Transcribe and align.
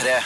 P3. 0.00 0.22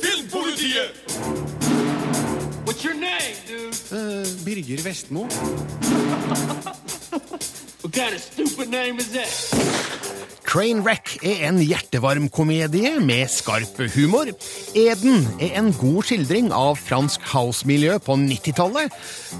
Filmpolitiet! 0.00 0.94
What's 2.64 2.82
your 2.82 2.94
name, 2.94 3.36
dude? 3.46 3.74
Birger 4.44 4.80
Vestmo. 4.80 5.28
Kind 7.92 8.14
of? 8.14 9.82
Trainwreck 10.52 11.14
er 11.24 11.46
en 11.48 11.58
hjertevarm 11.64 12.26
komedie 12.32 12.90
med 13.00 13.30
skarp 13.32 13.78
humor. 13.94 14.28
Eden 14.76 15.26
er 15.40 15.54
en 15.60 15.70
god 15.76 16.08
skildring 16.08 16.50
av 16.52 16.76
fransk 16.80 17.24
house-miljø 17.32 17.98
på 18.04 18.16
90-tallet. 18.20 18.92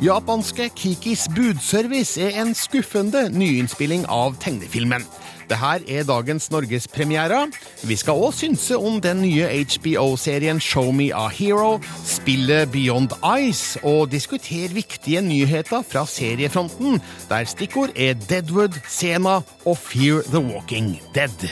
Japanske 0.04 0.70
Kikis 0.76 1.26
budservice 1.36 2.20
er 2.20 2.40
en 2.40 2.54
skuffende 2.56 3.26
nyinnspilling 3.32 4.06
av 4.08 4.38
tegnefilmen. 4.40 5.04
Det 5.52 5.58
her 5.60 5.82
er 5.98 6.04
dagens 6.08 6.46
norgespremiere. 6.50 7.42
Vi 7.84 7.96
skal 8.00 8.16
òg 8.24 8.32
synse 8.32 8.76
om 8.78 8.94
den 9.04 9.18
nye 9.20 9.44
HBO-serien 9.68 10.60
Show 10.64 10.88
Me 10.96 11.10
a 11.12 11.26
Hero, 11.28 11.74
spillet 12.08 12.70
Beyond 12.72 13.12
Ice 13.36 13.76
og 13.84 14.08
diskutere 14.14 14.72
viktige 14.72 15.20
nyheter 15.20 15.84
fra 15.84 16.06
seriefronten, 16.08 17.02
der 17.28 17.44
stikkord 17.44 17.92
er 17.96 18.14
Deadwood, 18.14 18.80
Sena 18.88 19.42
og 19.68 19.76
Fear 19.76 20.24
the 20.32 20.40
Walking 20.40 20.96
Dead. 21.14 21.48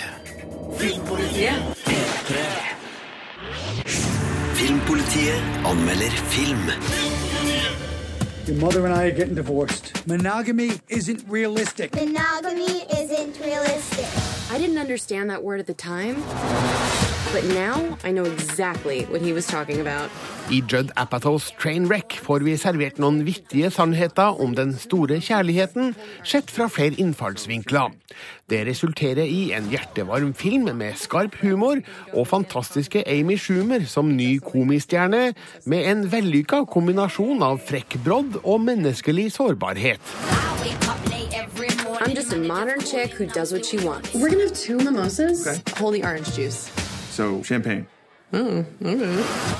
Filmpolitiet 4.56 5.44
anmelder 5.66 6.16
film. 6.32 7.29
Your 8.46 8.56
mother 8.56 8.86
and 8.86 8.94
I 8.94 9.04
are 9.04 9.10
getting 9.10 9.34
divorced. 9.34 10.06
Monogamy 10.06 10.72
isn't 10.88 11.24
realistic. 11.28 11.94
Monogamy 11.94 12.84
isn't 12.98 13.38
realistic. 13.44 14.06
I 14.50 14.58
didn't 14.58 14.78
understand 14.78 15.30
that 15.30 15.44
word 15.44 15.60
at 15.60 15.66
the 15.66 15.74
time, 15.74 16.16
but 17.32 17.44
now 17.54 17.98
I 18.02 18.10
know 18.10 18.24
exactly 18.24 19.04
what 19.04 19.20
he 19.20 19.32
was 19.32 19.46
talking 19.46 19.80
about. 19.80 20.10
I 20.50 20.60
Judd 20.66 20.90
Apatows 20.96 21.52
Trainwreck 21.60 22.16
får 22.24 22.40
vi 22.40 22.56
servert 22.58 22.98
noen 22.98 23.20
vittige 23.22 23.70
sannheter 23.70 24.40
om 24.42 24.56
den 24.58 24.72
store 24.74 25.20
kjærligheten, 25.22 25.94
sett 26.26 26.50
fra 26.50 26.66
flere 26.68 26.98
innfallsvinkler. 26.98 27.92
Det 28.50 28.64
resulterer 28.66 29.22
i 29.30 29.52
en 29.54 29.68
hjertevarm 29.70 30.32
film 30.34 30.70
med 30.74 30.98
skarp 30.98 31.36
humor 31.42 31.78
og 32.12 32.26
fantastiske 32.26 33.04
Amy 33.06 33.36
Schumer 33.38 33.86
som 33.86 34.10
ny 34.16 34.40
komistjerne, 34.42 35.34
med 35.70 35.86
en 35.86 36.02
vellykka 36.10 36.64
kombinasjon 36.70 37.44
av 37.46 37.60
frekk 37.68 38.00
brodd 38.04 38.40
og 38.42 38.58
menneskelig 38.66 39.30
sårbarhet. 39.38 40.02
I'm 42.00 42.14
just 42.16 42.32
a 42.32 42.38
modern 42.38 42.80
chick 42.80 43.12
who 43.12 43.26
does 43.26 43.52
what 43.52 43.64
she 43.64 43.78
wants. 43.86 44.14
We're 44.14 44.30
gonna 44.30 44.48
have 44.48 44.54
two 44.54 44.78
mimosas. 44.78 45.46
Hold 45.78 45.94
the 45.94 46.02
orange 46.02 46.34
juice. 46.34 46.70
So, 47.10 47.42
champagne. 47.42 47.86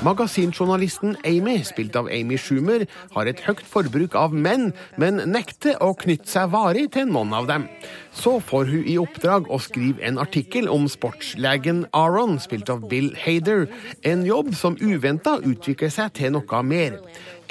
Magasinjournalisten 0.01 1.17
Amy, 1.27 1.57
spilt 1.67 1.95
av 1.99 2.07
Amy 2.07 2.37
Schumer, 2.39 2.85
har 3.15 3.27
et 3.27 3.41
høyt 3.43 3.65
forbruk 3.67 4.15
av 4.15 4.31
menn, 4.31 4.71
men 5.01 5.19
nekter 5.27 5.75
å 5.83 5.91
knytte 5.99 6.29
seg 6.31 6.53
varig 6.53 6.87
til 6.95 7.09
noen 7.11 7.33
av 7.35 7.49
dem. 7.51 7.67
Så 8.15 8.39
får 8.43 8.71
hun 8.71 8.87
i 8.87 8.97
oppdrag 8.99 9.51
å 9.51 9.59
skrive 9.59 10.03
en 10.07 10.19
artikkel 10.23 10.69
om 10.71 10.87
sportslegen 10.91 11.85
Aron, 11.95 12.39
spilt 12.39 12.71
av 12.71 12.87
Bill 12.91 13.11
Hader, 13.19 13.67
en 14.07 14.25
jobb 14.27 14.55
som 14.55 14.79
uventa 14.79 15.37
utvikler 15.43 15.91
seg 15.91 16.15
til 16.19 16.31
noe 16.37 16.63
mer. 16.63 16.99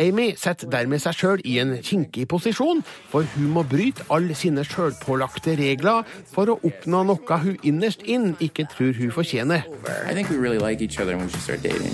Amy 0.01 0.31
setter 0.41 0.71
dermed 0.73 1.03
seg 1.03 1.17
sjøl 1.19 1.43
i 1.45 1.59
en 1.61 1.75
kinkig 1.85 2.27
posisjon, 2.33 2.81
for 3.13 3.27
hun 3.35 3.51
må 3.55 3.65
bryte 3.69 4.07
alle 4.15 4.37
sine 4.39 4.65
sjølpålagte 4.65 5.59
regler 5.61 6.09
for 6.33 6.49
å 6.49 6.59
oppnå 6.67 7.03
noe 7.11 7.41
hun 7.45 7.59
innerst 7.67 8.07
inn 8.09 8.33
ikke 8.41 8.69
tror 8.73 8.95
hun 8.97 9.13
fortjener. 9.13 9.67
I 10.09 10.15
think 10.15 10.31
we 10.31 10.39
really 10.41 10.59
like 10.59 10.81
each 10.81 10.99
other 11.01 11.17
when 11.17 11.27
we 11.27 11.33
should 11.33 11.45
start 11.45 11.63
dating. 11.63 11.93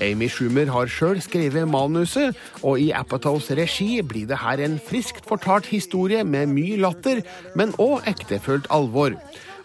Amy 0.00 0.28
Schumer 0.28 0.68
har 0.68 0.90
sjøl 0.92 1.22
skrevet 1.24 1.68
manuset, 1.68 2.36
og 2.60 2.80
i 2.80 2.90
Apatows 2.92 3.48
regi 3.56 4.02
blir 4.04 4.28
det 4.28 4.40
her 4.42 4.60
en 4.64 4.76
friskt 4.80 5.24
fortalt 5.28 5.68
historie 5.72 6.24
med 6.24 6.52
mye 6.52 6.76
latter, 6.80 7.22
men 7.56 7.72
òg 7.80 8.04
ektefølt 8.12 8.68
alvor. 8.72 9.16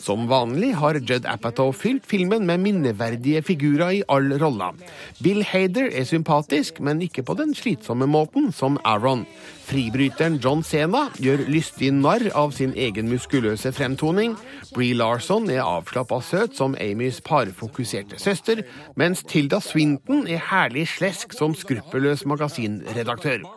Som 0.01 0.25
vanlig 0.25 0.72
har 0.81 0.97
Judd 0.97 1.28
Apatow 1.29 1.69
fylt 1.78 2.07
filmen 2.09 2.47
med 2.50 2.63
minneverdige 2.63 3.44
figurer 3.45 4.00
i 4.00 4.03
all 4.09 4.31
roller. 4.41 4.73
Bill 5.22 5.44
Hader 5.45 5.91
er 5.94 6.07
sympatisk, 6.09 6.79
men 6.81 7.03
ikke 7.06 7.22
på 7.28 7.35
den 7.38 7.53
slitsomme 7.53 8.07
måten 8.09 8.50
som 8.56 8.79
Aaron. 8.81 9.28
Fribryteren 9.71 10.35
John 10.43 10.65
Sena 10.67 11.05
gjør 11.15 11.45
lystig 11.47 11.93
narr 11.95 12.25
av 12.35 12.51
sin 12.51 12.73
egen 12.75 13.07
muskuløse 13.07 13.71
fremtoning. 13.71 14.33
Bree 14.75 14.97
Larson 14.97 15.47
er 15.51 15.61
avslappa 15.63 16.17
søt 16.27 16.57
som 16.59 16.75
Amys 16.75 17.21
parfokuserte 17.23 18.19
søster, 18.19 18.65
mens 18.99 19.23
Tilda 19.23 19.61
Swinton 19.63 20.25
er 20.27 20.43
herlig 20.49 20.89
slesk 20.91 21.37
som 21.37 21.55
skruppelløs 21.55 22.25
magasinredaktør. 22.27 23.47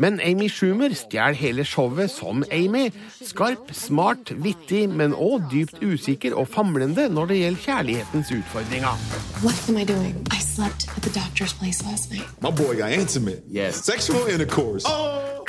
Men 0.00 0.16
Amy 0.24 0.48
Schumer 0.48 0.96
stjeler 0.96 1.36
hele 1.36 1.68
showet 1.68 2.14
som 2.16 2.46
Amy. 2.48 2.88
Skarp, 3.20 3.68
smart, 3.76 4.32
vittig, 4.40 4.86
men 4.88 5.12
òg 5.12 5.50
dypt 5.52 5.84
usikker 5.84 6.32
og 6.32 6.48
famlende 6.48 7.10
når 7.12 7.28
det 7.34 7.40
gjelder 7.42 7.64
kjærlighetens 7.66 8.32
utfordringer. 8.40 9.08
Hva 9.42 9.52
gjør 9.52 9.82
jeg? 9.82 9.88
doing? 9.88 10.16
I 10.32 10.40
slept 10.40 10.88
at 10.96 11.02
the 11.02 11.10
doctor's 11.10 11.52
place 11.52 11.84
last 11.84 12.10
night. 12.10 12.28
My 12.40 12.50
boy 12.50 12.76
got 12.76 12.92
intimate. 12.92 13.42
Yes. 13.48 13.84
Sexual 13.84 14.28
intercourse. 14.28 14.84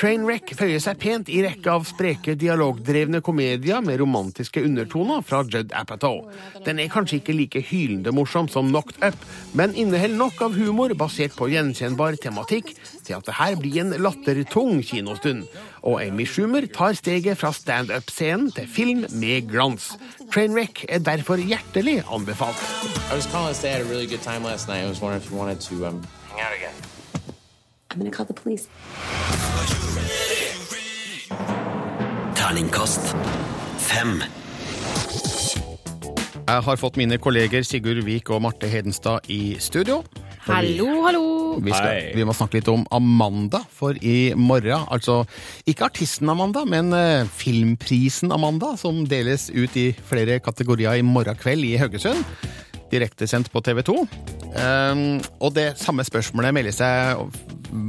Trainwreck 0.10 0.56
føyer 0.58 0.82
seg 0.82 0.98
pent 0.98 1.28
i 1.30 1.44
rekka 1.46 1.76
av 1.76 1.84
spreke 1.86 2.34
dialogdrevne 2.42 3.20
komedier 3.22 3.84
med 3.86 4.00
romantiske 4.02 4.64
undertoner 4.66 5.22
fra 5.22 5.44
Judd 5.46 5.70
Apatow. 5.78 6.24
Den 6.66 6.82
er 6.82 6.90
kanskje 6.90 7.20
ikke 7.20 7.36
like 7.38 7.62
hylende 7.70 8.10
morsom 8.18 8.50
som 8.50 8.72
Knocked 8.72 8.98
Up, 9.06 9.28
men 9.54 9.78
inneholder 9.78 10.18
nok 10.18 10.42
av 10.48 10.58
humor 10.58 10.96
basert 10.98 11.38
på 11.38 11.52
gjenkjennbar 11.54 12.18
tematikk 12.26 12.74
til 13.06 13.20
at 13.20 13.30
det 13.30 13.38
her 13.38 13.62
blir 13.62 13.84
en 13.84 13.94
lattertung 14.02 14.82
kinostund. 14.82 15.46
Og 15.86 16.02
Amy 16.02 16.26
Schumer 16.26 16.66
tar 16.74 16.98
steget 16.98 17.38
fra 17.38 17.54
standup-scenen 17.54 18.50
til 18.58 18.66
film 18.66 19.06
med 19.14 19.46
glans. 19.54 19.92
Trainwreck 20.34 20.88
er 20.90 21.06
derfor 21.06 21.38
hjertelig 21.38 22.00
anbefalt. 22.10 22.66
I 23.14 23.14
was 23.14 23.30
calling 23.30 23.54
to 23.54 23.62
say 23.62 23.70
I 23.70 23.78
had 23.78 23.86
a 23.86 23.90
really 23.94 24.10
good 24.10 24.26
time 24.26 24.42
last 24.42 24.66
night. 24.68 24.82
I 24.82 24.90
was 24.90 25.04
wondering 25.04 25.22
if 25.22 25.30
you 25.30 25.38
wanted 25.38 25.62
to 25.70 25.86
um, 25.86 26.02
hang 26.34 26.42
out 26.42 26.58
again. 26.58 26.99
I'm 27.92 27.98
gonna 27.98 28.12
call 28.12 28.26
the 28.26 28.34
police. 28.34 28.68
Terningkast 32.36 33.16
fem. 33.78 34.22
Jeg 36.50 36.66
har 36.66 36.78
fått 36.78 37.00
mine 37.02 37.18
kolleger 37.18 37.66
Sigurd 37.66 38.04
Vik 38.06 38.30
og 38.30 38.44
Marte 38.46 38.70
Hedenstad 38.70 39.26
i 39.30 39.58
studio. 39.58 40.04
Hallo, 40.46 40.88
hallo! 41.06 41.24
Vi, 41.66 41.74
skal, 41.74 42.14
vi 42.14 42.26
må 42.26 42.34
snakke 42.38 42.60
litt 42.60 42.70
om 42.70 42.86
Amanda, 42.94 43.64
for 43.74 43.98
i 44.02 44.32
morgen 44.38 44.86
Altså 44.90 45.24
ikke 45.70 45.90
artisten 45.90 46.30
Amanda, 46.30 46.64
men 46.70 46.94
eh, 46.94 47.26
filmprisen 47.26 48.32
Amanda, 48.34 48.76
som 48.78 49.02
deles 49.10 49.50
ut 49.50 49.78
i 49.78 49.92
flere 49.98 50.38
kategorier 50.46 51.02
i 51.02 51.06
morgen 51.06 51.38
kveld 51.42 51.66
i 51.66 51.78
Haugesund. 51.82 52.22
Direktesendt 52.92 53.52
på 53.54 53.62
TV 53.66 53.84
2. 53.86 53.98
Um, 54.50 55.04
og 55.40 55.54
det 55.58 55.72
samme 55.82 56.06
spørsmålet 56.08 56.56
melder 56.58 56.74
seg 56.74 57.28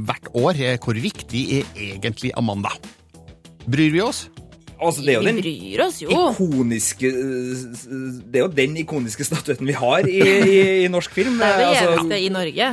hvert 0.05 0.29
år. 0.37 0.53
eh, 0.61 0.77
Hvor 0.77 0.93
viktig 1.01 1.45
er 1.61 1.73
egentlig 1.89 2.31
Amanda? 2.37 2.69
Bryr 3.65 3.91
vi 3.93 4.01
oss? 4.05 4.27
Altså, 4.81 5.03
det 5.05 5.11
er 5.13 5.19
jo 5.19 5.21
Vi 5.21 5.29
den 5.29 5.41
bryr 5.43 5.81
oss 5.85 5.97
jo. 6.01 6.07
ikoniske 6.09 7.09
Det 7.13 8.39
er 8.39 8.45
jo 8.47 8.47
den 8.49 8.77
ikoniske 8.81 9.25
statuetten 9.27 9.67
vi 9.69 9.75
har 9.77 10.07
i, 10.09 10.15
i, 10.25 10.55
i 10.85 10.87
norsk 10.89 11.13
film. 11.13 11.35
Det 11.37 11.45
er 11.45 11.59
det 11.59 11.67
Altså, 11.67 11.91
eneste 11.99 12.17
i 12.25 12.31
Norge. 12.33 12.69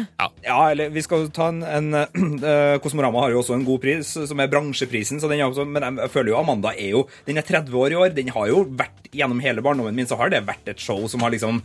ja, 0.47 0.61
eller 0.71 0.89
vi 0.95 1.03
skal 1.05 1.27
ta 1.37 1.51
en, 1.53 1.61
en 1.63 1.91
uh, 1.99 2.79
Kosmorama 2.85 3.27
har 3.27 3.35
jo 3.35 3.43
også 3.43 3.59
en 3.59 3.67
god 3.69 3.83
pris, 3.85 4.15
som 4.31 4.41
er 4.41 4.49
bransjeprisen. 4.49 5.21
Så 5.21 5.29
den 5.29 5.41
er 5.43 5.51
også, 5.51 5.67
men 5.69 5.85
jeg, 5.85 5.99
jeg 6.07 6.15
føler 6.17 6.33
jo 6.33 6.39
Amanda 6.41 6.73
er 6.73 6.95
jo 6.97 7.05
Den 7.29 7.37
er 7.43 7.45
30 7.45 7.77
år 7.77 7.93
i 7.93 8.01
år. 8.01 8.17
Den 8.17 8.33
har 8.33 8.49
jo 8.55 8.65
vært 8.69 9.05
Gjennom 9.09 9.39
hele 9.41 9.63
barndommen 9.65 9.95
min 9.97 10.05
så 10.09 10.19
har 10.21 10.29
det 10.29 10.43
vært 10.45 10.67
et 10.69 10.81
show 10.85 11.07
som 11.09 11.23
har 11.25 11.33
liksom 11.33 11.63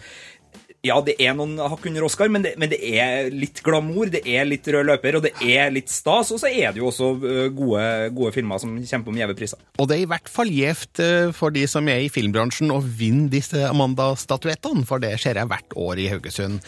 ja, 0.83 0.97
det 0.99 1.13
er 1.23 1.31
noen 1.37 1.55
hakk 1.63 1.85
under 1.87 2.03
Oscar, 2.03 2.27
men 2.27 2.43
det, 2.43 2.57
men 2.59 2.67
det 2.67 2.81
er 2.83 3.29
litt 3.31 3.61
glamour, 3.63 4.09
det 4.11 4.19
er 4.27 4.43
litt 4.43 4.67
rød 4.67 4.89
løper, 4.89 5.15
og 5.15 5.23
det 5.23 5.31
er 5.39 5.71
litt 5.71 5.87
stas. 5.91 6.33
Og 6.35 6.41
så 6.41 6.49
er 6.51 6.73
det 6.75 6.81
jo 6.81 6.89
også 6.89 7.07
gode, 7.55 7.85
gode 8.17 8.33
filmer 8.35 8.59
som 8.59 8.73
kjemper 8.81 9.13
om 9.13 9.21
gjeve 9.21 9.37
priser. 9.39 9.61
Og 9.79 9.87
det 9.87 9.95
er 9.95 10.03
i 10.03 10.09
hvert 10.11 10.31
fall 10.31 10.51
gjevt 10.51 10.99
eh, 11.03 11.29
for 11.35 11.55
de 11.55 11.63
som 11.71 11.87
er 11.87 12.03
i 12.03 12.11
filmbransjen 12.11 12.73
å 12.75 12.81
vinne 12.83 13.31
disse 13.31 13.63
Amanda-statuettene, 13.69 14.83
for 14.89 14.99
det 14.99 15.15
ser 15.23 15.39
jeg 15.39 15.51
hvert 15.53 15.77
år 15.79 16.03
i 16.03 16.09
Haugesund. 16.11 16.59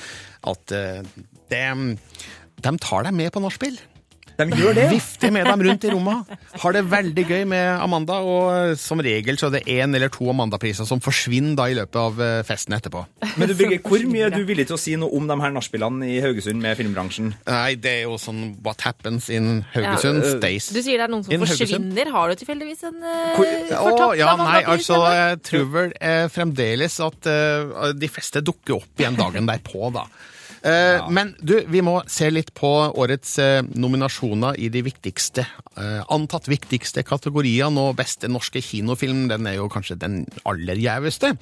At 0.48 0.72
eh, 0.72 1.04
de, 1.52 1.66
de 2.64 2.76
tar 2.88 3.10
deg 3.10 3.20
med 3.20 3.36
på 3.36 3.44
nachspiel. 3.44 3.82
De 4.36 4.60
gjør 4.60 4.76
det. 4.76 4.86
Vifter 4.92 5.32
med 5.34 5.48
dem 5.48 5.64
rundt 5.68 5.86
i 5.88 5.92
rommet. 5.94 6.34
Har 6.62 6.76
det 6.76 6.84
veldig 6.92 7.26
gøy 7.30 7.44
med 7.50 7.70
Amanda, 7.80 8.20
og 8.26 8.76
som 8.80 9.00
regel 9.04 9.40
så 9.40 9.50
er 9.50 9.58
det 9.58 9.64
én 9.72 9.96
eller 9.96 10.12
to 10.14 10.28
Amanda-priser 10.32 10.88
som 10.88 11.02
forsvinner 11.04 11.56
da 11.60 11.68
i 11.72 11.78
løpet 11.78 12.00
av 12.02 12.20
eh, 12.24 12.42
festen 12.48 12.76
etterpå. 12.78 13.06
Men 13.40 13.52
du, 13.52 13.56
Birger, 13.58 13.80
hvor 13.86 14.04
mye 14.12 14.28
er 14.28 14.36
du 14.36 14.42
villig 14.48 14.68
til 14.70 14.78
å 14.78 14.82
si 14.82 14.96
noe 15.00 15.12
om 15.16 15.30
de 15.30 15.38
her 15.42 15.56
nachspielene 15.56 16.10
i 16.12 16.20
Haugesund 16.24 16.60
med 16.64 16.78
filmbransjen? 16.80 17.32
Nei, 17.48 17.76
det 17.80 17.94
er 18.02 18.04
jo 18.10 18.20
sånn 18.22 18.44
What 18.66 18.84
happens 18.86 19.30
in 19.34 19.64
Haugesund 19.74 20.22
Ja, 20.22 20.28
øh, 20.28 20.38
stays. 20.40 20.70
Du 20.76 20.82
sier 20.82 21.00
det 21.00 21.08
er 21.08 21.14
noen 21.14 21.26
som 21.26 21.36
In 21.36 21.44
Haugesund. 21.44 21.64
forsvinner. 21.66 22.12
Har 22.16 22.32
du 22.32 22.40
tilfeldigvis 22.44 22.86
en 22.92 23.02
uh, 23.02 23.42
Å, 23.42 24.12
ja, 24.20 24.36
nei, 24.40 24.62
altså, 24.76 25.00
jeg 25.16 25.42
tror 25.48 25.68
vel 25.74 25.96
eh, 26.00 26.26
fremdeles 26.32 27.00
at 27.04 27.30
eh, 27.32 27.92
de 27.96 28.10
fleste 28.12 28.44
dukker 28.46 28.80
opp 28.80 29.02
igjen 29.04 29.18
dagen 29.20 29.48
derpå, 29.50 29.90
da. 29.96 30.06
Eh, 30.66 31.06
Men 31.14 31.36
du, 31.46 31.60
vi 31.70 31.82
må 31.86 32.00
se 32.10 32.32
litt 32.34 32.50
på 32.58 32.70
årets 32.98 33.38
eh, 33.42 33.62
nominasjoner 33.78 34.58
i 34.58 34.72
de 34.74 34.82
viktigste, 34.86 35.46
eh, 35.78 36.02
antatt 36.14 36.50
viktigste 36.50 37.06
kategoriene, 37.06 37.90
og 37.90 38.00
beste 38.00 38.30
norske 38.32 38.64
kinofilm, 38.66 39.28
den 39.30 39.46
er 39.50 39.60
jo 39.60 39.70
kanskje 39.70 40.00
den 40.02 40.24
aller 40.50 40.82
gjeveste. 40.82 41.36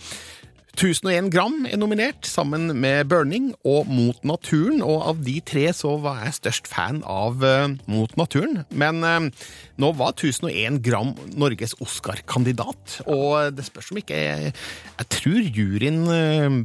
1001 0.74 1.28
gram 1.30 1.68
er 1.70 1.78
nominert, 1.78 2.26
sammen 2.26 2.72
med 2.82 3.06
Burning 3.06 3.52
og 3.62 3.86
Mot 3.94 4.24
naturen, 4.26 4.80
og 4.82 5.04
av 5.06 5.20
de 5.22 5.36
tre 5.46 5.68
så 5.76 5.92
var 6.02 6.24
jeg 6.24 6.38
størst 6.40 6.70
fan 6.72 7.04
av 7.06 7.44
uh, 7.46 7.76
Mot 7.86 8.16
naturen. 8.18 8.64
Men 8.74 9.06
uh, 9.06 9.28
nå 9.78 9.92
var 10.00 10.16
1001 10.16 10.80
gram 10.82 11.12
Norges 11.38 11.76
Oscar-kandidat, 11.78 13.04
og 13.06 13.54
det 13.54 13.68
spørs 13.68 13.92
om 13.94 14.02
ikke 14.02 14.18
Jeg, 14.18 14.54
jeg 14.98 15.10
tror 15.14 15.52
juryen 15.60 16.02
uh, 16.10 16.58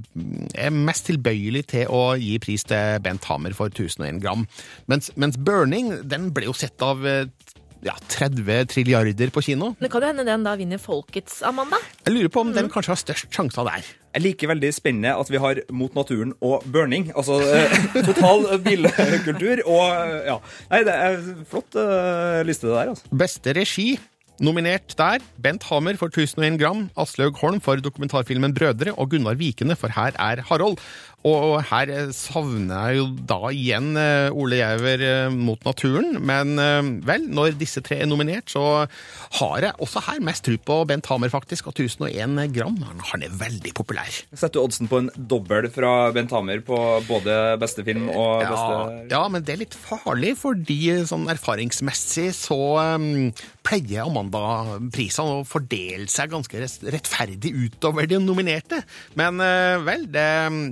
er 0.57 0.73
mest 0.73 1.11
tilbøyelig 1.11 1.67
til 1.75 1.93
å 1.93 2.17
gi 2.17 2.39
pris 2.41 2.65
til 2.65 3.03
Bent 3.05 3.29
Hamer 3.29 3.53
for 3.59 3.69
1001 3.69 4.23
gram, 4.25 4.49
mens, 4.89 5.13
mens 5.21 5.37
Burning 5.37 5.93
den 6.09 6.31
ble 6.33 6.49
jo 6.49 6.57
sett 6.57 6.81
av 6.81 7.05
ja, 7.87 7.95
30 8.11 8.67
trilliarder 8.73 9.31
på 9.35 9.43
kino. 9.45 9.73
Det 9.79 9.91
kan 9.93 10.03
jo 10.03 10.11
hende 10.11 10.27
den 10.27 10.45
da 10.47 10.55
vinner 10.59 10.81
Folkets, 10.83 11.41
Amanda. 11.47 11.79
Jeg 12.05 12.17
lurer 12.17 12.33
på 12.35 12.43
om 12.43 12.53
den 12.57 12.71
kanskje 12.73 12.95
har 12.95 13.01
størst 13.05 13.31
sjanser 13.35 13.69
der. 13.69 13.89
Jeg 14.17 14.25
liker 14.25 14.51
veldig 14.51 14.71
spennende 14.75 15.15
at 15.15 15.31
vi 15.31 15.41
har 15.43 15.61
Mot 15.71 15.95
naturen 15.95 16.33
og 16.43 16.65
burning. 16.73 17.11
Altså 17.15 17.39
eh, 17.45 18.03
total 18.09 18.47
bilkultur 18.65 19.63
og 19.69 20.15
ja. 20.27 20.39
Nei, 20.73 20.85
det 20.89 20.95
er 20.95 21.19
flott 21.49 21.77
eh, 21.79 22.45
liste 22.49 22.71
det 22.71 22.75
der, 22.75 22.95
altså. 22.95 23.19
Beste 23.25 23.55
regi 23.59 23.91
nominert 24.43 24.95
der. 24.99 25.23
Bent 25.43 25.67
Hamer 25.69 25.99
for 26.01 26.11
1001 26.13 26.59
gram, 26.61 26.87
Aslaug 26.99 27.39
Holm 27.43 27.61
for 27.63 27.81
dokumentarfilmen 27.83 28.55
Brødre 28.57 28.95
og 28.95 29.11
Gunnar 29.13 29.39
Vikene 29.39 29.77
for 29.79 29.93
Her 29.95 30.17
er 30.19 30.43
Harold. 30.49 30.79
Og 31.27 31.59
her 31.67 31.91
eh, 31.91 32.11
savner 32.15 32.93
jeg 32.93 33.01
jo 33.01 33.07
da 33.27 33.39
igjen 33.51 33.89
eh, 33.99 34.29
Ole 34.39 34.61
Gjæver 34.61 35.03
eh, 35.03 35.35
mot 35.35 35.63
naturen. 35.67 36.19
Men 36.23 36.55
vel, 37.07 37.27
når 37.35 37.57
disse 37.59 37.83
tre 37.85 37.99
er 38.03 38.09
nominert, 38.09 38.51
så 38.53 38.87
har 39.41 39.65
jeg 39.65 39.75
også 39.83 40.03
her 40.07 40.23
mest 40.25 40.45
tro 40.47 40.55
på 40.63 40.79
Bent 40.89 41.09
Hamer, 41.11 41.33
faktisk. 41.33 41.69
Og 41.71 41.75
1001 41.75 42.55
gram, 42.55 42.79
han- 42.87 43.05
er 43.19 43.35
veldig 43.35 43.73
populær. 43.75 44.07
Setter 44.31 44.61
du 44.61 44.63
oddsen 44.63 44.87
på 44.87 45.01
en 45.03 45.11
dobbel 45.17 45.67
fra 45.75 46.13
Bent 46.15 46.31
Hamer 46.31 46.61
på 46.63 46.79
både 47.09 47.59
beste 47.59 47.83
film 47.83 48.07
og 48.13 48.45
beste 48.45 49.09
ja, 49.11 49.23
men 49.33 49.43
det 49.43 49.55
er 49.55 49.61
litt 49.65 49.75
farlig, 49.75 50.37
fordi 50.39 50.77
sånn 51.09 51.27
erfaringsmessig 51.33 52.29
så 52.37 52.59
um, 52.95 53.33
pleier 53.67 54.07
Amanda-prisene 54.07 55.41
å 55.41 55.47
fordele 55.49 56.07
seg 56.13 56.31
ganske 56.33 56.63
rettferdig 56.63 57.53
utover 57.57 58.07
de 58.07 58.21
nominerte. 58.23 58.81
Men 59.19 59.43
uh, 59.43 59.83
vel, 59.87 60.07
det, 60.15 60.29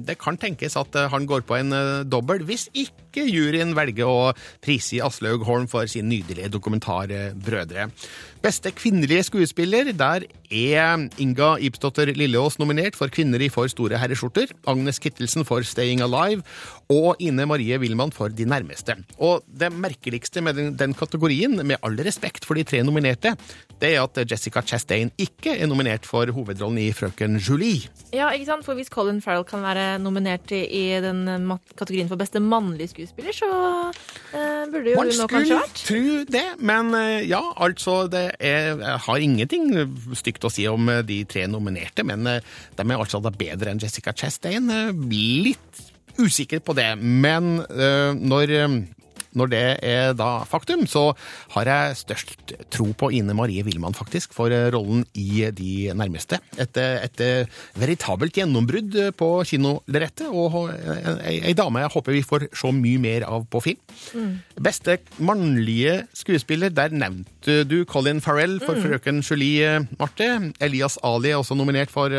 det 0.06 0.18
kan 0.22 0.36
tenkes 0.38 0.45
at 0.54 0.96
eh, 0.96 1.08
han 1.10 1.26
går 1.26 1.42
på 1.46 1.56
en 1.58 1.72
uh, 1.72 2.04
dobbel, 2.06 2.44
hvis 2.46 2.68
ikke 2.74 3.24
juryen 3.26 3.74
velger 3.76 4.06
å 4.06 4.32
prise 4.62 5.02
Aslaug 5.02 5.44
Holm 5.46 5.66
for 5.68 5.86
sin 5.90 6.08
nydelige 6.08 6.52
dokumentar 6.52 7.10
eh, 7.10 7.32
Brødre. 7.34 7.88
Beste 8.46 8.70
kvinnelige 8.70 9.24
skuespiller, 9.26 9.88
der 9.90 10.22
er 10.54 11.08
Inga 11.18 11.56
Ibsdotter 11.66 12.12
Lilleås 12.14 12.60
nominert 12.60 12.94
for 12.94 13.10
Kvinner 13.10 13.42
i 13.42 13.48
for 13.50 13.66
store 13.66 13.98
herreskjorter, 13.98 14.52
Agnes 14.70 15.00
Kittelsen 15.02 15.42
for 15.44 15.66
Staying 15.66 16.04
Alive 16.04 16.44
og 16.86 17.18
Ine 17.18 17.42
Marie 17.50 17.74
Wilman 17.82 18.12
for 18.14 18.30
De 18.30 18.46
nærmeste. 18.46 18.94
Og 19.18 19.42
det 19.50 19.72
merkeligste 19.74 20.44
med 20.46 20.54
den, 20.54 20.76
den 20.78 20.94
kategorien, 20.94 21.58
med 21.66 21.82
all 21.82 21.98
respekt 22.06 22.46
for 22.46 22.54
de 22.54 22.62
tre 22.62 22.84
nominerte, 22.86 23.34
det 23.80 23.96
er 23.96 24.04
at 24.04 24.30
Jessica 24.30 24.62
Chastain 24.62 25.10
ikke 25.18 25.56
er 25.56 25.66
nominert 25.66 26.06
for 26.06 26.30
hovedrollen 26.30 26.78
i 26.78 26.92
Frøken 26.94 27.40
Julie. 27.42 27.90
Ja, 28.14 28.30
ikke 28.30 28.46
sant? 28.46 28.64
For 28.64 28.78
hvis 28.78 28.92
Colin 28.92 29.18
Farrell 29.24 29.44
kan 29.48 29.66
være 29.66 29.98
nominert 29.98 30.54
i, 30.54 30.86
den 31.02 31.26
kategorien 31.74 32.06
for 32.06 32.20
beste 32.20 32.38
mannlige 32.40 32.94
skuespiller, 32.94 33.34
så 33.34 33.50
eh, 34.30 34.62
burde 34.70 34.94
jo 34.94 35.02
Man 35.02 35.10
hun 35.10 35.24
nå 35.24 35.28
kanskje 35.34 35.58
vært. 35.58 35.66
Man 35.66 35.82
skulle 35.82 35.90
tro 35.90 36.32
det, 36.38 36.46
men 36.62 36.94
eh, 36.94 37.26
ja, 37.26 37.42
altså 37.66 37.98
det 38.12 38.35
Jeg 38.40 38.98
har 39.06 39.22
ingenting 39.22 39.70
stygt 40.18 40.44
å 40.44 40.52
si 40.52 40.66
om 40.68 40.88
eh, 40.92 41.02
de 41.06 41.22
tre 41.28 41.46
nominerte, 41.50 42.04
men 42.06 42.26
eh, 42.30 42.56
de 42.76 42.86
er 42.86 42.96
altså 42.98 43.20
bedre 43.26 43.72
enn 43.72 43.82
Jessica 43.82 44.14
Chastain. 44.16 44.70
Eh, 44.70 44.92
Litt 45.46 45.84
usikker 46.16 46.62
på 46.64 46.72
det, 46.76 46.94
men 46.96 47.58
når 47.68 48.52
når 49.36 49.52
det 49.52 49.64
er 49.84 50.14
da 50.16 50.30
faktum, 50.48 50.86
så 50.88 51.10
har 51.54 51.68
jeg 51.68 51.98
størst 52.00 52.54
tro 52.72 52.88
på 52.96 53.10
Ine 53.14 53.36
Marie 53.36 53.64
Wilman, 53.66 53.96
faktisk, 53.96 54.34
for 54.36 54.52
eh, 54.52 54.68
rollen 54.74 55.04
i 55.14 55.46
De 55.56 55.92
nærmeste. 55.96 56.40
Et, 56.58 56.80
eh, 56.80 57.04
et 57.04 57.22
eh, 57.24 57.58
veritabelt 57.78 58.36
gjennombrudd 58.36 58.96
på 59.18 59.30
kinolerretet, 59.48 60.28
og 60.30 60.70
ei, 61.26 61.38
ei 61.50 61.54
dame 61.56 61.84
jeg 61.84 61.92
håper 61.94 62.16
vi 62.16 62.24
får 62.26 62.48
se 62.56 62.72
mye 62.74 63.02
mer 63.02 63.26
av 63.28 63.46
på 63.50 63.62
film. 63.64 64.36
Beste 64.62 64.98
mannlige 65.18 66.06
skuespiller, 66.16 66.72
der 66.74 66.94
nevnte 66.94 67.62
du 67.68 67.82
Colin 67.88 68.22
Farrell 68.24 68.58
for 68.64 68.78
Frøken 68.80 69.22
Julie, 69.26 69.82
Marte. 70.00 70.30
Elias 70.64 70.98
Ali 71.04 71.32
er 71.32 71.40
også 71.40 71.56
nominert 71.58 71.92
for 71.92 72.12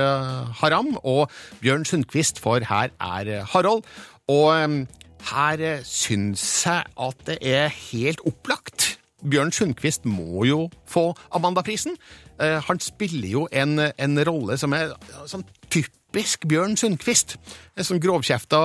Haram, 0.62 0.94
og 1.04 1.32
Bjørn 1.64 1.86
Sundquist 1.88 2.42
for 2.44 2.64
Her 2.68 2.94
er 3.02 3.44
Harald. 3.54 3.86
Og 4.28 4.88
her 5.32 5.64
eh, 5.64 5.84
syns 5.88 6.44
jeg 6.66 6.86
at 7.08 7.28
det 7.28 7.38
er 7.42 7.68
helt 7.92 8.24
opplagt. 8.28 8.98
Bjørn 9.26 9.52
Sundquist 9.52 10.06
må 10.06 10.46
jo 10.46 10.68
få 10.86 11.10
Amandaprisen. 11.34 11.98
Eh, 12.42 12.60
han 12.64 12.80
spiller 12.80 13.30
jo 13.30 13.48
en, 13.52 13.80
en 13.80 14.20
rolle 14.28 14.58
som 14.62 14.76
er 14.78 14.94
sånn 15.30 15.46
typisk 15.74 16.46
Bjørn 16.50 16.78
Sundquist. 16.78 17.38
En 17.78 17.88
sånn 17.88 18.02
grovkjefta 18.04 18.60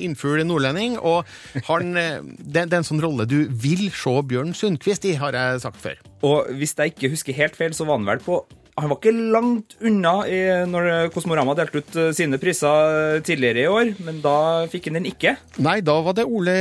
innfugl 0.00 0.44
nordlending. 0.48 0.96
Og 0.98 1.28
han, 1.68 1.92
eh, 2.00 2.22
det, 2.40 2.64
er 2.64 2.80
en 2.80 2.88
sånn 2.88 3.04
rolle 3.04 3.28
du 3.28 3.42
vil 3.52 3.90
se 3.92 4.14
Bjørn 4.32 4.54
Sundquist 4.56 5.04
i, 5.08 5.18
har 5.20 5.36
jeg 5.36 5.64
sagt 5.66 5.82
før. 5.82 6.00
Og 6.24 6.48
hvis 6.56 6.74
jeg 6.78 6.94
ikke 6.94 7.12
husker 7.12 7.36
helt 7.36 7.60
feil, 7.60 7.76
så 7.76 7.86
var 7.88 8.00
han 8.00 8.08
vel 8.08 8.24
på 8.24 8.40
han 8.80 8.90
var 8.92 8.98
ikke 9.00 9.12
langt 9.34 9.74
unna 9.84 10.12
i, 10.30 10.38
når 10.70 11.08
Kosmorama 11.14 11.54
delte 11.58 11.80
ut 11.82 11.96
eh, 11.98 12.10
sine 12.16 12.38
priser 12.42 13.20
tidligere 13.26 13.64
i 13.64 13.70
år, 13.70 13.92
men 14.06 14.20
da 14.24 14.66
fikk 14.70 14.88
han 14.90 14.98
den 15.00 15.08
ikke. 15.10 15.36
Nei, 15.64 15.78
da 15.86 15.96
var 16.06 16.16
det 16.18 16.26
Ole 16.28 16.54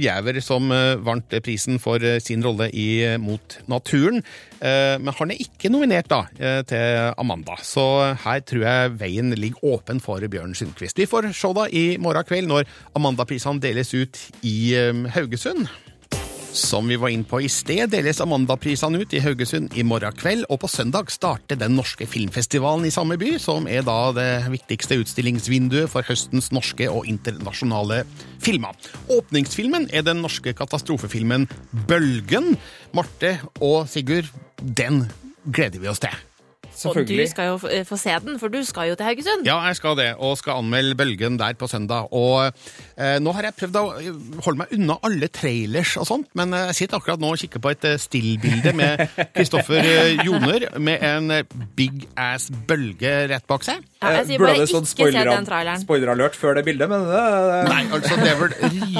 Gjæver 0.00 0.40
som 0.44 0.70
eh, 0.74 0.94
vant 1.04 1.36
prisen 1.44 1.80
for 1.82 2.02
eh, 2.02 2.18
sin 2.22 2.42
rolle 2.46 2.70
i 2.72 2.88
eh, 3.12 3.18
Mot 3.20 3.58
naturen. 3.70 4.22
Eh, 4.60 4.96
Men 5.00 5.14
han 5.16 5.30
er 5.32 5.40
ikke 5.40 5.70
nominert 5.72 6.08
da 6.12 6.22
eh, 6.36 6.60
til 6.68 7.12
Amanda, 7.20 7.54
så 7.64 7.84
her 8.24 8.42
tror 8.44 8.64
jeg 8.66 8.96
veien 9.00 9.30
ligger 9.36 9.76
åpen 9.76 10.00
for 10.04 10.20
Bjørn 10.20 10.52
Sundquist. 10.58 10.98
Vi 11.00 11.08
får 11.08 11.30
se 11.36 11.52
da 11.56 11.64
i 11.72 11.84
morgen 12.02 12.26
kveld 12.28 12.50
når 12.50 12.68
Amanda-prisene 12.98 13.60
deles 13.62 13.94
ut 13.96 14.20
i 14.44 14.74
eh, 14.76 15.06
Haugesund. 15.16 15.68
Som 16.52 16.88
vi 16.88 16.96
var 16.96 17.12
inn 17.14 17.22
på 17.24 17.38
i 17.44 17.48
sted, 17.48 17.92
deles 17.92 18.18
Amandaprisene 18.20 18.98
ut 18.98 19.12
i 19.14 19.20
Haugesund 19.22 19.76
i 19.78 19.84
morgen 19.86 20.14
kveld, 20.18 20.48
og 20.50 20.58
på 20.64 20.70
søndag 20.70 21.12
starter 21.14 21.58
den 21.60 21.76
norske 21.78 22.08
filmfestivalen 22.10 22.88
i 22.88 22.90
samme 22.94 23.14
by, 23.20 23.36
som 23.38 23.68
er 23.70 23.84
da 23.86 23.98
det 24.16 24.30
viktigste 24.50 24.98
utstillingsvinduet 24.98 25.90
for 25.92 26.06
høstens 26.06 26.50
norske 26.54 26.88
og 26.90 27.06
internasjonale 27.10 28.02
filmer. 28.42 28.74
Åpningsfilmen 29.14 29.86
er 29.94 30.02
den 30.06 30.24
norske 30.24 30.56
katastrofefilmen 30.58 31.46
Bølgen. 31.86 32.56
Marte 32.98 33.36
og 33.62 33.86
Sigurd, 33.92 34.32
den 34.58 35.04
gleder 35.46 35.78
vi 35.78 35.92
oss 35.92 36.02
til. 36.02 36.18
Og 36.88 36.96
du 37.06 37.26
skal 37.28 37.46
jo 37.50 37.58
få- 37.60 37.84
få 37.84 37.98
se 37.98 38.14
den, 38.24 38.38
for 38.40 38.48
du 38.48 38.62
skal 38.64 38.88
jo 38.88 38.94
til 38.96 39.04
Haugesund. 39.06 39.44
Ja, 39.46 39.58
jeg 39.66 39.76
skal 39.76 39.96
det, 39.98 40.14
og 40.18 40.38
skal 40.38 40.60
anmelde 40.62 40.94
Bølgen 40.96 41.36
der 41.38 41.52
på 41.54 41.68
søndag. 41.68 42.08
Og 42.12 42.52
eh, 42.96 43.18
nå 43.20 43.32
har 43.36 43.42
jeg 43.42 43.56
prøvd 43.58 43.76
å 43.76 43.84
holde 44.46 44.58
meg 44.62 44.72
unna 44.78 44.96
alle 45.04 45.28
trailers 45.28 45.96
og 46.00 46.06
sånt, 46.08 46.28
men 46.34 46.50
jeg 46.56 46.74
sitter 46.78 46.96
akkurat 47.00 47.20
nå 47.20 47.32
og 47.34 47.38
kikker 47.42 47.60
på 47.60 47.70
et 47.74 47.84
eh, 47.84 47.98
stillbilde 48.00 48.72
med 48.78 49.04
Kristoffer 49.36 49.84
eh, 49.84 50.24
Joner 50.24 50.68
med 50.78 51.02
en 51.04 51.30
eh, 51.30 51.42
big 51.76 52.06
ass 52.16 52.48
bølge 52.50 53.12
rett 53.30 53.46
bak 53.50 53.64
seg. 53.66 53.84
Ja, 54.00 54.14
jeg 54.20 54.30
sier 54.30 54.40
bare 54.40 54.64
ikke 54.64 54.84
se 54.86 55.10
den 55.12 55.44
traileren. 55.48 55.82
Spoiler-alert 55.84 56.36
før 56.40 56.54
det 56.56 56.64
bildet, 56.64 56.88
men 56.88 57.04
det, 57.04 57.24
Nei, 57.68 57.82
altså 57.92 58.16
det 58.16 58.30
er 58.32 58.40
vel 58.40 58.54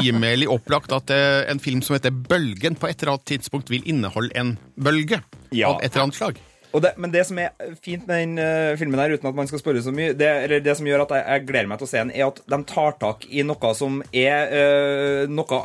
rimelig 0.05 0.49
opplagt 0.53 0.93
at 0.93 1.11
eh, 1.15 1.47
en 1.51 1.61
film 1.63 1.81
som 1.87 1.97
heter 1.97 2.13
Bølgen 2.13 2.77
på 2.77 2.91
et 2.91 3.01
eller 3.01 3.15
annet 3.17 3.27
tidspunkt 3.33 3.71
vil 3.73 3.83
inneholde 3.89 4.35
en 4.37 4.57
bølge 4.77 5.23
Ja. 5.57 5.73
av 5.73 5.81
et 5.83 5.91
eller 5.95 6.05
annet 6.09 6.19
slag. 6.21 6.37
Det, 6.71 6.93
men 7.03 7.11
det 7.11 7.25
som 7.27 7.39
er 7.43 7.51
fint 7.83 8.07
med 8.07 8.21
den 8.21 8.39
uh, 8.39 8.79
filmen 8.79 9.01
her, 9.03 9.11
uten 9.11 9.27
at 9.27 9.35
man 9.35 9.49
skal 9.51 9.59
spørre 9.59 9.83
så 9.83 9.91
mye, 9.95 10.15
det, 10.15 10.29
eller 10.45 10.63
det 10.63 10.77
som 10.79 10.87
gjør 10.87 11.03
at 11.03 11.15
jeg, 11.17 11.25
jeg 11.27 11.47
gleder 11.49 11.71
meg 11.71 11.81
til 11.81 11.89
å 11.89 11.91
se 11.91 11.99
den, 11.99 12.13
er 12.15 12.29
at 12.29 12.39
de 12.47 12.59
tar 12.71 12.95
tak 13.01 13.27
i 13.27 13.43
noe 13.47 13.73
som 13.75 13.99
er 14.15 14.53
uh, 14.55 15.31
noe 15.31 15.61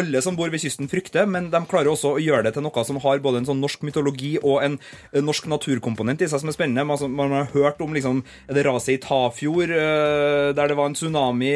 alle 0.00 0.22
som 0.24 0.38
bor 0.38 0.48
ved 0.52 0.62
kysten 0.62 0.88
frykter, 0.88 1.28
men 1.28 1.50
de 1.52 1.60
klarer 1.68 1.92
også 1.92 2.14
å 2.14 2.22
gjøre 2.22 2.46
det 2.48 2.54
til 2.56 2.64
noe 2.64 2.84
som 2.86 3.00
har 3.04 3.20
både 3.20 3.42
en 3.42 3.50
sånn 3.50 3.60
norsk 3.60 3.84
mytologi 3.84 4.32
og 4.40 4.62
en 4.64 4.78
norsk 5.12 5.50
naturkomponent 5.50 6.24
i 6.24 6.30
seg, 6.30 6.40
som 6.40 6.52
er 6.52 6.56
spennende. 6.56 6.86
Man, 6.86 6.96
altså, 6.96 7.10
man 7.12 7.36
har 7.36 7.52
hørt 7.52 7.82
om 7.84 7.92
liksom, 7.96 8.22
det 8.48 8.64
raset 8.64 8.94
i 8.96 9.00
Tafjord, 9.04 9.74
uh, 9.76 10.54
der 10.56 10.72
det 10.72 10.78
var 10.78 10.88
en 10.88 10.96
tsunami 10.96 11.52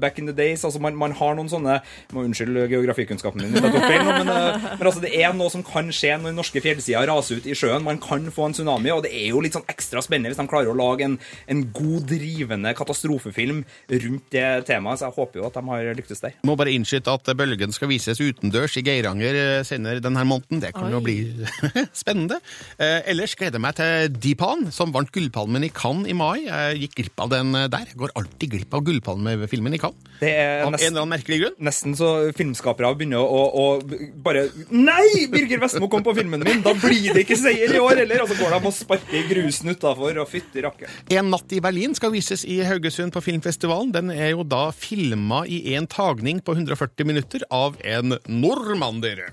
back 0.00 0.18
in 0.18 0.26
the 0.26 0.34
days. 0.34 0.64
altså 0.64 0.82
Man, 0.82 0.98
man 0.98 1.14
har 1.14 1.38
noen 1.38 1.52
sånne 1.52 1.78
må 2.14 2.24
Unnskyld 2.24 2.56
geografikunnskapen 2.72 3.42
min, 3.44 3.52
men, 3.52 3.74
men 4.24 4.30
altså, 4.32 5.02
det 5.04 5.12
er 5.14 5.34
noe 5.36 5.52
som 5.52 5.62
kan 5.66 5.90
skje 5.94 6.16
når 6.22 6.34
norske 6.34 6.62
fjellsider 6.64 7.06
raser 7.10 7.38
ut 7.38 7.46
i 7.46 7.56
sjøen. 7.58 7.84
Man 7.84 8.00
kan 8.02 8.23
få 8.32 8.46
en 8.48 8.54
tsunami, 8.56 8.92
og 8.94 9.02
det 9.04 9.10
er 9.12 9.28
jo 9.32 9.40
litt 9.44 9.56
sånn 9.56 9.66
ekstra 9.68 10.00
spennende 10.04 10.30
hvis 10.32 10.40
de 10.40 10.46
klarer 10.48 10.70
å 10.72 10.76
lage 10.78 11.04
en, 11.08 11.18
en 11.50 11.62
god, 11.74 12.06
drivende 12.08 12.72
katastrofefilm 12.78 13.64
rundt 13.90 14.26
det 14.32 14.46
temaet. 14.68 15.00
Så 15.02 15.08
jeg 15.08 15.16
håper 15.18 15.40
jo 15.42 15.46
at 15.48 15.58
de 15.58 15.64
har 15.68 15.90
lyktes 15.98 16.22
der. 16.24 16.36
Må 16.46 16.56
bare 16.60 16.72
innskyte 16.74 17.12
at 17.12 17.32
Bølgen 17.36 17.74
skal 17.74 17.90
vises 17.90 18.20
utendørs 18.22 18.76
i 18.80 18.84
Geiranger 18.86 19.38
eh, 19.40 19.62
senere 19.66 20.00
denne 20.04 20.24
måneden. 20.28 20.62
Det 20.64 20.72
kan 20.76 20.92
jo 20.92 21.02
bli 21.04 21.18
spennende. 22.04 22.38
Eh, 22.78 23.00
ellers 23.12 23.34
gleder 23.38 23.58
jeg 23.58 23.64
meg 23.66 23.76
til 23.78 24.14
Deepan, 24.24 24.68
som 24.74 24.92
vant 24.94 25.10
Gullpalmen 25.14 25.66
i 25.66 25.72
Cannes 25.74 26.08
i 26.10 26.16
mai. 26.16 26.44
Jeg 26.46 26.84
gikk 26.84 26.98
glipp 27.02 27.24
av 27.26 27.32
den 27.34 27.54
eh, 27.58 27.68
der. 27.72 27.88
Jeg 27.90 28.00
går 28.00 28.14
alltid 28.20 28.54
glipp 28.56 28.74
av 28.78 28.84
Gullpalmefilmen 28.86 29.74
i 29.76 29.80
Cannes. 29.82 30.10
Det 30.20 30.30
er 30.30 30.62
Av 30.62 30.70
en 30.70 30.78
eller 30.78 31.00
annen 31.02 31.10
merkelig 31.10 31.40
grunn. 31.42 31.56
nesten 31.66 31.96
så 31.98 32.10
filmskapere 32.38 32.92
begynner 32.96 33.18
å, 33.18 33.40
å 33.50 33.64
bare 34.24 34.44
Nei! 34.70 35.26
Birger 35.32 35.58
Vestmo 35.64 35.88
kom 35.90 36.04
på 36.06 36.14
filmen 36.16 36.42
min! 36.46 36.60
Da 36.64 36.70
blir 36.78 37.10
det 37.16 37.24
ikke 37.24 37.36
seier 37.40 37.74
i 37.74 37.80
år 37.82 37.98
heller! 38.04 38.13
Og 38.22 38.30
så 38.30 38.38
går 38.38 38.54
de 38.54 38.60
og 38.70 38.74
sparker 38.76 39.28
grusen 39.30 39.72
utafor, 39.74 40.20
og 40.22 40.30
fytti 40.30 40.64
rakker. 40.64 40.98
En 41.14 41.30
natt 41.34 41.54
i 41.54 41.60
Berlin 41.64 41.96
skal 41.96 42.14
vises 42.14 42.44
i 42.48 42.60
Haugesund 42.66 43.14
på 43.14 43.22
filmfestivalen. 43.24 43.92
Den 43.94 44.12
er 44.14 44.34
jo 44.34 44.46
da 44.46 44.68
filma 44.74 45.44
i 45.46 45.74
en 45.74 45.88
tagning 45.90 46.42
på 46.44 46.56
140 46.56 47.08
minutter 47.08 47.46
av 47.50 47.80
en 47.84 48.18
nordmander. 48.28 49.26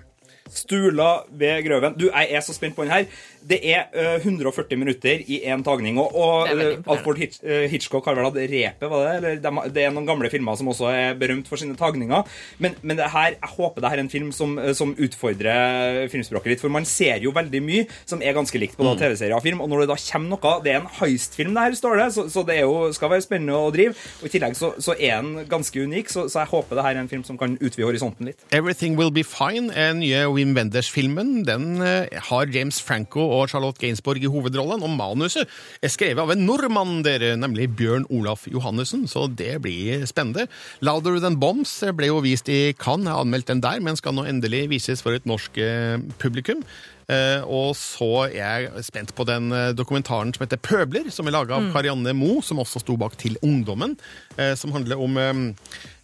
Stula 0.51 1.11
ved 1.31 1.63
Grøven. 1.65 1.95
Du, 1.99 2.09
jeg 2.09 2.27
er 2.31 2.43
så 2.43 2.53
spent 2.55 2.75
på 2.75 2.83
den 2.85 2.91
her. 2.91 3.05
Det 3.41 3.57
er 3.65 3.87
uh, 3.95 4.21
140 4.21 4.77
minutter 4.77 5.23
i 5.25 5.39
én 5.49 5.63
tagning. 5.65 5.97
Og, 5.97 6.11
og 6.13 6.45
eh, 6.45 6.51
imponerende. 6.51 6.91
Alfred 6.93 7.21
Hitch, 7.23 7.39
uh, 7.41 7.65
Hitchcock 7.71 8.05
har 8.05 8.17
vel 8.17 8.27
hatt 8.27 8.37
Repet, 8.37 8.85
var 8.91 9.05
det? 9.07 9.13
Eller 9.17 9.39
de, 9.41 9.73
det 9.73 9.85
er 9.85 9.95
noen 9.95 10.05
gamle 10.09 10.29
filmer 10.29 10.59
som 10.59 10.69
også 10.69 10.89
er 10.91 11.15
berømt 11.17 11.49
for 11.49 11.61
sine 11.61 11.77
tagninger. 11.79 12.27
Men, 12.61 12.75
men 12.83 12.99
det 12.99 13.09
her, 13.13 13.37
jeg 13.37 13.53
håper 13.55 13.81
det 13.81 13.93
her 13.93 14.01
er 14.01 14.05
en 14.05 14.11
film 14.13 14.29
som, 14.35 14.57
eh, 14.61 14.73
som 14.77 14.93
utfordrer 14.93 16.05
filmspråket 16.11 16.53
litt. 16.53 16.63
For 16.63 16.73
man 16.73 16.85
ser 16.89 17.23
jo 17.23 17.33
veldig 17.35 17.63
mye 17.65 17.87
som 18.03 18.21
er 18.21 18.37
ganske 18.37 18.61
likt 18.61 18.77
på 18.77 18.85
mm. 18.85 18.93
TV-serier 19.01 19.37
og 19.37 19.45
film. 19.45 19.63
Og 19.63 19.71
når 19.71 19.85
det 19.85 19.91
da 19.93 19.99
kommer 20.11 20.35
noe 20.35 20.53
Det 20.61 20.73
er 20.73 20.81
en 20.81 20.91
heist-film, 20.99 21.55
det 21.55 21.65
her, 21.65 21.79
står 21.79 21.97
det. 22.03 22.09
Så, 22.17 22.27
så 22.33 22.45
det 22.45 22.59
er 22.59 22.67
jo, 22.67 22.91
skal 22.93 23.13
være 23.15 23.25
spennende 23.25 23.57
å 23.57 23.71
drive. 23.73 23.95
Og 24.21 24.29
i 24.29 24.33
tillegg 24.35 24.59
så, 24.59 24.73
så 24.77 24.97
er 24.99 25.23
den 25.23 25.47
ganske 25.49 25.87
unik. 25.87 26.11
Så, 26.13 26.27
så 26.29 26.43
jeg 26.43 26.51
håper 26.53 26.77
det 26.77 26.85
her 26.85 26.99
er 26.99 27.05
en 27.05 27.11
film 27.11 27.25
som 27.25 27.39
kan 27.39 27.57
utvide 27.57 27.87
horisonten 27.89 28.29
litt. 28.29 28.45
Everything 28.53 28.99
Will 28.99 29.13
Be 29.13 29.25
Fine, 29.25 29.71
er 29.71 29.95
nye 29.97 30.25
Wim 30.41 30.55
Wenders-filmen, 30.57 31.43
den 31.45 31.81
eh, 31.85 32.09
har 32.29 32.49
James 32.49 32.79
Franco 32.81 33.21
og 33.37 33.51
Charlotte 33.51 33.81
Gainsbourg 33.81 34.23
i 34.23 34.29
hovedrollen, 34.31 34.81
og 34.81 34.95
manuset 34.95 35.49
er 35.81 35.91
skrevet 35.93 36.23
av 36.23 36.33
en 36.33 36.45
nordmann, 36.47 37.03
dere, 37.05 37.35
nemlig 37.37 37.69
Bjørn 37.77 38.07
Olaf 38.09 38.47
Johannessen, 38.49 39.05
så 39.11 39.27
det 39.29 39.59
blir 39.61 40.07
spennende. 40.09 40.47
Louder 40.81 41.19
Than 41.21 41.37
Bombs 41.41 41.75
ble 41.97 42.09
jo 42.09 42.23
vist 42.25 42.49
i 42.49 42.73
Cannes, 42.73 43.05
jeg 43.11 43.13
har 43.13 43.25
anmeldt 43.25 43.51
den 43.51 43.61
der, 43.61 43.83
men 43.83 43.99
skal 43.99 44.17
nå 44.17 44.25
endelig 44.29 44.65
vises 44.71 45.05
for 45.05 45.17
et 45.17 45.29
norsk 45.29 45.61
eh, 45.61 46.01
publikum. 46.21 46.65
Uh, 47.11 47.43
og 47.49 47.73
så 47.75 48.29
er 48.29 48.69
jeg 48.69 48.83
spent 48.87 49.09
på 49.17 49.25
den 49.27 49.49
dokumentaren 49.75 50.29
som 50.31 50.45
heter 50.45 50.61
Pøbler, 50.63 51.09
som 51.11 51.27
er 51.27 51.33
laga 51.35 51.57
av 51.57 51.65
Karianne 51.73 52.13
Moe, 52.15 52.39
som 52.45 52.61
også 52.61 52.79
sto 52.79 52.95
bak 52.95 53.17
Til 53.19 53.35
ungdommen, 53.43 53.97
uh, 54.37 54.53
som 54.55 54.71
handler 54.71 55.01
om 55.01 55.19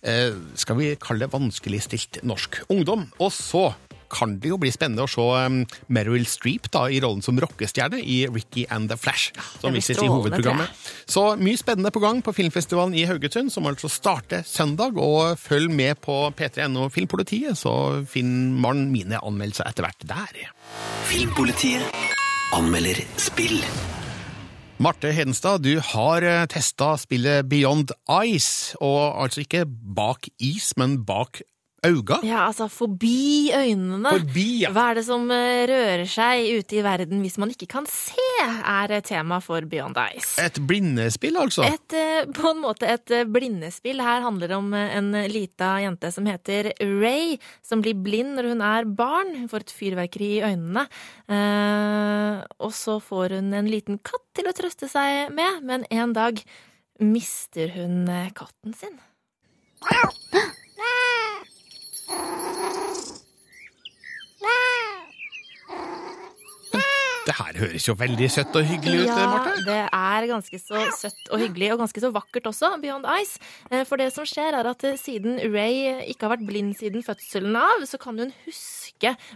eh, 0.08 0.36
skal 0.58 0.79
vi 0.79 0.94
kalle 1.01 1.25
det 1.25 1.34
vanskeligstilt 1.34 2.22
norsk 2.27 2.62
ungdom. 2.74 3.08
Og 3.20 3.32
så 3.36 3.70
kan 4.12 4.38
det 4.42 4.52
jo 4.52 4.60
bli 4.62 4.72
spennende 4.74 5.06
å 5.06 5.12
se 5.12 5.24
um, 5.24 5.62
Meryl 5.94 6.26
Streep 6.30 6.70
da, 6.74 6.86
i 6.90 7.02
rollen 7.04 7.24
som 7.26 7.40
rockestjerne 7.42 8.00
i 8.02 8.20
Ricky 8.32 8.66
and 8.74 8.92
the 8.92 8.98
Flash, 9.00 9.34
som 9.62 9.76
vises 9.76 10.02
i 10.02 10.10
hovedprogrammet. 10.10 10.72
Så 11.10 11.30
mye 11.40 11.60
spennende 11.60 11.92
på 11.94 12.02
gang 12.04 12.22
på 12.26 12.36
filmfestivalen 12.36 12.96
i 12.98 13.06
Haugesund, 13.10 13.52
som 13.54 13.68
altså 13.70 13.92
starter 13.92 14.46
søndag. 14.48 14.98
Og 14.98 15.38
følg 15.40 15.72
med 15.74 16.00
på 16.04 16.16
p3.no 16.38 16.88
Filmpolitiet, 16.94 17.58
så 17.60 18.04
finner 18.10 18.58
man 18.68 18.88
mine 18.94 19.22
anmeldelser 19.24 19.70
etter 19.70 19.88
hvert 19.88 20.08
der. 20.10 20.48
Filmpolitiet 21.08 21.86
anmelder 22.56 23.00
spill. 23.22 23.60
Marte 24.78 25.10
Hedenstad, 25.10 25.64
du 25.66 25.80
har 25.82 26.22
testa 26.54 26.92
spillet 27.02 27.48
Beyond 27.50 27.96
Ice, 28.30 28.78
og 28.78 29.24
altså 29.24 29.42
ikke 29.42 29.66
bak 29.66 30.30
is, 30.38 30.76
men 30.78 31.00
bak 31.06 31.42
auga. 31.86 32.18
Ja, 32.26 32.48
altså 32.48 32.68
forbi 32.72 33.52
øynene. 33.54 34.10
Forbi, 34.10 34.46
ja. 34.64 34.72
Hva 34.74 34.88
er 34.92 35.00
det 35.00 35.04
som 35.08 35.28
eh, 35.34 35.66
rører 35.70 36.06
seg 36.10 36.50
ute 36.58 36.80
i 36.80 36.84
verden 36.86 37.22
hvis 37.22 37.38
man 37.42 37.52
ikke 37.54 37.70
kan 37.70 37.88
se, 37.90 38.26
er 38.42 38.96
tema 39.06 39.40
for 39.44 39.66
Beyond 39.70 40.00
Ice. 40.16 40.36
Et 40.42 40.60
blindespill, 40.68 41.38
altså. 41.42 41.68
Et, 41.68 41.98
eh, 41.98 42.30
på 42.34 42.52
en 42.54 42.62
måte 42.64 42.90
et 42.90 43.14
eh, 43.14 43.28
blindespill. 43.30 44.02
Her 44.04 44.26
handler 44.26 44.52
det 44.52 44.58
om 44.58 44.74
en 44.78 45.12
lita 45.32 45.76
jente 45.84 46.12
som 46.14 46.28
heter 46.30 46.72
Ray, 46.82 47.38
som 47.66 47.84
blir 47.86 47.98
blind 47.98 48.38
når 48.38 48.52
hun 48.54 48.64
er 48.66 48.90
barn. 48.90 49.36
Hun 49.38 49.52
får 49.52 49.68
et 49.68 49.76
fyrverkeri 49.78 50.32
i 50.40 50.44
øynene. 50.48 50.88
Eh, 51.30 52.42
og 52.64 52.74
så 52.76 52.98
får 53.04 53.38
hun 53.38 53.54
en 53.58 53.70
liten 53.70 54.02
katt 54.02 54.26
til 54.38 54.50
å 54.50 54.56
trøste 54.58 54.90
seg 54.92 55.34
med, 55.36 55.62
men 55.68 55.86
en 55.94 56.16
dag 56.18 56.42
mister 56.98 57.70
hun 57.76 58.08
katten 58.34 58.74
sin. 58.74 58.98
Det 67.28 67.36
her 67.36 67.58
høres 67.60 67.84
jo 67.90 67.94
veldig 68.00 68.28
søtt 68.32 68.54
og 68.56 68.64
hyggelig 68.64 69.02
ut, 69.04 69.10
Ja, 69.10 69.26
Marte. 69.28 69.56
det 69.68 69.80
er 69.84 70.28
ganske 70.30 70.60
så 70.64 70.80
søtt 70.96 71.28
og 71.36 71.42
hyggelig, 71.44 71.74
og 71.74 71.82
ganske 71.82 72.00
så 72.00 72.12
vakkert 72.16 72.48
også, 72.48 72.70
Beyond 72.80 73.04
Ice. 73.20 73.36
Eh, 73.70 73.84
For 73.84 74.00
det 74.00 74.14
som 74.16 74.24
skjer, 74.24 74.56
er 74.56 74.70
at 74.72 74.84
eh, 74.88 74.96
siden 74.96 75.36
Ray 75.52 76.08
ikke 76.08 76.24
har 76.30 76.38
vært 76.38 76.46
blind 76.48 76.72
siden 76.80 77.04
fødselen 77.04 77.56
av, 77.60 77.84
så 77.90 78.00
kan 78.00 78.18
hun 78.24 78.32
huske 78.46 78.87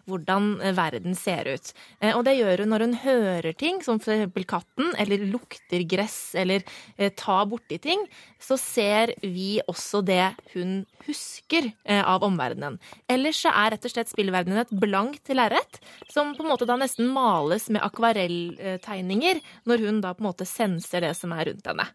hvordan 0.10 0.62
eh, 0.62 0.74
verden 0.77 1.15
ser 1.15 1.46
ut. 1.53 1.74
Eh, 2.00 2.15
Og 2.15 2.25
det 2.25 2.38
gjør 2.38 2.63
hun 2.63 2.70
når 2.74 2.86
hun 2.86 2.96
hører 3.03 3.53
ting, 3.53 3.82
som 3.84 4.00
eksempel 4.01 4.46
katten, 4.46 4.94
eller 4.98 5.18
lukter 5.30 5.84
gress, 5.88 6.36
eller 6.36 6.63
eh, 6.98 7.12
tar 7.13 7.46
borti 7.46 7.77
ting, 7.82 8.06
så 8.41 8.58
ser 8.58 9.13
vi 9.22 9.62
også 9.68 10.01
det 10.06 10.34
hun 10.53 10.86
husker 11.06 11.72
av 11.86 12.22
omverdenen. 12.25 12.77
Ellers 13.10 13.39
så 13.41 13.50
er 13.50 13.72
rett 13.74 13.86
og 13.86 13.91
slett 13.94 14.10
spillverdenen 14.10 14.62
et 14.62 14.74
blankt 14.82 15.30
lerret, 15.34 15.80
som 16.10 16.36
på 16.38 16.44
en 16.44 16.51
måte 16.51 16.68
da 16.70 16.75
nesten 16.77 17.10
males 17.10 17.70
med 17.74 17.82
akvarelltegninger, 17.82 19.41
når 19.70 19.86
hun 19.86 20.01
da 20.01 20.13
på 20.13 20.22
en 20.22 20.30
måte 20.30 20.46
senser 20.46 21.01
det 21.06 21.13
som 21.18 21.34
er 21.34 21.50
rundt 21.50 21.70
henne. 21.70 21.88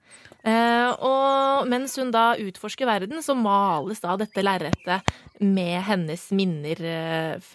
Og 1.07 1.71
mens 1.71 1.95
hun 1.99 2.11
da 2.15 2.35
utforsker 2.39 2.87
verden, 2.87 3.23
så 3.23 3.35
males 3.39 4.03
da 4.03 4.17
dette 4.19 4.43
lerretet 4.43 5.15
med 5.43 5.83
hennes 5.87 6.29
minner 6.35 6.83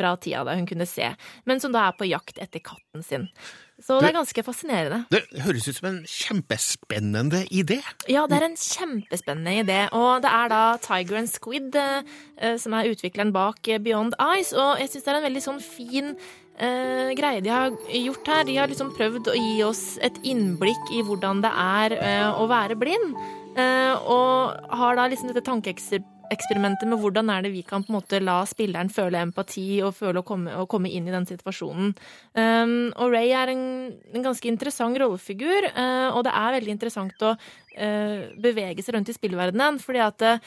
fra 0.01 0.15
tida 0.19 0.43
da 0.47 0.57
hun 0.57 0.67
kunne 0.69 0.89
se, 0.89 1.13
men 1.45 1.61
som 1.63 1.73
da 1.73 1.87
er 1.87 1.99
på 1.99 2.09
jakt 2.09 2.41
etter 2.41 2.63
katten 2.65 3.05
sin. 3.05 3.29
Så 3.81 3.97
det 3.97 4.11
er 4.11 4.17
ganske 4.19 4.43
fascinerende. 4.45 4.99
Det 5.09 5.23
høres 5.41 5.65
ut 5.65 5.77
som 5.79 5.87
en 5.89 6.01
kjempespennende 6.05 7.41
idé. 7.49 7.79
Ja, 8.11 8.27
det 8.29 8.37
er 8.37 8.45
en 8.45 8.59
kjempespennende 8.59 9.55
idé. 9.63 9.79
Og 9.97 10.21
det 10.21 10.29
er 10.29 10.51
da 10.53 10.61
Tiger 10.83 11.17
and 11.17 11.31
Squid 11.31 11.77
eh, 11.81 12.11
eh, 12.37 12.59
som 12.61 12.75
er 12.77 12.91
utvikleren 12.91 13.33
bak 13.33 13.65
eh, 13.67 13.81
Beyond 13.81 14.13
Eyes. 14.21 14.53
Og 14.53 14.83
jeg 14.83 14.93
syns 14.93 15.07
det 15.07 15.13
er 15.15 15.19
en 15.23 15.25
veldig 15.25 15.43
sånn 15.47 15.61
fin 15.65 16.13
eh, 16.13 17.09
greie 17.17 17.41
de 17.41 17.49
har 17.49 17.73
gjort 17.89 18.31
her. 18.35 18.45
De 18.51 18.59
har 18.61 18.69
liksom 18.69 18.93
prøvd 18.97 19.33
å 19.33 19.37
gi 19.39 19.57
oss 19.65 19.83
et 20.05 20.21
innblikk 20.29 20.93
i 20.93 21.01
hvordan 21.07 21.41
det 21.41 21.53
er 21.65 21.97
eh, 21.97 22.29
å 22.37 22.45
være 22.53 22.77
blind. 22.77 23.17
Eh, 23.57 23.93
og 23.97 24.77
har 24.77 24.99
da 24.99 25.09
liksom 25.09 25.33
dette 25.33 25.47
tankeeksperimentet 25.49 26.19
med 26.31 26.99
hvordan 26.99 27.29
er 27.29 27.43
det 27.43 27.51
vi 27.51 27.61
kan 27.61 27.83
på 27.83 27.91
en 27.91 27.97
måte 27.99 28.19
la 28.23 28.41
spilleren 28.45 28.89
føle 28.89 29.19
empati 29.19 29.81
og 29.83 29.95
føle 29.95 30.19
å 30.21 30.23
komme, 30.23 30.53
å 30.55 30.65
komme 30.65 30.89
inn 30.89 31.07
i 31.07 31.11
den 31.11 31.25
situasjonen. 31.25 31.93
Um, 32.33 32.91
og 32.95 33.11
Ray 33.11 33.31
er 33.35 33.51
en, 33.51 33.91
en 34.13 34.23
ganske 34.23 34.47
interessant 34.47 34.97
rollefigur, 34.97 35.71
uh, 35.75 36.15
og 36.15 36.23
det 36.23 36.33
er 36.33 36.57
veldig 36.57 36.71
interessant 36.71 37.21
å 37.21 37.35
uh, 37.35 38.19
bevege 38.39 38.81
seg 38.81 38.95
rundt 38.95 39.11
i 39.11 39.17
spillverdenen. 39.17 39.79
fordi 39.79 39.99
at 39.99 40.21
uh, 40.21 40.37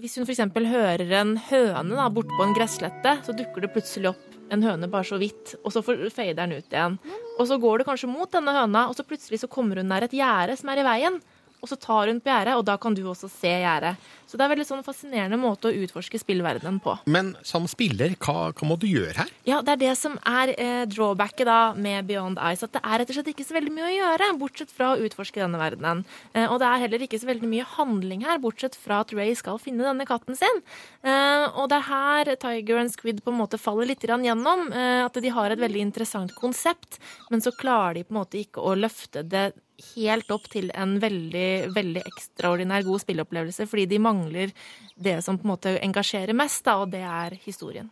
hvis 0.00 0.16
hun 0.18 0.26
f.eks. 0.26 0.42
hører 0.66 1.12
en 1.20 1.36
høne 1.48 1.94
da, 1.94 2.08
borte 2.10 2.34
på 2.36 2.44
en 2.44 2.56
gresslette, 2.56 3.18
så 3.24 3.34
dukker 3.36 3.64
det 3.64 3.72
plutselig 3.74 4.10
opp 4.12 4.34
en 4.52 4.62
høne 4.62 4.88
bare 4.90 5.06
så 5.06 5.18
vidt, 5.18 5.56
og 5.62 5.72
så 5.74 5.82
fader 5.82 6.36
den 6.38 6.56
ut 6.58 6.74
igjen. 6.74 6.98
Og 7.36 7.48
så 7.48 7.58
går 7.60 7.80
du 7.80 7.88
kanskje 7.88 8.10
mot 8.10 8.30
denne 8.32 8.54
høna, 8.54 8.86
og 8.90 8.96
så 8.98 9.06
plutselig 9.06 9.42
så 9.42 9.50
kommer 9.50 9.80
hun 9.80 9.90
nær 9.90 10.06
et 10.06 10.14
gjerde 10.14 10.56
som 10.58 10.70
er 10.72 10.82
i 10.82 10.86
veien. 10.86 11.18
Og 11.62 11.70
så 11.70 11.78
tar 11.80 12.10
hun 12.12 12.20
på 12.20 12.30
gjerdet, 12.30 12.54
og 12.58 12.64
da 12.68 12.76
kan 12.80 12.94
du 12.96 13.02
også 13.06 13.30
se 13.32 13.50
gjerdet. 13.62 13.96
Så 14.26 14.38
det 14.38 14.44
er 14.44 14.50
veldig 14.50 14.66
sånn 14.66 14.82
fascinerende 14.86 15.38
måte 15.38 15.70
å 15.70 15.82
utforske 15.84 16.18
spillverdenen 16.18 16.80
på. 16.82 16.96
Men 17.10 17.34
som 17.46 17.68
spiller, 17.70 18.16
hva, 18.18 18.50
hva 18.50 18.68
må 18.68 18.76
du 18.80 18.88
gjøre 18.90 19.22
her? 19.22 19.30
Ja, 19.46 19.60
det 19.64 19.76
er 19.76 19.82
det 19.84 19.92
som 20.00 20.16
er 20.26 20.52
eh, 20.56 20.82
drawbacket 20.90 21.46
da 21.46 21.60
med 21.78 22.08
Beyond 22.08 22.40
Ice, 22.50 22.66
at 22.66 22.74
det 22.74 22.82
er 22.82 23.02
rett 23.02 23.12
og 23.12 23.18
slett 23.18 23.30
ikke 23.32 23.46
så 23.46 23.56
veldig 23.56 23.74
mye 23.76 23.86
å 23.86 23.94
gjøre, 23.94 24.30
bortsett 24.40 24.74
fra 24.74 24.92
å 24.92 25.04
utforske 25.06 25.42
denne 25.42 25.60
verdenen. 25.60 26.02
Eh, 26.34 26.46
og 26.48 26.58
det 26.62 26.70
er 26.70 26.82
heller 26.84 27.06
ikke 27.06 27.20
så 27.22 27.30
veldig 27.30 27.50
mye 27.52 27.68
handling 27.76 28.26
her, 28.26 28.42
bortsett 28.42 28.78
fra 28.78 29.02
at 29.04 29.14
Ray 29.16 29.36
skal 29.38 29.60
finne 29.62 29.86
denne 29.86 30.08
katten 30.08 30.38
sin. 30.38 30.62
Eh, 31.06 31.46
og 31.54 31.70
det 31.70 31.78
er 31.78 31.88
her 31.90 32.32
Tiger 32.42 32.82
and 32.82 32.94
Squid 32.94 33.22
på 33.22 33.34
en 33.34 33.40
måte 33.40 33.60
faller 33.62 33.88
litt 33.88 34.02
gjennom, 34.06 34.68
eh, 34.72 35.04
at 35.06 35.22
de 35.22 35.32
har 35.34 35.54
et 35.54 35.62
veldig 35.62 35.86
interessant 35.86 36.34
konsept, 36.38 36.98
men 37.30 37.42
så 37.44 37.54
klarer 37.54 38.00
de 38.00 38.06
på 38.06 38.14
en 38.14 38.20
måte 38.20 38.42
ikke 38.42 38.62
å 38.62 38.74
løfte 38.78 39.22
det 39.22 39.52
helt 39.94 40.30
opp 40.34 40.48
til 40.52 40.70
en 40.74 40.96
veldig, 41.02 41.72
veldig 41.74 42.02
ekstraordinær 42.08 42.84
god 42.86 43.02
spilleopplevelse, 43.04 43.66
fordi 43.70 43.86
de 43.90 43.98
mangler 44.02 44.52
det 44.96 45.18
som 45.24 45.38
på 45.38 45.46
en 45.46 45.52
måte 45.54 45.74
engasjerer 45.84 46.36
mest, 46.36 46.64
da, 46.66 46.78
og 46.82 46.90
det 46.94 47.02
er 47.04 47.36
historien. 47.44 47.90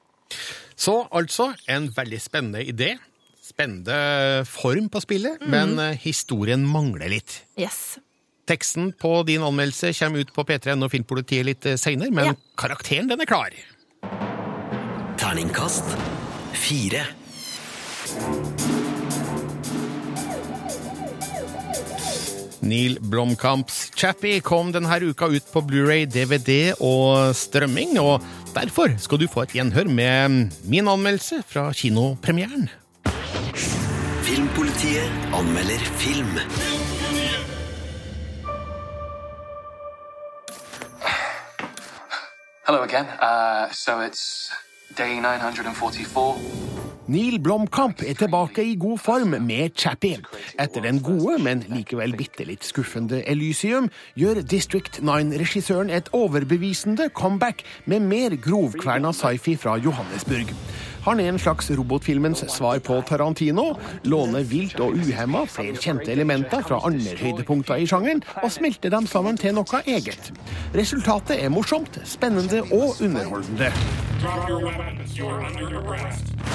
Så 0.76 1.04
altså, 1.14 1.50
en 1.70 1.90
veldig 1.94 2.20
spennende 2.22 2.64
idé. 2.64 2.94
Spennende 3.44 4.44
form 4.48 4.88
på 4.88 5.02
spillet, 5.04 5.42
men 5.52 5.76
eh, 5.78 5.98
historien 6.00 6.64
mangler 6.64 7.12
litt. 7.12 7.42
Yes. 7.60 7.98
Teksten 8.48 8.90
på 9.00 9.22
din 9.28 9.44
anmeldelse 9.44 9.92
kommer 9.98 10.24
ut 10.24 10.32
på 10.36 10.44
P3N 10.48 10.84
og 10.84 10.90
Filmpolitiet 10.92 11.46
litt 11.48 11.68
seinere, 11.80 12.10
men 12.12 12.32
Ja. 12.32 12.34
karakteren 12.56 13.08
den 13.08 13.20
er 13.20 13.28
klar. 13.28 13.52
Terningkast 15.20 15.84
fire. 16.52 17.06
Neil 22.64 22.98
Blomkamps 23.00 23.90
Chappie 23.96 24.40
kom 24.40 24.72
denne 24.72 24.98
uka 25.04 25.28
ut 25.28 25.46
på 25.52 25.62
Blu-ray, 25.68 26.06
DVD 26.08 26.74
og 26.80 27.34
strømming, 27.36 27.98
og 28.00 28.24
derfor 28.56 28.96
skal 28.98 29.20
du 29.20 29.28
få 29.28 29.44
et 29.44 29.56
gjenhør 29.58 29.88
med 29.88 30.50
min 30.64 30.88
anmeldelse 30.88 31.42
fra 31.48 31.70
kinopremieren. 31.72 32.70
Filmpolitiet 34.24 35.10
anmelder 35.36 35.84
film. 36.00 36.38
Hello 42.66 42.82
again. 42.82 43.04
Uh, 43.20 43.70
so 43.72 44.00
it's 44.00 44.50
day 44.96 45.20
944. 45.20 46.73
Neil 47.06 47.36
Blomkamp 47.38 48.00
er 48.06 48.14
tilbake 48.16 48.62
i 48.64 48.76
god 48.80 48.98
form 48.98 49.34
med 49.44 49.74
Chappie. 49.76 50.22
Etter 50.60 50.80
den 50.80 51.02
gode, 51.04 51.36
men 51.44 51.60
likevel 51.68 52.14
bitte 52.16 52.46
litt 52.48 52.64
skuffende 52.64 53.18
Elysium 53.28 53.90
gjør 54.16 54.40
District 54.40 55.02
9-regissøren 55.04 55.92
et 55.92 56.08
overbevisende 56.16 57.10
comeback 57.12 57.60
med 57.84 58.06
mer 58.08 58.36
grovkverna 58.40 59.12
sci-fi 59.12 59.56
fra 59.60 59.76
Johannesburg. 59.76 60.54
Han 61.04 61.20
er 61.20 61.28
en 61.28 61.38
slags 61.38 61.68
robotfilmens 61.76 62.40
svar 62.48 62.80
på 62.80 62.96
Tarantino, 63.04 63.74
låner 64.08 64.48
vilt 64.48 64.80
og 64.80 64.96
uhemma 64.96 65.44
flere 65.44 65.76
kjente 65.76 66.08
elementer 66.14 66.64
fra 66.64 66.80
andre 66.88 67.18
høydepunkter 67.20 67.84
i 67.84 67.90
sjangeren, 67.90 68.24
og 68.40 68.48
smelter 68.52 68.96
dem 68.96 69.04
sammen 69.10 69.36
til 69.36 69.52
noe 69.60 69.84
eget. 69.84 70.32
Resultatet 70.72 71.36
er 71.36 71.52
morsomt, 71.52 72.00
spennende 72.08 72.64
og 72.70 72.96
underholdende. 73.04 73.72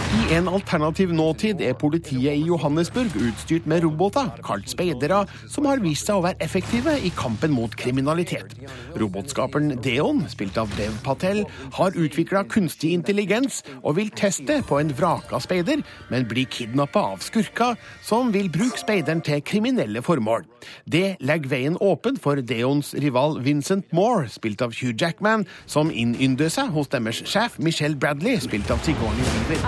I 0.09 0.33
en 0.33 0.47
alternativ 0.49 1.11
nåtid 1.13 1.59
er 1.61 1.75
politiet 1.77 2.33
i 2.33 2.47
Johannesburg 2.47 3.13
utstyrt 3.21 3.67
med 3.69 3.83
roboter, 3.83 4.31
kalt 4.45 4.65
speidere, 4.71 5.19
som 5.45 5.67
har 5.69 5.81
vist 5.83 6.09
seg 6.09 6.17
å 6.17 6.23
være 6.25 6.41
effektive 6.41 6.95
i 7.05 7.11
kampen 7.13 7.53
mot 7.53 7.75
kriminalitet. 7.77 8.55
Robotskaperen 8.97 9.75
Deon, 9.85 10.23
spilt 10.31 10.57
av 10.57 10.71
Dev 10.79 10.95
Patel, 11.05 11.43
har 11.77 11.93
utvikla 11.93 12.41
kunstig 12.49 12.95
intelligens 12.97 13.61
og 13.83 13.99
vil 13.99 14.09
teste 14.17 14.63
på 14.65 14.79
en 14.81 14.93
vraka 14.97 15.37
speider, 15.43 15.85
men 16.09 16.25
blir 16.29 16.49
kidnappa 16.49 17.05
av 17.13 17.21
skurker 17.25 17.77
som 18.01 18.33
vil 18.33 18.49
bruke 18.49 18.81
speideren 18.81 19.21
til 19.21 19.45
kriminelle 19.45 20.01
formål. 20.05 20.47
Det 20.89 21.19
legger 21.21 21.53
veien 21.53 21.77
åpen 21.85 22.17
for 22.17 22.41
Deons 22.41 22.95
rival 22.97 23.37
Vincent 23.45 23.93
Moore, 23.93 24.25
spilt 24.33 24.65
av 24.65 24.73
Hugh 24.73 24.97
Jackman, 24.97 25.45
som 25.69 25.93
innynder 25.93 26.49
seg 26.49 26.73
hos 26.73 26.89
deres 26.89 27.21
sjef 27.29 27.58
Michelle 27.59 27.95
Bradley, 27.95 28.39
spilt 28.39 28.71
av 28.71 28.79
Sigourney 28.83 29.23
Weaver. 29.49 29.67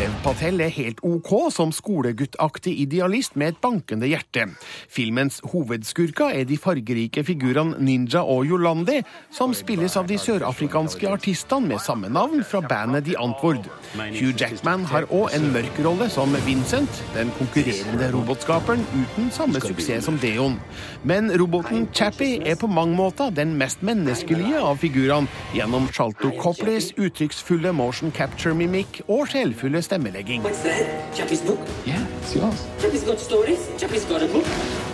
Dev 0.00 0.12
Patel 0.24 0.62
er 0.64 0.70
helt 0.72 1.02
ok 1.04 1.28
som 1.52 1.74
skoleguttaktig 1.76 2.72
idealist 2.80 3.34
med 3.36 3.50
et 3.52 3.58
bankende 3.60 4.08
hjerte. 4.08 4.46
Filmens 4.88 5.42
hovedskurker 5.52 6.32
er 6.38 6.46
de 6.48 6.56
fargerike 6.56 7.20
figurene 7.28 7.76
Ninja 7.84 8.22
og 8.24 8.48
Yolandi, 8.48 9.02
som 9.28 9.52
spilles 9.52 9.98
av 10.00 10.08
de 10.08 10.16
sørafrikanske 10.16 11.04
artistene 11.04 11.74
med 11.74 11.84
samme 11.84 12.08
navn 12.08 12.40
fra 12.48 12.62
bandet 12.64 13.10
The 13.10 13.18
Antwoord. 13.20 13.68
Hugh 14.14 14.32
Jackman 14.40 14.86
har 14.88 15.04
òg 15.12 15.34
en 15.36 15.50
mørk 15.52 15.82
rolle 15.84 16.08
som 16.08 16.32
Vincent, 16.46 17.02
den 17.12 17.34
konkurrerende 17.36 18.08
robotskaperen 18.14 18.86
uten 18.94 19.28
samme 19.36 19.60
suksess 19.60 20.08
som 20.08 20.16
Deon. 20.24 20.56
Men 21.04 21.28
roboten 21.36 21.90
Chappie 21.92 22.40
er 22.40 22.56
på 22.56 22.72
mange 22.72 22.96
måter 22.96 23.36
den 23.36 23.52
mest 23.60 23.84
menneskelige 23.84 24.64
av 24.64 24.80
figurene, 24.80 25.28
gjennom 25.52 25.92
Shalto 25.92 26.32
Copleys 26.40 26.94
uttrykksfulle 26.96 27.76
motion 27.76 28.16
capture 28.16 28.56
mimikk 28.56 29.02
og 29.10 29.28
sjelfulle 29.28 29.84
stemmelegging. 29.90 30.42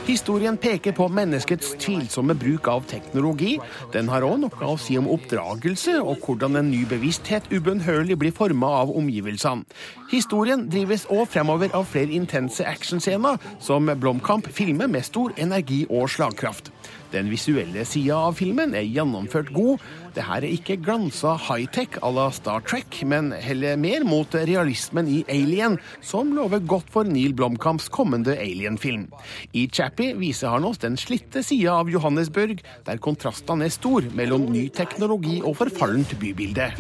Historien 0.07 0.57
peker 0.57 0.95
på 0.97 1.09
menneskets 1.11 1.75
tvilsomme 1.83 2.37
bruk 2.39 2.69
av 2.71 2.87
teknologi. 2.89 3.57
Den 3.93 4.09
har 4.09 4.25
òg 4.25 4.39
noe 4.45 4.71
å 4.71 4.77
si 4.81 4.97
om 4.97 5.09
oppdragelse 5.11 5.99
og 6.01 6.23
hvordan 6.25 6.61
en 6.61 6.71
ny 6.71 6.85
bevissthet 6.89 7.51
ubønnhørlig 7.53 8.17
blir 8.23 8.35
forma 8.37 8.71
av 8.81 8.95
omgivelsene. 8.97 9.67
Historien 10.13 10.69
drives 10.71 11.09
òg 11.11 11.27
fremover 11.35 11.75
av 11.77 11.89
flere 11.91 12.15
intense 12.17 12.65
actionscener, 12.65 13.43
som 13.61 13.91
Blomkamp 14.01 14.49
filmer 14.49 14.89
med 14.89 15.05
stor 15.05 15.35
energi 15.37 15.83
og 15.91 16.09
slagkraft. 16.15 16.71
Den 17.13 17.29
visuelle 17.31 17.85
sida 17.87 18.17
av 18.29 18.39
filmen 18.39 18.75
er 18.75 18.87
gjennomført 18.87 19.53
god. 19.55 19.83
Det 20.17 20.25
her 20.25 20.47
er 20.47 20.49
ikke 20.49 20.79
glansa 20.81 21.35
high-tech 21.37 21.99
à 22.01 22.09
la 22.09 22.31
Star 22.33 22.63
Trek, 22.65 23.03
men 23.05 23.35
heller 23.37 23.77
mer 23.77 24.01
mot 24.09 24.33
realismen 24.33 25.11
i 25.13 25.19
Alien, 25.29 25.77
som 26.01 26.31
lover 26.33 26.63
godt 26.65 26.89
for 26.95 27.05
Neil 27.05 27.35
Blomkamps 27.37 27.91
kommende 27.93 28.33
Alien-film. 28.33 29.11
I 29.53 29.67
Chappie 29.69 30.17
viser 30.17 30.55
han 30.55 30.65
oss 30.65 30.81
den 30.81 30.97
slitte 30.97 31.43
sida 31.45 31.75
av 31.83 31.93
Johannesburg, 31.93 32.63
der 32.87 33.03
kontrastene 33.05 33.69
er 33.69 33.75
stor 33.75 34.09
mellom 34.17 34.47
ny 34.55 34.71
teknologi 34.73 35.43
og 35.43 35.59
forfallent 35.61 36.17
bybilde. 36.17 36.71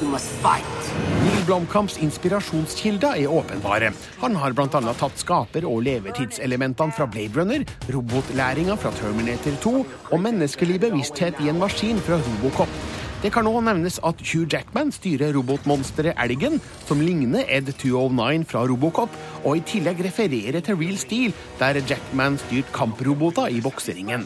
Neil 0.00 1.44
Blomkamps 1.44 2.00
inspirasjonskilder 2.00 3.20
er 3.20 3.36
åpenbare. 3.36 3.92
Han 4.24 4.40
har 4.40 4.56
bl.a. 4.56 4.96
tatt 4.96 5.20
skaper- 5.20 5.68
og 5.68 5.84
levetidselementene 5.84 6.96
fra 6.96 7.04
Blade 7.04 7.36
Runner, 7.36 7.68
robotlæringa 7.92 8.80
fra 8.80 8.96
Terminator 8.96 9.60
2 9.60 9.76
og 9.84 10.18
menneskelig 10.24 10.80
bevissthet 10.88 11.36
i 11.44 11.49
en 11.50 11.58
maskin 11.58 11.98
fra 11.98 12.18
Robocop. 12.22 12.68
Det 13.20 13.28
kan 13.34 13.44
nå 13.44 13.52
nevnes 13.60 13.98
at 14.06 14.22
Hugh 14.24 14.46
Jackman 14.48 14.88
styrer 14.96 15.34
robotmonsteret 15.36 16.16
Elgen, 16.22 16.56
som 16.88 17.02
ligner 17.04 17.44
Ed 17.52 17.68
209 17.82 18.46
fra 18.48 18.62
Robocop, 18.64 19.12
og 19.44 19.58
i 19.58 19.64
tillegg 19.68 20.00
refererer 20.06 20.62
til 20.64 20.78
Real 20.80 20.96
Steel, 20.98 21.34
der 21.58 21.82
Jackman 21.84 22.38
styrte 22.40 22.72
kamproboter 22.72 23.52
i 23.52 23.60
bokseringen. 23.60 24.24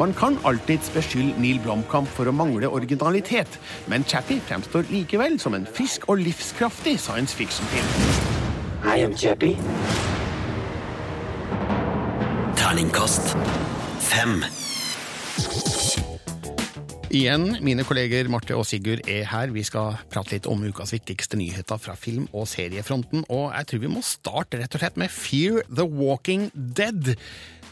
Man 0.00 0.14
kan 0.18 0.38
alltids 0.48 0.90
beskylde 0.90 1.38
Neil 1.38 1.60
Blomkamp 1.62 2.10
for 2.10 2.26
å 2.26 2.34
mangle 2.34 2.72
originalitet, 2.72 3.60
men 3.86 4.08
Chappie 4.08 4.42
fremstår 4.42 4.90
likevel 4.90 5.38
som 5.38 5.54
en 5.54 5.68
frisk 5.68 6.08
og 6.08 6.24
livskraftig 6.24 6.96
science 6.98 7.36
fiction-film. 7.36 7.86
I 8.82 9.04
am 9.04 9.14
Chappie. 9.14 9.54
Terningkast 12.58 13.36
fem. 14.00 14.40
Igjen, 17.12 17.58
mine 17.60 17.84
kolleger 17.84 18.24
Marte 18.32 18.54
og 18.56 18.62
Sigurd 18.64 19.02
er 19.04 19.26
her. 19.28 19.50
Vi 19.52 19.60
skal 19.68 19.98
prate 20.08 20.32
litt 20.32 20.46
om 20.48 20.62
ukas 20.64 20.94
viktigste 20.94 21.36
nyheter 21.36 21.76
fra 21.76 21.92
film- 21.92 22.30
og 22.32 22.46
seriefronten. 22.48 23.26
Og 23.28 23.50
jeg 23.52 23.66
tror 23.68 23.80
vi 23.82 23.90
må 23.92 24.00
starte 24.00 24.56
rett 24.56 24.72
og 24.72 24.80
slett 24.80 24.96
med 24.96 25.12
Fear 25.12 25.60
the 25.68 25.84
Walking 25.84 26.46
Dead. 26.56 27.10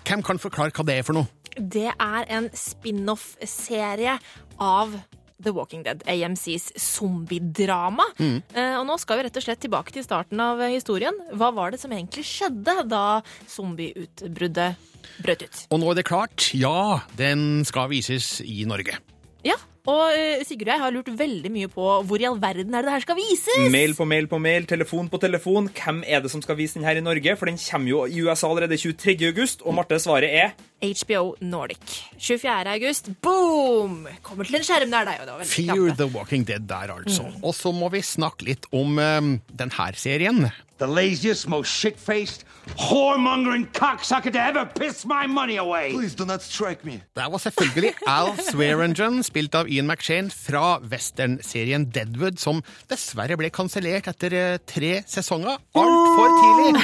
Hvem 0.04 0.20
kan 0.26 0.36
forklare 0.42 0.74
hva 0.76 0.84
det 0.84 0.98
er 1.00 1.06
for 1.08 1.16
noe? 1.16 1.30
Det 1.56 1.88
er 1.88 2.28
en 2.28 2.50
spin-off-serie 2.52 4.18
av 4.60 4.92
The 5.40 5.54
Walking 5.56 5.86
Dead, 5.86 6.04
AMCs 6.04 6.74
zombiedrama. 6.76 8.10
Mm. 8.20 8.42
Eh, 8.52 8.74
og 8.76 8.84
nå 8.90 8.98
skal 9.00 9.22
vi 9.22 9.24
rett 9.24 9.38
og 9.40 9.46
slett 9.46 9.62
tilbake 9.64 9.94
til 9.94 10.04
starten 10.04 10.42
av 10.44 10.60
historien. 10.66 11.16
Hva 11.32 11.48
var 11.56 11.72
det 11.72 11.80
som 11.80 11.94
egentlig 11.96 12.26
skjedde 12.28 12.82
da 12.92 13.22
zombieutbruddet 13.48 14.76
brøt 15.24 15.46
ut? 15.48 15.64
Og 15.72 15.80
nå 15.80 15.94
er 15.94 16.02
det 16.02 16.06
klart. 16.12 16.50
Ja, 16.52 17.06
den 17.16 17.64
skal 17.64 17.88
vises 17.96 18.36
i 18.44 18.66
Norge. 18.68 19.00
Ja, 19.46 19.56
Og 19.88 20.12
eh, 20.12 20.42
Sigurd 20.44 20.68
og 20.68 20.74
jeg 20.74 20.82
har 20.82 20.92
lurt 20.92 21.08
veldig 21.18 21.50
mye 21.52 21.68
på 21.72 21.84
hvor 22.06 22.20
i 22.20 22.26
all 22.28 22.36
verden 22.40 22.74
er 22.76 22.84
det 22.84 22.92
her 22.92 23.04
skal 23.04 23.16
vises? 23.16 23.70
Mail 23.72 23.94
på 23.96 24.04
mail 24.04 24.28
på 24.28 24.38
mail, 24.42 24.66
telefon 24.68 25.08
på 25.08 25.20
telefon. 25.22 25.70
Hvem 25.72 26.02
er 26.06 26.20
det 26.20 26.30
som 26.32 26.42
skal 26.44 26.58
vise 26.58 26.76
den 26.78 26.84
her 26.84 27.00
i 27.00 27.04
Norge? 27.04 27.36
For 27.40 27.48
den 27.48 27.56
kommer 27.60 27.88
jo 27.88 28.02
i 28.04 28.20
USA 28.20 28.50
allerede 28.50 28.76
23. 28.76 29.16
august, 29.32 29.64
og 29.64 29.74
Marte, 29.78 29.98
svaret 30.02 30.28
er 30.28 30.52
HBO 30.80 31.34
Nordic. 31.40 32.10
24. 32.18 32.66
august, 32.76 33.10
boom! 33.22 34.08
Kommer 34.22 34.48
til 34.48 34.60
en 34.60 34.66
skjerm 34.66 34.90
der, 34.92 35.06
deg. 35.08 35.20
Og 35.20 35.28
det 35.28 35.36
var 35.38 35.52
Fear 35.52 35.94
the 36.00 36.08
Walking 36.14 36.46
Dead 36.48 36.66
der, 36.70 36.94
altså. 36.96 37.28
Mm. 37.28 37.44
Og 37.44 37.54
så 37.54 37.72
må 37.72 37.92
vi 37.92 38.02
snakke 38.04 38.48
litt 38.52 38.68
om 38.72 38.98
um, 38.98 39.36
denne 39.52 39.92
serien. 40.00 40.48
The 40.80 40.86
laziest, 40.86 41.46
most 41.46 41.70
shit-faced, 41.76 42.44
whoremongering 42.78 43.66
cocksucker 43.74 44.32
to 44.32 44.40
ever 44.40 44.64
piss 44.64 45.04
my 45.04 45.26
money 45.26 45.58
away. 45.58 45.92
Please 45.92 46.14
do 46.14 46.24
not 46.24 46.40
strike 46.40 46.86
me. 46.86 47.02
Det 47.14 47.26
var 47.32 47.38
selvfølgelig 47.38 47.94
Al 48.06 48.30
Swearengen, 48.50 49.22
spilt 49.22 49.54
av 49.54 49.68
Ian 49.68 49.86
McShane, 49.86 50.30
fra 50.32 50.78
westernserien 50.80 51.84
Deadwood, 51.92 52.40
som 52.40 52.62
dessverre 52.88 53.36
ble 53.36 53.50
kansellert 53.52 54.08
etter 54.08 54.32
eh, 54.32 54.56
tre 54.64 55.02
sesonger. 55.04 55.60
Altfor 55.76 56.32
tidlig! 56.40 56.80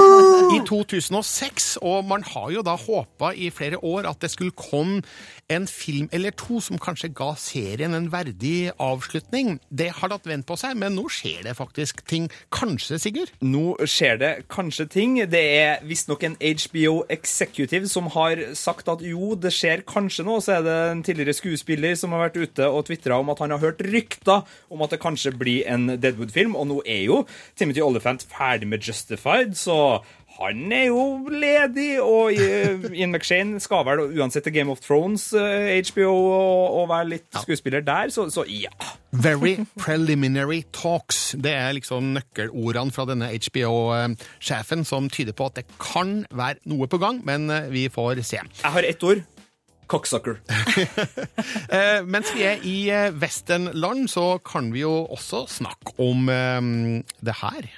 I 0.56 0.62
2006, 0.70 1.72
og 1.82 2.06
man 2.06 2.22
har 2.30 2.54
jo 2.54 2.62
da 2.62 2.76
håpa 2.78 3.32
i 3.40 3.50
flere 3.54 3.80
år 3.86 4.08
at 4.10 4.20
det 4.22 4.32
skulle 4.32 4.56
komme 4.56 5.00
en 5.50 5.66
film 5.66 6.08
eller 6.14 6.34
to 6.36 6.60
som 6.62 6.78
kanskje 6.80 7.10
ga 7.16 7.32
serien 7.40 7.94
en 7.96 8.10
verdig 8.12 8.70
avslutning. 8.80 9.58
Det 9.68 9.90
har 9.98 10.12
latt 10.12 10.28
vente 10.28 10.46
på 10.46 10.56
seg, 10.60 10.76
men 10.78 10.94
nå 10.96 11.08
skjer 11.10 11.42
det 11.48 11.56
faktisk 11.58 12.04
ting. 12.10 12.28
Kanskje, 12.54 13.00
Sigurd? 13.02 13.32
Nå 13.42 13.74
skjer 13.88 14.20
det 14.20 14.32
kanskje 14.52 14.86
ting. 14.92 15.18
Det 15.30 15.42
er 15.58 15.84
visstnok 15.86 16.24
en 16.26 16.38
HBO 16.38 17.00
executive 17.10 17.90
som 17.90 18.10
har 18.14 18.44
sagt 18.58 18.90
at 18.92 19.02
jo, 19.04 19.34
det 19.34 19.52
skjer 19.54 19.84
kanskje 19.88 20.26
noe. 20.28 20.42
Så 20.44 20.58
er 20.58 20.66
det 20.66 20.76
en 20.92 21.04
tidligere 21.06 21.36
skuespiller 21.36 21.96
som 21.98 22.14
har 22.14 22.28
vært 22.28 22.40
ute 22.40 22.70
og 22.70 22.86
tvitra 22.88 23.18
om 23.20 23.32
at 23.32 23.42
han 23.42 23.54
har 23.56 23.64
hørt 23.64 23.82
rykter 23.86 24.46
om 24.70 24.86
at 24.86 24.94
det 24.94 25.02
kanskje 25.02 25.34
blir 25.40 25.66
en 25.70 25.96
Deadwood-film. 25.96 26.56
Og 26.58 26.70
nå 26.70 26.80
er 26.86 27.04
jo 27.08 27.22
Timothy 27.58 27.82
Oliphant 27.84 28.24
ferdig 28.30 28.70
med 28.70 28.86
Justified, 28.86 29.56
så 29.58 30.00
han 30.40 30.72
er 30.72 30.86
jo 30.88 31.02
ledig, 31.28 32.00
og 32.02 32.32
eh, 32.32 32.86
Ian 32.94 33.12
McShane 33.12 33.60
skal 33.60 33.84
vel 33.88 34.06
uansett 34.18 34.46
til 34.46 34.54
Game 34.54 34.72
of 34.72 34.80
Thrones, 34.84 35.32
eh, 35.36 35.76
HBO, 35.90 36.14
og, 36.14 36.78
og 36.80 36.88
være 36.92 37.10
litt 37.14 37.40
skuespiller 37.42 37.84
der, 37.84 38.12
så, 38.14 38.28
så 38.32 38.46
ja. 38.48 38.72
Very 39.10 39.56
preliminary 39.78 40.62
talks. 40.72 41.34
Det 41.34 41.52
er 41.52 41.74
liksom 41.76 42.14
nøkkelordene 42.16 42.94
fra 42.94 43.04
denne 43.10 43.28
HBO-sjefen 43.34 44.86
som 44.88 45.10
tyder 45.12 45.36
på 45.36 45.50
at 45.50 45.60
det 45.60 45.66
kan 45.82 46.22
være 46.30 46.62
noe 46.70 46.88
på 46.90 47.00
gang, 47.02 47.20
men 47.26 47.50
eh, 47.50 47.68
vi 47.72 47.88
får 47.92 48.22
se. 48.24 48.40
Jeg 48.40 48.74
har 48.78 48.88
ett 48.88 49.04
ord. 49.04 49.22
Cocksucker. 49.90 50.38
Eh, 51.70 52.00
mens 52.06 52.30
vi 52.34 52.42
er 52.46 52.64
i 52.66 52.76
eh, 52.90 53.12
westernland, 53.14 54.08
så 54.10 54.38
kan 54.42 54.72
vi 54.74 54.82
jo 54.82 55.04
også 55.06 55.44
snakke 55.50 55.94
om 56.02 56.28
eh, 56.28 56.60
det 57.22 57.36
her. 57.42 57.68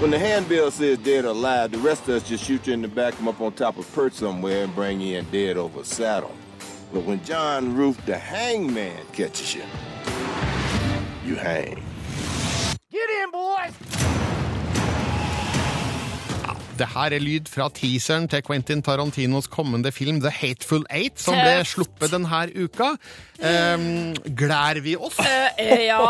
When 0.00 0.10
the 0.10 0.18
handbill 0.18 0.70
says 0.70 0.96
dead 0.96 1.26
or 1.26 1.28
alive, 1.28 1.72
the 1.72 1.78
rest 1.78 2.04
of 2.04 2.14
us 2.14 2.26
just 2.26 2.42
shoot 2.42 2.66
you 2.66 2.72
in 2.72 2.80
the 2.80 2.88
back, 2.88 3.12
come 3.16 3.28
up 3.28 3.38
on 3.42 3.52
top 3.52 3.76
of 3.76 3.92
perch 3.92 4.14
somewhere, 4.14 4.64
and 4.64 4.74
bring 4.74 4.98
you 4.98 5.18
in 5.18 5.26
dead 5.26 5.58
over 5.58 5.80
a 5.80 5.84
saddle. 5.84 6.34
But 6.90 7.04
when 7.04 7.22
John 7.22 7.76
Roof, 7.76 8.02
the 8.06 8.16
hangman, 8.16 9.04
catches 9.12 9.54
you, 9.54 9.62
you 11.22 11.34
hang. 11.34 11.82
Get 12.90 13.10
in, 13.10 13.30
boys! 13.30 13.99
Det 16.80 16.88
her 16.94 17.12
er 17.12 17.20
lyd 17.20 17.48
fra 17.52 17.68
teaseren 17.76 18.28
til 18.30 18.40
Quentin 18.46 18.80
Tarantinos 18.80 19.50
kommende 19.52 19.92
film 19.92 20.22
The 20.24 20.32
Hateful 20.32 20.86
Eight, 20.88 21.20
som 21.20 21.36
ble 21.36 21.58
sluppet 21.68 22.14
denne 22.14 22.46
uka. 22.56 22.94
Um, 23.40 24.12
gleder 24.36 24.80
vi 24.84 24.94
oss? 25.00 25.16
Eh, 25.56 25.86
ja. 25.86 26.00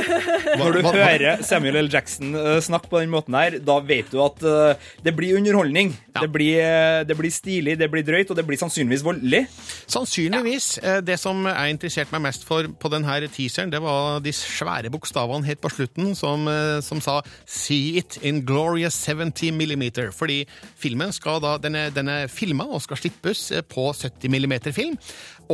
Når 0.60 0.74
du 0.74 0.80
hører 0.88 1.42
Samuel 1.46 1.78
L. 1.84 1.90
Jackson 1.90 2.34
eh, 2.34 2.58
snakke 2.62 2.90
på 2.90 2.98
den 2.98 3.12
måten 3.12 3.36
her, 3.38 3.60
da 3.62 3.76
vet 3.78 4.10
du 4.10 4.18
at 4.24 4.42
eh, 4.42 4.88
det 5.06 5.14
blir 5.14 5.38
underholdning. 5.38 5.92
Det, 6.14 6.26
blir, 6.34 6.58
eh, 6.62 7.04
det 7.06 7.14
blir 7.18 7.34
stilig, 7.34 7.76
det 7.78 7.90
blir 7.90 8.06
drøyt, 8.06 8.30
og 8.30 8.38
det 8.38 8.46
blir 8.46 8.58
sannsynligvis 8.58 9.04
voldelig. 9.06 9.44
Sannsynligvis. 9.86 10.68
Ja. 10.82 10.98
Det 11.04 11.18
som 11.22 11.46
jeg 11.46 11.76
interesserte 11.76 12.14
meg 12.16 12.26
mest 12.26 12.46
for 12.46 12.66
på 12.66 12.90
denne 12.90 13.20
teaseren, 13.30 13.70
det 13.70 13.82
var 13.82 14.18
de 14.24 14.34
svære 14.34 14.90
bokstavene 14.94 15.46
helt 15.46 15.62
på 15.62 15.70
slutten, 15.76 16.14
som, 16.18 16.48
eh, 16.50 16.80
som 16.82 17.00
sa 17.00 17.20
'See 17.46 17.98
it 17.98 18.18
in 18.22 18.44
glorious 18.44 18.98
70 19.06 19.52
millimeter'. 19.52 20.03
Fordi 20.12 20.42
filmen 20.80 21.12
skal 21.14 21.40
da, 21.44 21.54
den 21.62 21.78
er, 21.78 21.92
den 21.94 22.10
er 22.12 22.28
filma 22.28 22.66
og 22.68 22.82
skal 22.84 22.98
slippes 23.00 23.46
eh, 23.54 23.62
på 23.64 23.86
70 23.94 24.28
mm-film. 24.28 24.98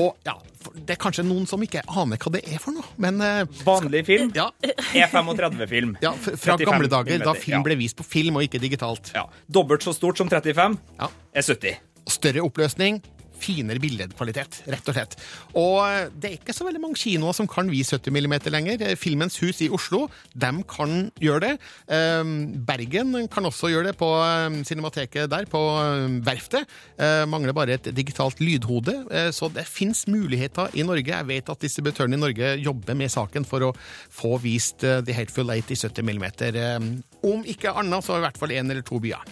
Og 0.01 0.17
ja, 0.27 0.35
det 0.75 0.95
er 0.97 1.01
kanskje 1.03 1.25
noen 1.27 1.47
som 1.51 1.63
ikke 1.63 1.83
aner 1.89 2.19
hva 2.21 2.33
det 2.35 2.43
er 2.51 2.59
for 2.63 2.75
noe, 2.75 2.87
men 3.03 3.21
eh, 3.25 3.45
Vanlig 3.67 4.05
film. 4.09 4.33
Ja. 4.37 4.49
E35-film. 4.97 5.97
Ja, 6.03 6.13
fra 6.19 6.57
gamle 6.61 6.91
dager, 6.91 7.23
da 7.25 7.35
film 7.39 7.65
ble 7.67 7.79
vist 7.81 7.99
på 7.99 8.07
film 8.07 8.39
og 8.41 8.47
ikke 8.47 8.61
digitalt. 8.63 9.13
Ja. 9.17 9.27
Dobbelt 9.47 9.87
så 9.87 9.95
stort 9.97 10.19
som 10.21 10.31
35 10.31 10.79
Ja. 11.01 11.09
er 11.35 11.47
70. 11.47 11.81
Større 12.11 12.43
oppløsning, 12.47 13.01
finere 13.41 13.83
billedkvalitet, 13.83 14.63
rett 14.71 14.91
og 14.91 14.97
slett. 14.97 15.17
Og 15.59 15.79
eh, 15.85 16.09
det 16.13 16.31
er 16.31 16.39
ikke 16.39 16.55
så 16.57 16.67
veldig 16.67 16.83
mange 16.83 17.01
kinoer 17.01 17.37
som 17.37 17.49
kan 17.51 17.71
vise 17.71 17.99
70 17.99 18.15
mm 18.17 18.37
lenger. 18.53 18.85
Eh, 18.85 18.97
Filmens 19.01 19.39
Hus 19.43 19.63
i 19.65 19.71
Oslo, 19.73 20.07
de 20.35 20.53
kan 20.71 21.11
gjøre 21.23 21.43
det. 21.47 21.53
Eh, 21.93 22.33
Bergen 22.69 23.17
kan 23.33 23.49
også 23.49 23.73
gjøre 23.73 23.91
det 23.91 23.97
på 24.01 24.11
eh, 24.23 24.61
Cinemateket 24.69 25.31
der, 25.33 25.49
på 25.51 25.63
eh, 25.83 26.07
Verftet. 26.27 26.71
Eh, 27.01 27.25
Mangler 27.31 27.57
bare 27.57 27.79
et 27.79 27.91
digitalt 27.97 28.41
lydhode. 28.43 28.97
Så 29.35 29.49
det 29.53 29.67
fins 29.69 30.05
muligheter 30.11 30.73
i 30.79 30.85
Norge. 30.87 31.11
Jeg 31.11 31.29
vet 31.29 31.51
at 31.53 31.63
distributørene 31.63 32.17
i 32.17 32.21
Norge 32.21 32.55
jobber 32.63 32.97
med 32.99 33.13
saken 33.13 33.47
for 33.49 33.69
å 33.69 33.75
få 33.77 34.37
vist 34.43 34.83
The 34.83 35.15
Hateful 35.17 35.51
Eight 35.53 35.71
i 35.73 35.79
70 35.79 36.07
mm. 36.07 36.89
Om 37.27 37.45
ikke 37.49 37.75
annet, 37.77 38.05
så 38.07 38.19
i 38.19 38.25
hvert 38.25 38.41
fall 38.41 38.55
én 38.55 38.71
eller 38.71 38.85
to 38.87 39.01
byer. 39.03 39.25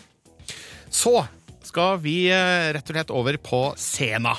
Så 0.91 1.15
skal 1.69 1.99
vi 2.03 2.29
eh, 2.33 2.71
rett 2.75 2.89
og 2.89 2.97
slett 2.97 3.15
over 3.15 3.39
på 3.43 3.63
Sena. 3.81 4.35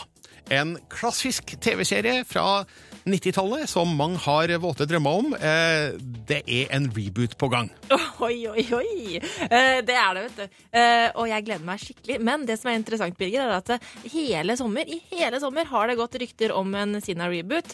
En 0.50 0.76
klassisk 0.90 1.54
TV-serie 1.62 2.24
fra 2.26 2.64
90-tallet 3.12 3.70
som 3.70 3.90
mange 3.98 4.20
har 4.24 4.52
våte 4.62 4.86
drømmer 4.90 5.20
om. 5.22 5.34
Eh, 5.36 5.98
Det 6.30 6.44
er 6.46 6.70
en 6.76 6.88
reboot 6.94 7.36
på 7.40 7.50
gang. 7.52 7.70
Oi, 8.26 8.48
oi, 8.52 8.66
oi. 8.76 9.20
Eh, 9.50 9.80
Det 9.86 9.96
er 9.96 10.14
det, 10.18 10.24
vet 10.28 10.38
du. 10.38 10.60
Eh, 10.78 11.08
Og 11.16 11.28
jeg 11.32 11.46
gleder 11.48 11.66
meg 11.66 11.80
skikkelig. 11.84 12.20
Men 12.30 12.46
det 12.46 12.60
som 12.62 12.70
er 12.72 12.78
interessant, 12.80 13.18
Birger, 13.18 13.48
er 13.48 13.58
at 13.58 13.90
hele 14.14 14.56
sommer, 14.60 14.86
i 14.88 15.00
hele 15.14 15.40
sommer 15.42 15.66
har 15.72 15.88
det 15.90 15.98
gått 16.00 16.18
rykter 16.22 16.54
om 16.56 16.74
en 16.76 17.00
Sina-reboot. 17.02 17.74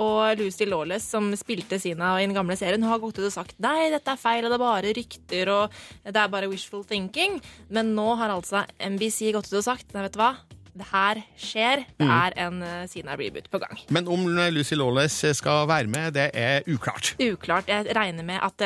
Og 0.00 0.38
Lucy 0.40 0.66
Lawless, 0.68 1.08
som 1.10 1.30
spilte 1.38 1.78
Sina 1.80 2.12
i 2.20 2.26
den 2.26 2.34
gamle 2.36 2.56
serien, 2.60 2.82
har 2.86 3.00
gått 3.02 3.18
ut 3.20 3.26
og 3.30 3.34
sagt 3.34 3.56
nei, 3.62 3.88
dette 3.92 4.12
er 4.14 4.20
feil, 4.20 4.44
og 4.44 4.50
det 4.52 4.58
er 4.58 4.64
bare 4.66 4.94
rykter, 4.96 5.50
og 5.54 5.80
det 6.04 6.16
er 6.20 6.32
bare 6.32 6.48
wishful 6.50 6.84
thinking. 6.84 7.40
Men 7.70 7.94
nå 7.96 8.08
har 8.20 8.32
altså 8.34 8.64
NBC 8.80 9.32
gått 9.36 9.50
ut 9.52 9.58
og 9.62 9.66
sagt 9.70 9.94
nei, 9.94 10.04
vet 10.06 10.16
du 10.16 10.20
hva. 10.22 10.32
Det 10.76 10.86
her 10.92 11.20
skjer. 11.38 11.76
Det 11.98 12.06
Mm. 12.06 12.10
er 12.10 12.36
en 12.46 12.62
eh, 12.62 12.86
Sina-reboot 12.88 13.50
på 13.50 13.58
gang. 13.58 13.78
Men 13.90 14.08
om 14.08 14.26
Lucy 14.54 14.74
Lawless 14.74 15.24
skal 15.36 15.66
være 15.68 15.86
med, 15.86 16.12
det 16.14 16.30
er 16.34 16.60
uklart. 16.68 17.16
Uklart. 17.20 17.68
Jeg 17.68 17.86
regner 17.96 18.22
med 18.22 18.38
at 18.42 18.62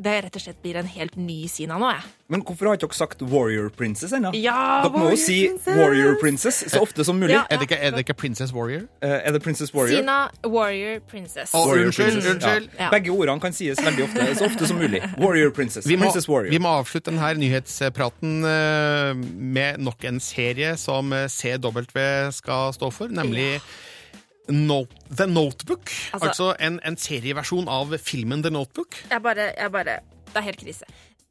det, 0.00 0.14
rett 0.24 0.36
og 0.38 0.42
slett 0.42 0.58
blir 0.64 0.78
en 0.80 0.88
helt 0.88 1.16
ny 1.20 1.42
Sina 1.50 1.76
nå, 1.80 1.90
jeg. 1.92 2.08
Men 2.30 2.44
hvorfor 2.46 2.68
har 2.70 2.76
ikke 2.78 2.86
dere 2.86 2.96
sagt 2.96 3.22
Warrior 3.26 3.68
Princess 3.74 4.12
ennå? 4.14 4.30
Ja, 4.38 4.82
dere 4.84 4.92
må 5.02 5.08
jo 5.10 5.18
si 5.18 5.38
Princess. 5.48 5.76
Warrior 5.80 6.14
Princess 6.20 6.60
så 6.70 6.82
ofte 6.84 7.04
som 7.04 7.18
mulig. 7.18 7.34
Ja, 7.34 7.42
Er 7.50 7.58
det 7.58 7.66
ikke, 7.68 7.78
er 7.82 7.90
det 7.96 8.04
ikke 8.04 8.14
Princess 8.22 8.52
Warrior? 8.54 8.84
Uh, 9.02 9.16
er 9.18 9.34
det 9.34 9.42
Princess 9.42 9.74
Warrior? 9.74 9.98
Sina 10.00 10.18
Warrior 10.46 11.00
Princess. 11.10 11.50
Oh, 11.54 11.66
Warrior 11.68 11.90
unnskyld, 11.90 12.12
Princess. 12.12 12.34
unnskyld. 12.34 12.68
Ja. 12.78 12.84
Ja. 12.84 12.90
Begge 12.94 13.10
ordene 13.16 13.40
kan 13.42 13.52
sies 13.56 13.82
veldig 13.84 14.04
ofte. 14.06 14.28
Så 14.38 14.46
ofte 14.46 14.70
som 14.70 14.78
mulig. 14.78 15.02
Warrior 15.18 15.50
Princess. 15.50 15.88
Vi 15.88 15.96
må, 15.98 16.06
Princess 16.06 16.28
Warrior. 16.30 16.50
vi 16.54 16.62
må 16.62 16.68
avslutte 16.80 17.10
denne 17.10 17.34
nyhetspraten 17.42 18.44
eh, 18.46 19.14
med 19.58 19.82
nok 19.82 20.04
en 20.08 20.20
serie 20.22 20.76
som 20.80 21.12
eh, 21.12 21.26
CW 21.28 21.84
skal 22.32 22.72
stå 22.78 22.90
for, 22.94 23.10
nemlig 23.10 23.58
No 24.52 24.84
The 25.16 25.26
Notebook. 25.26 25.90
Altså, 26.12 26.28
Altså- 26.28 26.50
en, 26.60 26.80
en 26.84 26.96
serieversjon 26.96 27.68
av 27.68 27.96
filmen 27.98 28.42
The 28.42 28.50
Notebook. 28.50 28.96
Jeg 29.10 29.22
bare, 29.22 29.52
jeg 29.56 29.72
bare 29.72 29.98
Det 30.30 30.36
er 30.36 30.46
helt 30.46 30.60
krise. 30.60 30.84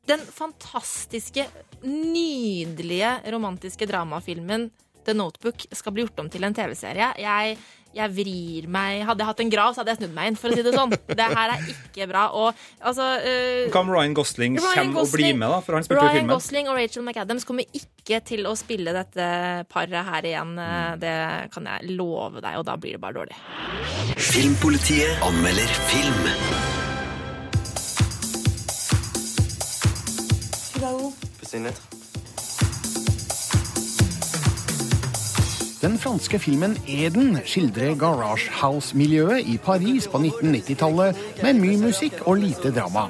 Den 0.09 0.19
fantastiske, 0.19 1.45
nydelige 1.83 3.11
romantiske 3.31 3.85
dramafilmen 3.87 4.69
The 5.05 5.15
Notebook 5.17 5.67
skal 5.75 5.95
bli 5.95 6.05
gjort 6.05 6.23
om 6.23 6.29
til 6.31 6.45
en 6.45 6.55
TV-serie. 6.55 7.11
Jeg, 7.21 7.57
jeg 7.95 8.13
vrir 8.13 8.67
meg 8.69 9.03
Hadde 9.07 9.23
jeg 9.23 9.29
hatt 9.31 9.43
en 9.43 9.51
grav, 9.53 9.73
så 9.73 9.81
hadde 9.81 9.95
jeg 9.95 10.01
snudd 10.01 10.15
meg 10.17 10.31
inn, 10.31 10.39
for 10.39 10.51
å 10.51 10.57
si 10.57 10.65
det 10.65 10.73
sånn. 10.75 10.95
Det 11.19 11.27
her 11.33 11.53
er 11.55 11.69
ikke 11.73 12.09
bra. 12.11 12.25
Og 12.37 12.63
altså 12.79 13.07
eh, 13.25 13.69
Hva 13.73 13.83
om 13.83 13.93
Ryan 13.93 14.17
Gosling 14.17 14.59
komme 14.59 14.75
kommer 14.79 15.05
og 15.05 15.13
blir 15.15 15.37
med, 15.37 15.47
da? 15.47 15.61
For 15.65 15.79
han 15.79 15.87
spilte 15.87 16.05
Ryan 16.05 16.19
filmen. 16.19 16.33
Gosling 16.35 16.71
og 16.71 16.79
Rachel 16.79 17.05
McAdams 17.05 17.47
kommer 17.49 17.79
ikke 17.81 18.21
til 18.25 18.49
å 18.49 18.55
spille 18.59 18.95
dette 18.95 19.29
paret 19.71 20.11
her 20.13 20.29
igjen. 20.31 20.55
Mm. 20.59 20.99
Det 21.03 21.15
kan 21.55 21.71
jeg 21.73 21.95
love 21.95 22.43
deg, 22.43 22.59
og 22.59 22.67
da 22.69 22.77
blir 22.79 22.97
det 22.97 23.03
bare 23.03 23.19
dårlig. 23.21 23.39
Filmpolitiet 24.29 25.25
anmelder 25.25 25.79
film. 25.89 26.77
C'est 31.49 31.57
une 31.57 31.63
lettre. 31.63 31.98
Den 35.79 35.93
franske 35.95 36.35
filmen 36.43 36.73
Eden 36.91 37.37
skildrer 37.47 37.93
Garage 37.95 38.49
House-miljøet 38.51 39.47
i 39.47 39.53
Paris 39.63 40.09
på 40.11 40.19
1990-tallet 40.19 41.21
med 41.39 41.61
mye 41.61 41.77
musikk 41.79 42.17
og 42.25 42.41
lite 42.41 42.73
drama. 42.75 43.05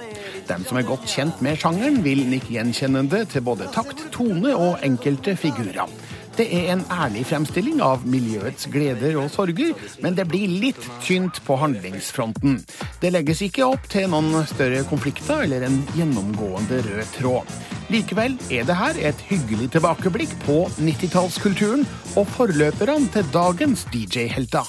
Dem 0.45 0.61
som 0.69 0.77
er 0.77 0.85
godt 0.85 1.07
kjent 1.09 1.41
med 1.41 1.57
sjangeren, 1.57 1.97
vil 2.05 2.21
nikke 2.29 2.53
gjenkjennende 2.53 3.23
til 3.31 3.41
både 3.47 3.71
takt, 3.73 4.05
tone 4.13 4.53
og 4.53 4.85
enkelte 4.85 5.33
figurer. 5.33 5.89
Det 6.37 6.45
er 6.55 6.69
en 6.75 6.85
ærlig 6.93 7.25
fremstilling 7.31 7.81
av 7.81 8.05
miljøets 8.05 8.69
gleder 8.69 9.17
og 9.17 9.33
sorger, 9.33 9.73
men 10.05 10.13
det 10.15 10.29
blir 10.29 10.53
litt 10.61 10.85
tynt 11.01 11.41
på 11.49 11.57
handlingsfronten. 11.59 12.61
Det 13.01 13.15
legges 13.17 13.41
ikke 13.49 13.65
opp 13.65 13.89
til 13.89 14.07
noen 14.13 14.45
større 14.47 14.85
konflikter 14.93 15.41
eller 15.49 15.65
en 15.65 15.81
gjennomgående 15.97 16.83
rød 16.85 17.13
tråd. 17.17 17.59
Likevel 17.89 18.35
er 18.53 18.67
det 18.69 18.75
her 18.77 18.97
et 19.09 19.21
hyggelig 19.25 19.71
tilbakeblikk 19.73 20.35
på 20.43 20.59
90-tallskulturen 20.77 21.87
og 22.19 22.27
forløperne 22.35 23.09
til 23.09 23.25
dagens 23.33 23.87
DJ-helter. 23.89 24.67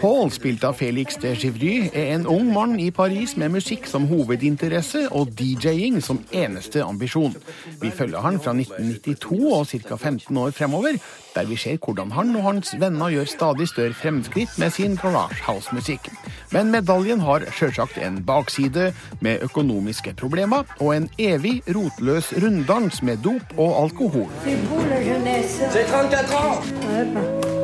Paul, 0.00 0.30
spilt 0.30 0.66
av 0.68 0.76
Felix 0.78 1.18
de 1.22 1.32
Givry, 1.34 1.88
er 1.90 2.12
en 2.14 2.28
ung 2.30 2.52
mann 2.54 2.76
i 2.78 2.90
Paris 2.94 3.34
med 3.40 3.56
musikk 3.56 3.88
som 3.90 4.06
hovedinteresse 4.10 5.08
og 5.10 5.32
DJ-ing 5.38 5.98
som 6.04 6.20
eneste 6.30 6.84
ambisjon. 6.84 7.34
Vi 7.82 7.90
følger 7.90 8.22
han 8.22 8.38
fra 8.38 8.54
1992 8.54 9.40
og 9.58 9.66
ca. 9.66 9.96
15 9.96 10.36
år 10.44 10.54
fremover, 10.54 10.98
der 11.34 11.48
vi 11.48 11.56
ser 11.56 11.78
hvordan 11.82 12.12
han 12.12 12.36
og 12.36 12.46
hans 12.50 12.74
venner 12.78 13.10
gjør 13.10 13.30
stadig 13.30 13.68
større 13.70 13.98
fremskritt 13.98 14.58
med 14.62 14.70
sin 14.70 14.94
Garage 15.00 15.42
House-musikk. 15.46 16.10
Men 16.52 16.70
medaljen 16.70 17.24
har 17.24 17.48
sjølsagt 17.50 17.98
en 17.98 18.22
bakside, 18.26 18.92
med 19.20 19.42
økonomiske 19.42 20.14
problemer 20.18 20.51
og 20.80 20.96
en 20.96 21.08
evig 21.18 21.62
rotløs 21.76 22.32
runddans 22.42 23.02
med 23.02 23.16
dop 23.24 23.56
og 23.56 23.82
alkohol. 23.84 24.30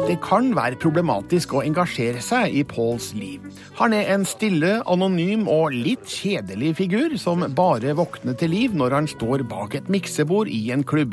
Det 0.08 0.14
kan 0.24 0.54
være 0.56 0.78
problematisk 0.80 1.50
å 1.52 1.60
engasjere 1.60 2.22
seg 2.24 2.54
i 2.56 2.62
Pauls 2.64 3.10
liv. 3.12 3.42
Han 3.76 3.92
er 3.92 4.08
en 4.14 4.22
stille, 4.24 4.78
anonym 4.88 5.42
og 5.52 5.74
litt 5.74 6.08
kjedelig 6.08 6.70
figur 6.78 7.18
som 7.20 7.44
bare 7.52 7.92
våkner 7.98 8.38
til 8.40 8.54
liv 8.54 8.72
når 8.72 8.96
han 8.96 9.10
står 9.12 9.44
bak 9.50 9.76
et 9.76 9.92
miksebord 9.92 10.48
i 10.48 10.62
en 10.72 10.86
klubb. 10.88 11.12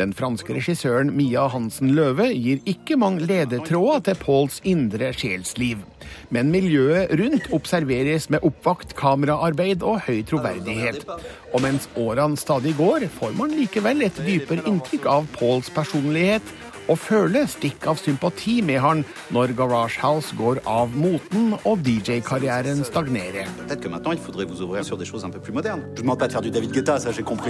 Den 0.00 0.16
franske 0.16 0.56
regissøren 0.56 1.12
Mia 1.12 1.44
Hansen 1.52 1.92
Løve 1.92 2.30
gir 2.32 2.64
ikke 2.64 2.96
mange 2.96 3.28
ledetråder 3.28 4.06
til 4.08 4.20
Pauls 4.24 4.62
indre 4.64 5.12
sjelsliv. 5.12 5.84
Men 6.32 6.48
miljøet 6.56 7.12
rundt 7.20 7.52
observeres 7.52 8.30
med 8.32 8.48
oppvakt 8.48 8.96
kameraarbeid 8.96 9.84
og 9.84 10.06
høy 10.08 10.24
troverdighet. 10.32 11.04
Og 11.52 11.60
mens 11.68 11.84
årene 12.00 12.40
stadig 12.40 12.78
går, 12.80 13.10
får 13.12 13.36
man 13.36 13.52
likevel 13.60 14.08
et 14.08 14.24
dypere 14.24 14.64
inntrykk 14.72 15.12
av 15.20 15.28
Pauls 15.36 15.68
personlighet 15.76 16.54
og 16.90 16.98
føle 17.00 17.44
stikk 17.50 17.86
av 17.90 17.98
sympati 18.00 18.58
med 18.64 18.80
han 18.82 19.02
når 19.34 19.54
Garage 19.58 20.00
House 20.02 20.34
går 20.38 20.62
av 20.68 20.94
moten 20.96 21.54
og 21.68 21.82
DJ-karrieren 21.86 22.82
stagnerer. 22.86 23.50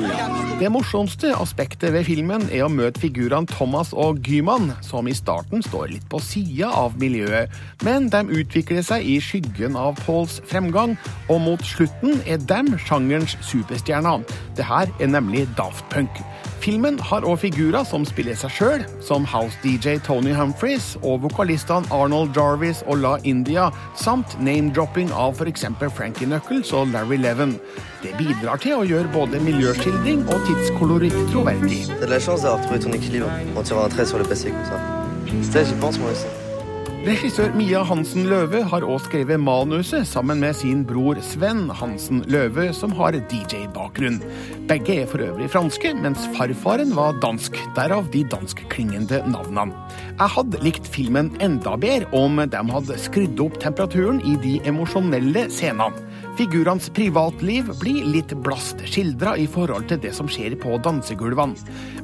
De. 0.03 0.59
Det 0.61 0.73
morsomste 0.73 1.33
aspektet 1.37 1.95
ved 1.95 2.07
filmen 2.09 2.47
er 2.51 2.67
å 2.67 2.73
møte 2.73 3.03
figurene 3.03 3.49
Thomas 3.51 3.93
og 3.97 4.23
Gyman, 4.27 4.73
som 4.85 5.09
i 5.09 5.17
starten 5.17 5.65
står 5.65 5.93
litt 5.95 6.07
på 6.13 6.21
sida 6.23 6.71
av 6.83 6.97
miljøet, 7.01 7.53
men 7.87 8.09
de 8.13 8.23
utvikler 8.43 8.85
seg 8.87 9.07
i 9.09 9.19
skyggen 9.23 9.79
av 9.79 9.99
Pauls 10.07 10.41
fremgang, 10.51 10.97
og 11.29 11.43
mot 11.47 11.67
slutten 11.67 12.21
er 12.27 12.43
dem 12.51 12.75
sjangerens 12.79 13.37
superstjerner. 13.47 14.25
Det 14.59 14.67
her 14.69 14.91
er 15.01 15.13
nemlig 15.13 15.49
Daft 15.59 15.87
Punk. 15.93 16.23
Filmen 16.63 16.95
har 17.03 17.25
òg 17.27 17.41
figurer 17.43 17.83
som 17.83 18.05
spiller 18.07 18.37
seg 18.39 18.53
sjøl, 18.55 18.83
som 19.03 19.25
house-DJ 19.27 19.97
Tony 20.07 20.31
Humphries 20.37 20.93
og 21.01 21.25
vokalistene 21.25 21.91
Arnold 21.91 22.37
Jarvis 22.39 22.85
og 22.87 23.01
La 23.03 23.17
India, 23.27 23.65
samt 23.99 24.37
name-dropping 24.39 25.11
av 25.11 25.35
f.eks. 25.35 25.67
Frankie 25.97 26.29
Knuckles 26.29 26.71
og 26.71 26.93
Larry 26.95 27.19
Levin. 27.19 27.57
Det 28.05 28.15
bidrar 28.21 28.63
til 28.63 28.79
å 28.79 28.87
gjøre 28.87 29.11
både 29.11 29.43
miljøskildring 29.43 30.23
og 30.29 30.47
tidskoloritt 30.47 31.19
troverdig. 31.33 31.81
Det 31.89 31.99
er 31.99 32.07
de 32.07 32.13
la 32.15 32.23
chance 32.23 32.47
d'avoir 32.47 32.63
trouvé 32.63 32.79
ton 32.79 32.95
équilibre 32.95 33.27
en 33.57 33.63
tirant 33.67 33.83
un 33.83 33.89
trait 33.89 34.07
sur 34.07 34.23
le 34.23 34.25
passé 34.25 34.55
comme 34.55 34.71
ça. 34.71 34.79
Ça, 35.51 35.65
j'y 35.65 35.75
pense 35.81 35.99
moi 35.99 36.13
aussi. 36.13 36.42
Regissør 37.03 37.51
Mia 37.59 37.81
Hansen 37.83 38.29
Løve 38.31 38.61
har 38.71 38.85
også 38.87 39.09
skrevet 39.09 39.41
manuset 39.43 40.07
sammen 40.07 40.39
med 40.39 40.55
sin 40.55 40.85
bror 40.87 41.19
Sven 41.27 41.65
Hansen 41.75 42.21
Løve, 42.31 42.69
som 42.79 42.93
har 42.95 43.17
DJ-bakgrunn. 43.27 44.21
Begge 44.71 45.01
er 45.03 45.09
for 45.11 45.25
øvrig 45.25 45.49
franske, 45.51 45.91
mens 45.99 46.29
farfaren 46.37 46.95
var 46.95 47.19
dansk, 47.25 47.59
derav 47.75 48.07
de 48.13 48.23
danskklingende 48.31 49.19
navnene. 49.27 49.75
Jeg 50.13 50.31
hadde 50.37 50.63
likt 50.63 50.87
filmen 50.87 51.33
enda 51.43 51.75
bedre 51.75 52.07
om 52.15 52.39
de 52.39 52.63
hadde 52.71 53.03
skrudd 53.03 53.43
opp 53.49 53.59
temperaturen 53.59 54.23
i 54.23 54.39
de 54.45 54.61
emosjonelle 54.71 55.49
scenene. 55.51 56.12
Figurenes 56.39 56.89
privatliv 56.97 57.67
blir 57.81 58.07
litt 58.09 58.33
blast 58.45 58.81
skildra 58.89 59.35
i 59.37 59.45
forhold 59.51 59.91
til 59.91 60.01
det 60.01 60.15
som 60.17 60.31
skjer 60.33 60.55
på 60.61 60.79
dansegulvene. 60.85 61.59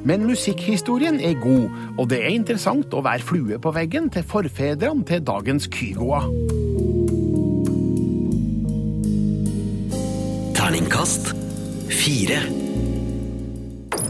Men 0.05 0.27
musikkhistorien 0.29 1.17
er 1.25 1.39
god, 1.41 1.65
og 1.97 2.11
det 2.11 2.21
er 2.21 2.35
interessant 2.35 2.93
å 2.93 3.01
være 3.05 3.25
flue 3.25 3.57
på 3.61 3.73
veggen 3.73 4.11
til 4.13 4.25
forfedrene 4.29 5.05
til 5.09 5.23
dagens 5.25 5.65
Kygoer. 5.73 6.29
Terningkast 10.59 11.33
fire. 11.89 12.43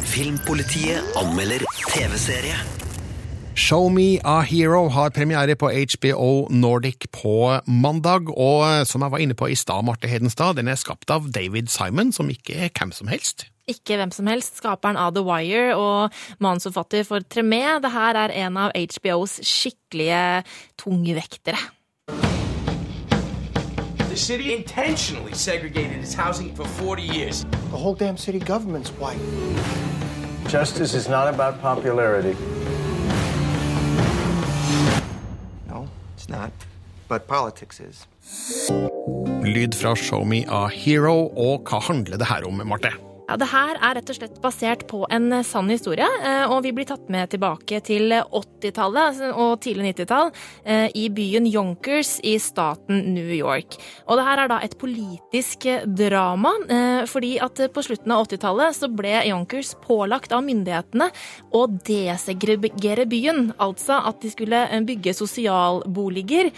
Filmpolitiet 0.10 1.16
anmelder 1.22 1.64
TV-serie. 1.94 2.79
Show 3.60 3.90
Me 3.92 4.22
a 4.24 4.40
Hero 4.42 4.86
har 4.88 5.10
premiere 5.12 5.56
på 5.60 5.68
HBO 5.68 6.48
Nordic 6.50 7.10
på 7.12 7.60
mandag, 7.68 8.30
og 8.32 8.88
som 8.88 9.04
jeg 9.04 9.12
var 9.12 9.20
inne 9.20 9.36
på 9.36 9.50
i 9.52 9.56
stad, 9.60 9.84
Marte 9.84 10.08
Hedenstad, 10.08 10.56
den 10.56 10.72
er 10.72 10.80
skapt 10.80 11.12
av 11.12 11.28
David 11.36 11.68
Simon, 11.68 12.14
som 12.16 12.30
ikke 12.32 12.56
er 12.56 12.72
hvem 12.72 12.94
som 12.96 13.12
helst. 13.12 13.50
Ikke 13.68 13.98
hvem 14.00 14.14
som 14.16 14.30
helst. 14.32 14.62
Skaperen 14.62 14.96
av 14.98 15.12
The 15.18 15.26
Wire 15.28 15.76
og 15.76 16.16
manusforfatter 16.40 17.04
for 17.04 17.20
Tremé. 17.28 17.66
Det 17.84 17.92
her 17.92 18.22
er 18.22 18.36
en 18.46 18.58
av 18.58 18.72
HBOs 18.80 19.42
skikkelige 19.44 20.46
tungvektere. 20.80 21.60
The 24.08 24.16
city 24.18 24.54
intentionally 24.56 25.34
segregated 25.34 26.00
its 26.00 26.16
housing 26.16 26.56
for 26.56 26.64
40 26.64 27.04
years. 27.04 27.44
The 27.76 27.78
whole 27.78 27.94
damn 27.94 28.18
city 28.18 28.40
government's 28.40 28.96
white. 28.96 29.20
Justice 30.48 30.96
is 30.96 31.10
not 31.10 31.28
about 31.28 31.60
popularity. 31.62 32.38
Not. 36.30 36.52
But 37.10 37.28
politics 37.28 37.80
is. 37.80 38.06
Lyd 39.44 39.74
fra 39.74 39.96
Show 39.96 40.24
Me 40.24 40.44
a 40.46 40.68
Hero, 40.70 41.30
og 41.34 41.66
hva 41.70 41.82
handler 41.90 42.22
det 42.22 42.30
her 42.30 42.46
om, 42.46 42.62
Marte? 42.68 42.94
Ja, 43.30 43.36
Det 43.38 43.46
her 43.52 43.78
er 43.78 43.94
rett 43.94 44.10
og 44.10 44.18
slett 44.18 44.38
basert 44.42 44.88
på 44.90 45.04
en 45.14 45.28
eh, 45.36 45.46
sann 45.46 45.70
historie, 45.70 46.08
eh, 46.26 46.50
og 46.50 46.64
vi 46.66 46.72
blir 46.74 46.88
tatt 46.90 47.12
med 47.14 47.30
tilbake 47.30 47.78
til 47.86 48.10
80-tallet 48.10 49.20
og 49.30 49.60
tidlig 49.62 49.92
90-tall 49.92 50.32
eh, 50.66 50.88
i 50.98 51.04
byen 51.14 51.46
Yonkers 51.46 52.16
i 52.26 52.40
staten 52.42 53.04
New 53.14 53.30
York. 53.30 53.78
Og 54.10 54.18
det 54.18 54.26
her 54.26 54.42
er 54.42 54.50
da 54.50 54.58
et 54.66 54.74
politisk 54.82 55.68
drama, 55.86 56.56
fordi 57.10 57.36
at 57.44 57.60
på 57.74 57.84
slutten 57.86 58.12
av 58.16 58.26
80-tallet 58.26 58.78
så 58.80 58.90
ble 58.90 59.14
Yonkers 59.28 59.76
pålagt 59.84 60.34
av 60.34 60.42
myndighetene 60.48 61.10
å 61.54 61.64
desegregere 61.70 63.06
byen, 63.10 63.52
altså 63.62 64.00
at 64.10 64.24
de 64.24 64.34
skulle 64.34 64.66
bygge 64.90 65.14
sosialboliger 65.18 66.50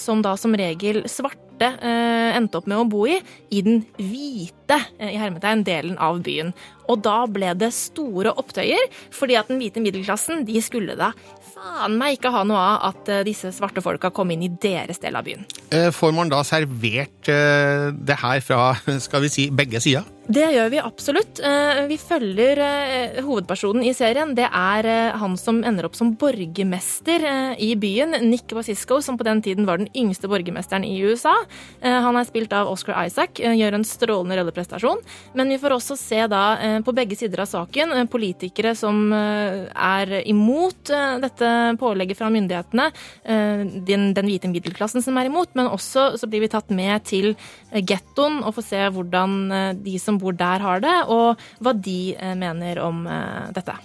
som 0.00 0.24
da 0.24 0.34
som 0.40 0.56
regel 0.58 1.04
svarte 1.10 1.43
eh, 1.62 2.34
endte 2.34 2.58
opp 2.58 2.66
med 2.70 2.80
å 2.80 2.88
bo 2.90 3.04
i, 3.06 3.20
i 3.54 3.62
den 3.62 3.84
hvite 3.98 4.80
eh, 4.98 5.14
i 5.14 5.20
hermetegn, 5.20 5.62
delen 5.66 5.98
av 6.02 6.18
byen. 6.24 6.50
Og 6.90 7.00
da 7.04 7.22
ble 7.30 7.52
det 7.58 7.70
store 7.76 8.34
opptøyer, 8.34 8.90
fordi 9.14 9.38
at 9.38 9.48
den 9.52 9.62
hvite 9.62 9.82
middelklassen 9.84 10.44
de 10.48 10.60
skulle 10.64 10.98
da 10.98 11.12
faen 11.54 11.94
meg 11.96 12.18
ikke 12.18 12.32
ha 12.34 12.42
noe 12.44 12.58
av 12.60 12.88
at 12.90 13.12
eh, 13.12 13.22
disse 13.28 13.52
svarte 13.54 13.84
folka 13.84 14.10
kom 14.14 14.32
inn 14.34 14.42
i 14.44 14.50
deres 14.50 14.98
del 15.02 15.16
av 15.16 15.28
byen. 15.28 15.46
Får 15.94 16.12
man 16.16 16.32
da 16.32 16.42
servert 16.46 17.30
det 17.30 18.18
her 18.20 18.42
fra 18.44 18.74
skal 19.06 19.24
vi 19.24 19.32
si, 19.32 19.48
begge 19.54 19.80
sider? 19.84 20.08
Det 20.24 20.44
gjør 20.54 20.70
vi 20.72 20.78
absolutt. 20.80 21.40
Eh, 21.44 21.84
Vi 21.84 21.98
følger 22.00 22.56
eh, 22.64 23.18
hovedpersonen 23.20 23.84
i 23.84 23.92
serien. 23.92 24.32
Det 24.34 24.46
er 24.48 24.86
eh, 24.88 25.16
han 25.20 25.36
som 25.36 25.58
ender 25.60 25.84
opp 25.84 25.98
som 25.98 26.14
borgermester 26.16 27.26
i 27.60 27.74
byen. 27.76 28.16
Nick 28.24 28.48
Basisco, 28.48 29.02
som 29.04 29.18
på 29.20 29.26
den 29.26 29.42
tiden 29.44 29.66
var 29.68 29.82
den 29.82 29.90
yngste 29.92 30.28
borgermesteren 30.32 30.84
i 30.84 30.96
USA. 31.04 31.34
Han 31.82 32.16
er 32.16 32.24
spilt 32.24 32.52
av 32.56 32.70
Oscar 32.70 32.96
Isaac, 33.04 33.36
gjør 33.36 33.76
en 33.76 33.84
strålende 33.84 34.38
rolleprestasjon. 34.38 35.02
Men 35.36 35.52
vi 35.52 35.58
får 35.60 35.74
også 35.76 35.96
se 35.98 36.22
da 36.30 36.80
på 36.84 36.94
begge 36.96 37.16
sider 37.18 37.42
av 37.44 37.50
saken 37.50 38.08
politikere 38.12 38.74
som 38.78 39.12
er 39.12 40.14
imot 40.24 40.92
dette 41.22 41.50
pålegget 41.80 42.18
fra 42.20 42.30
myndighetene. 42.32 42.88
Den, 43.24 44.06
den 44.16 44.30
hvite 44.30 44.50
middelklassen 44.52 45.04
som 45.04 45.18
er 45.20 45.28
imot, 45.28 45.52
men 45.58 45.70
også 45.72 46.14
så 46.20 46.30
blir 46.30 46.44
vi 46.44 46.52
tatt 46.52 46.72
med 46.74 47.04
til 47.08 47.32
gettoen 47.74 48.40
og 48.44 48.56
får 48.58 48.68
se 48.70 48.84
hvordan 48.94 49.38
de 49.84 49.98
som 50.00 50.13
bor 50.20 50.36
der 50.36 50.62
har 50.64 50.82
det, 50.84 50.96
og 51.12 51.40
hva 51.62 51.74
de 51.76 52.14
eh, 52.14 52.34
mener 52.38 52.80
om 52.84 53.04
eh, 53.06 53.50
dette. 53.56 53.76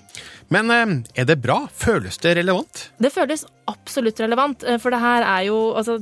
Men 0.49 0.71
eh, 0.73 0.93
er 1.21 1.27
det 1.29 1.37
bra? 1.43 1.61
Føles 1.73 2.17
det 2.23 2.35
relevant? 2.39 2.87
Det 2.97 3.11
føles 3.13 3.45
absolutt 3.69 4.19
relevant, 4.23 4.63
for 4.81 4.89
det 4.89 4.99
her 5.03 5.25
er 5.27 5.43
jo, 5.45 5.57
altså, 5.77 5.99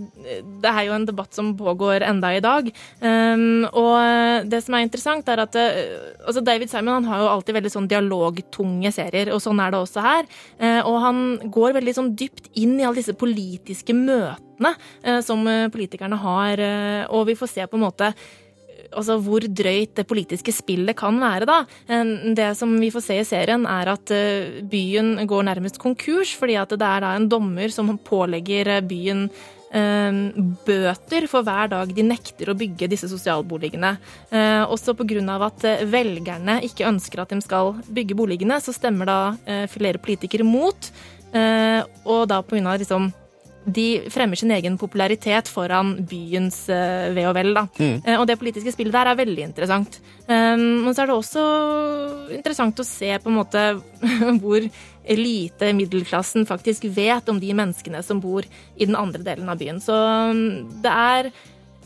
det 0.64 0.72
er 0.72 0.86
jo 0.88 0.94
en 0.96 1.08
debatt 1.10 1.36
som 1.36 1.52
pågår 1.60 2.06
enda 2.08 2.30
i 2.32 2.40
dag. 2.40 2.70
Um, 3.02 3.66
og 3.76 4.48
det 4.48 4.62
som 4.64 4.78
er 4.78 4.86
interessant, 4.86 5.28
er 5.28 5.42
at 5.44 5.58
altså 5.60 6.46
David 6.48 6.72
Simon 6.72 7.02
han 7.02 7.10
har 7.12 7.26
jo 7.26 7.28
alltid 7.34 7.58
veldig 7.58 7.74
sånn 7.74 7.90
dialogtunge 7.92 8.94
serier, 8.96 9.34
og 9.36 9.44
sånn 9.44 9.60
er 9.60 9.76
det 9.76 9.84
også 9.84 10.06
her. 10.06 10.32
Og 10.88 10.98
han 11.04 11.22
går 11.52 11.76
veldig 11.82 11.98
sånn 12.00 12.14
dypt 12.16 12.48
inn 12.56 12.78
i 12.80 12.88
alle 12.88 13.02
disse 13.02 13.18
politiske 13.20 13.92
møtene 13.92 14.72
som 15.28 15.44
politikerne 15.76 16.24
har, 16.24 16.68
og 17.12 17.28
vi 17.28 17.36
får 17.36 17.52
se 17.52 17.68
på 17.68 17.76
en 17.76 17.84
måte 17.90 18.14
altså 18.98 19.18
hvor 19.24 19.46
drøyt 19.46 19.96
det 19.98 20.08
politiske 20.10 20.54
spillet 20.56 20.98
kan 20.98 21.20
være, 21.22 21.48
da. 21.48 21.60
Det 22.38 22.52
som 22.58 22.74
vi 22.80 22.92
får 22.94 23.06
se 23.06 23.20
i 23.22 23.28
serien, 23.28 23.68
er 23.70 23.94
at 23.94 24.14
eh, 24.14 24.64
byen 24.68 25.16
går 25.28 25.46
nærmest 25.48 25.80
konkurs, 25.82 26.34
fordi 26.38 26.58
at 26.60 26.74
det 26.74 26.88
er 26.88 27.06
da 27.06 27.14
en 27.16 27.30
dommer 27.32 27.74
som 27.74 27.94
pålegger 27.98 28.74
eh, 28.78 28.86
byen 28.86 29.28
eh, 29.72 30.22
bøter 30.68 31.28
for 31.32 31.46
hver 31.48 31.72
dag 31.74 31.94
de 31.96 32.08
nekter 32.08 32.52
å 32.52 32.58
bygge 32.58 32.90
disse 32.92 33.10
sosialboligene. 33.12 33.96
Også 34.68 34.96
pga. 34.98 35.38
at 35.48 35.68
velgerne 35.92 36.60
ikke 36.68 36.88
ønsker 36.88 37.22
at 37.22 37.36
de 37.36 37.42
skal 37.46 37.76
bygge 37.88 38.18
boligene, 38.18 38.60
så 38.62 38.76
stemmer 38.76 39.06
da 39.10 39.20
flere 39.72 40.02
politikere 40.02 40.48
mot. 40.48 40.92
Og 42.08 42.28
da 42.30 42.42
pga. 42.42 42.78
liksom 42.80 43.12
de 43.68 43.88
fremmer 44.12 44.40
sin 44.40 44.52
egen 44.56 44.78
popularitet 44.80 45.50
foran 45.52 45.94
byens 46.08 46.64
uh, 46.72 47.10
ve 47.16 47.26
og 47.28 47.36
vel. 47.36 47.52
Da. 47.58 47.66
Mm. 47.78 47.98
Uh, 48.06 48.14
og 48.22 48.28
det 48.30 48.38
politiske 48.40 48.72
spillet 48.74 48.96
der 48.96 49.12
er 49.12 49.20
veldig 49.20 49.44
interessant. 49.50 50.00
Um, 50.28 50.86
men 50.86 50.94
så 50.96 51.04
er 51.04 51.10
det 51.10 51.18
også 51.18 51.44
interessant 52.38 52.80
å 52.80 52.88
se 52.88 53.12
på 53.20 53.32
en 53.32 53.40
måte 53.42 53.66
hvor 54.42 54.70
lite 55.08 55.72
middelklassen 55.76 56.48
faktisk 56.48 56.88
vet 56.96 57.30
om 57.32 57.38
de 57.40 57.54
menneskene 57.56 58.02
som 58.04 58.20
bor 58.24 58.48
i 58.76 58.88
den 58.88 58.98
andre 59.00 59.24
delen 59.24 59.52
av 59.52 59.60
byen. 59.60 59.84
Så 59.84 59.96
um, 60.32 60.42
det 60.84 60.96
er 60.96 61.32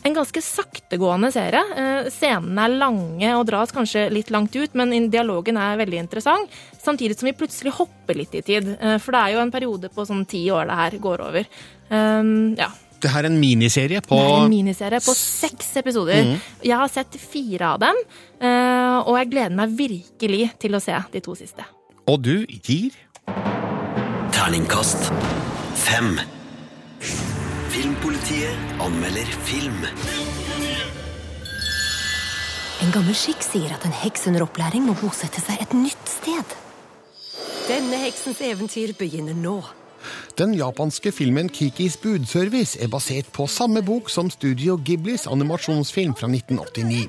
en 0.02 0.14
ganske 0.14 0.42
saktegående 0.42 1.30
serie. 1.32 1.62
Eh, 1.78 2.10
scenene 2.12 2.66
er 2.66 2.76
lange 2.80 3.32
og 3.38 3.46
dras 3.48 3.72
kanskje 3.74 4.08
litt 4.12 4.32
langt 4.34 4.54
ut, 4.56 4.74
men 4.78 5.10
dialogen 5.12 5.58
er 5.60 5.78
veldig 5.80 6.00
interessant. 6.02 6.54
Samtidig 6.82 7.18
som 7.18 7.28
vi 7.30 7.36
plutselig 7.38 7.74
hopper 7.78 8.18
litt 8.18 8.34
i 8.34 8.42
tid. 8.42 8.72
Eh, 8.78 8.96
for 9.02 9.14
det 9.14 9.20
er 9.20 9.36
jo 9.36 9.42
en 9.44 9.54
periode 9.54 9.92
på 9.92 10.06
sånn 10.08 10.24
ti 10.28 10.44
år 10.50 10.70
det 10.70 10.78
her 10.80 10.96
går 11.02 11.26
over. 11.28 11.52
Um, 11.92 12.54
ja. 12.58 12.70
Det 13.02 13.10
her 13.10 13.26
er 13.26 13.32
en 13.32 13.38
miniserie 13.42 14.00
på 14.04 14.14
Det 14.14 14.26
er 14.30 14.44
en 14.44 14.52
miniserie 14.52 15.00
på 15.02 15.14
seks 15.18 15.72
episoder. 15.82 16.22
Mm. 16.22 16.36
Jeg 16.62 16.78
har 16.78 16.90
sett 16.90 17.18
fire 17.18 17.72
av 17.74 17.80
dem, 17.82 17.98
uh, 18.42 18.98
og 19.02 19.16
jeg 19.18 19.32
gleder 19.34 19.56
meg 19.58 19.74
virkelig 19.78 20.52
til 20.62 20.78
å 20.78 20.82
se 20.82 20.98
de 21.14 21.22
to 21.24 21.34
siste. 21.38 21.66
Og 22.10 22.22
du 22.22 22.46
gir? 22.62 22.94
Terningkast 24.32 25.10
fem. 25.82 26.16
Filmpolitiet 28.22 28.80
anmelder 28.80 29.26
film. 29.42 29.78
En 32.82 32.90
gammel 32.94 33.16
skikk 33.18 33.42
sier 33.42 33.72
at 33.74 33.82
en 33.86 33.94
heks 34.02 34.28
under 34.30 34.44
opplæring 34.44 34.84
må 34.86 34.94
bosette 35.00 35.42
seg 35.42 35.58
et 35.62 35.74
nytt 35.74 36.10
sted. 36.10 36.54
Denne 37.66 37.98
heksens 38.04 38.38
eventyr 38.46 38.94
begynner 38.98 39.34
nå. 39.34 39.56
Den 40.38 40.54
japanske 40.56 41.12
filmen 41.12 41.50
Kikis 41.52 41.96
budservice 42.00 42.78
er 42.80 42.90
basert 42.92 43.28
på 43.34 43.46
samme 43.50 43.82
bok 43.84 44.10
som 44.10 44.30
Studio 44.32 44.78
Ghiblis 44.80 45.26
animasjonsfilm 45.30 46.14
fra 46.18 46.30
1989. 46.30 47.08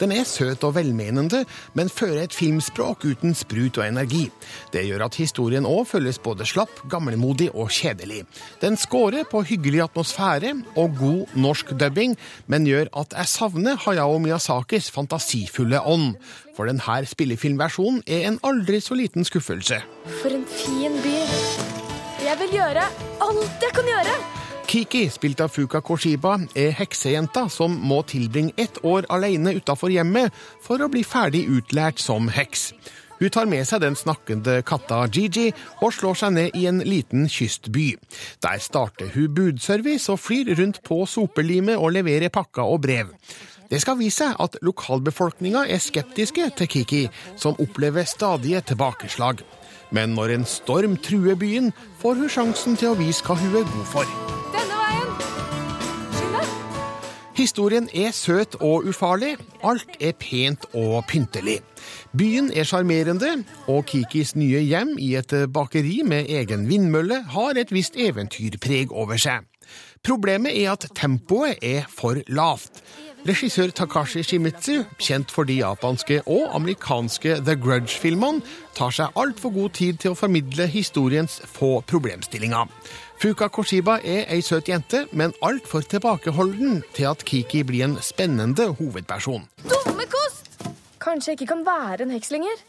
Den 0.00 0.14
er 0.14 0.26
søt 0.28 0.64
og 0.66 0.74
velmenende, 0.76 1.44
men 1.74 1.92
fører 1.92 2.24
et 2.24 2.36
filmspråk 2.36 3.06
uten 3.06 3.34
sprut 3.38 3.78
og 3.78 3.86
energi. 3.86 4.26
Det 4.72 4.84
gjør 4.88 5.06
at 5.06 5.18
historien 5.20 5.68
òg 5.68 5.86
føles 5.92 6.20
både 6.22 6.46
slapp, 6.48 6.82
gamlemodig 6.90 7.50
og 7.54 7.70
kjedelig. 7.74 8.24
Den 8.62 8.78
scorer 8.80 9.26
på 9.30 9.44
hyggelig 9.46 9.84
atmosfære 9.88 10.54
og 10.76 10.98
god 10.98 11.36
norsk 11.38 11.74
dubbing, 11.80 12.16
men 12.46 12.66
gjør 12.68 12.90
at 13.00 13.14
jeg 13.18 13.32
savner 13.32 13.78
Hayao 13.86 14.18
Miyazakis 14.18 14.90
fantasifulle 14.94 15.80
ånd. 15.80 16.14
For 16.54 16.70
denne 16.70 17.00
spillefilmversjonen 17.10 18.04
er 18.06 18.28
en 18.28 18.38
aldri 18.46 18.80
så 18.80 18.94
liten 18.98 19.26
skuffelse. 19.26 19.82
For 20.22 20.30
en 20.30 20.46
fin 20.46 21.02
by. 21.02 21.53
Jeg 22.24 22.38
vil 22.40 22.54
gjøre 22.56 22.82
alt 23.20 23.60
jeg 23.60 23.72
kan 23.76 23.88
gjøre! 23.88 24.12
Kiki, 24.64 25.02
spilt 25.12 25.42
av 25.44 25.50
Fuka 25.52 25.82
Koshiba, 25.84 26.38
er 26.56 26.70
heksejenta 26.72 27.42
som 27.52 27.74
må 27.84 27.98
tilbringe 28.08 28.54
ett 28.56 28.78
år 28.80 29.04
alene 29.12 29.52
utafor 29.58 29.92
hjemmet 29.92 30.32
for 30.64 30.80
å 30.80 30.88
bli 30.88 31.02
ferdig 31.04 31.42
utlært 31.52 32.00
som 32.00 32.30
heks. 32.32 32.70
Hun 33.18 33.28
tar 33.34 33.50
med 33.50 33.68
seg 33.68 33.82
den 33.84 33.98
snakkende 33.98 34.56
katta 34.64 35.02
Gigi 35.12 35.50
og 35.84 35.92
slår 35.92 36.16
seg 36.22 36.32
ned 36.38 36.56
i 36.56 36.64
en 36.70 36.80
liten 36.88 37.28
kystby. 37.28 37.90
Der 38.40 38.62
starter 38.62 39.12
hun 39.12 39.34
budservice 39.36 40.08
og 40.08 40.22
flyr 40.24 40.54
rundt 40.56 40.80
på 40.88 41.02
sopelimet 41.04 41.76
og 41.76 41.92
leverer 41.98 42.32
pakker 42.32 42.64
og 42.64 42.86
brev. 42.88 43.12
Det 43.68 43.82
skal 43.84 44.00
vise 44.00 44.24
seg 44.24 44.40
at 44.40 44.56
lokalbefolkninga 44.64 45.66
er 45.68 45.82
skeptiske 45.82 46.48
til 46.56 46.72
Kiki, 46.72 47.04
som 47.36 47.60
opplever 47.60 48.08
stadige 48.08 48.64
tilbakeslag. 48.72 49.44
Men 49.94 50.16
når 50.18 50.34
en 50.34 50.44
storm 50.48 50.96
truer 50.98 51.38
byen, 51.38 51.70
får 52.00 52.18
hun 52.18 52.30
sjansen 52.32 52.78
til 52.78 52.90
å 52.90 52.98
vise 52.98 53.22
hva 53.22 53.36
hun 53.38 53.54
er 53.60 53.68
god 53.68 53.86
for. 53.92 54.16
Denne 54.54 54.80
veien! 54.80 55.12
Skynd 56.16 56.34
deg! 56.34 56.56
Historien 57.38 57.86
er 57.94 58.10
søt 58.16 58.58
og 58.58 58.88
ufarlig. 58.90 59.36
Alt 59.62 59.94
er 60.00 60.16
pent 60.18 60.66
og 60.74 61.04
pyntelig. 61.10 61.60
Byen 62.16 62.50
er 62.54 62.66
sjarmerende, 62.66 63.36
og 63.70 63.86
Kikis 63.90 64.34
nye 64.38 64.62
hjem 64.66 64.96
i 64.98 65.14
et 65.20 65.34
bakeri 65.54 66.02
med 66.06 66.30
egen 66.30 66.66
vindmølle 66.70 67.22
har 67.34 67.58
et 67.60 67.74
visst 67.74 67.98
eventyrpreg 67.98 68.94
over 68.94 69.20
seg. 69.20 69.46
Problemet 70.04 70.56
er 70.60 70.74
at 70.74 70.86
tempoet 70.96 71.62
er 71.64 71.88
for 71.88 72.20
lavt. 72.28 72.82
Regissør 73.24 73.70
Takashi 73.72 74.20
Shimizu, 74.22 74.82
kjent 75.00 75.30
for 75.32 75.48
de 75.48 75.54
japanske 75.62 76.18
og 76.28 76.50
amerikanske 76.58 77.38
The 77.40 77.54
Grudge-filmene, 77.56 78.44
tar 78.76 78.92
seg 78.92 79.16
altfor 79.16 79.54
god 79.54 79.72
tid 79.78 80.02
til 80.02 80.12
å 80.12 80.18
formidle 80.18 80.66
historiens 80.68 81.38
få 81.48 81.78
problemstillinger. 81.88 82.68
Fuka 83.22 83.48
Koshiba 83.48 83.96
er 84.04 84.28
ei 84.28 84.44
søt 84.44 84.68
jente, 84.68 85.06
men 85.16 85.32
altfor 85.40 85.86
tilbakeholden 85.88 86.82
til 86.92 87.08
at 87.14 87.24
Kiki 87.24 87.64
blir 87.64 87.88
en 87.88 87.96
spennende 88.04 88.74
hovedperson. 88.76 89.48
Dumme 89.64 90.04
kost! 90.12 90.43
Kanskje 91.04 91.34
jeg 91.34 91.40
ikke 91.40 91.50
kan 91.52 91.64
være 91.66 92.06
en 92.06 92.14
heks 92.14 92.30
lenger? 92.32 92.60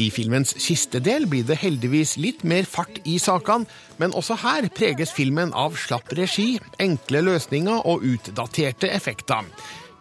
I 0.00 0.08
filmens 0.12 0.54
siste 0.62 1.02
del 1.04 1.26
blir 1.28 1.44
det 1.44 1.58
heldigvis 1.60 2.16
litt 2.16 2.44
mer 2.48 2.64
fart 2.64 3.02
i 3.04 3.18
sakene, 3.20 3.68
men 4.00 4.16
også 4.16 4.38
her 4.40 4.70
preges 4.72 5.12
filmen 5.12 5.52
av 5.52 5.76
slapp 5.76 6.12
regi, 6.16 6.54
enkle 6.80 7.20
løsninger 7.28 7.84
og 7.84 8.06
utdaterte 8.08 8.88
effekter. 8.88 9.44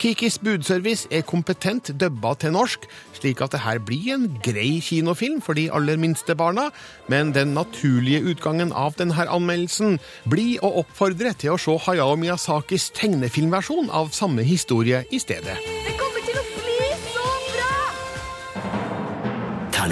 Kikis 0.03 0.35
budservice 0.43 1.07
er 1.15 1.21
kompetent 1.23 1.93
dubba 1.99 2.33
til 2.35 2.51
norsk, 2.55 2.87
slik 3.15 3.39
at 3.43 3.53
det 3.53 3.61
her 3.63 3.79
blir 3.79 4.15
en 4.15 4.25
grei 4.43 4.81
kinofilm 4.83 5.39
for 5.43 5.55
de 5.55 5.69
aller 5.71 5.99
minste 6.01 6.35
barna, 6.35 6.69
men 7.07 7.31
den 7.35 7.53
naturlige 7.55 8.23
utgangen 8.33 8.73
av 8.75 8.97
denne 8.99 9.27
anmeldelsen 9.27 9.99
blir 10.27 10.59
å 10.59 10.73
oppfordre 10.83 11.31
til 11.39 11.55
å 11.55 11.61
se 11.61 11.77
Hayao 11.85 12.17
Miyazakis 12.19 12.89
tegnefilmversjon 12.99 13.91
av 13.95 14.11
samme 14.11 14.43
historie 14.43 15.05
i 15.11 15.23
stedet. 15.23 15.55
Det 15.87 15.95
kommer 15.99 16.27
til 16.27 16.41
å 16.41 16.42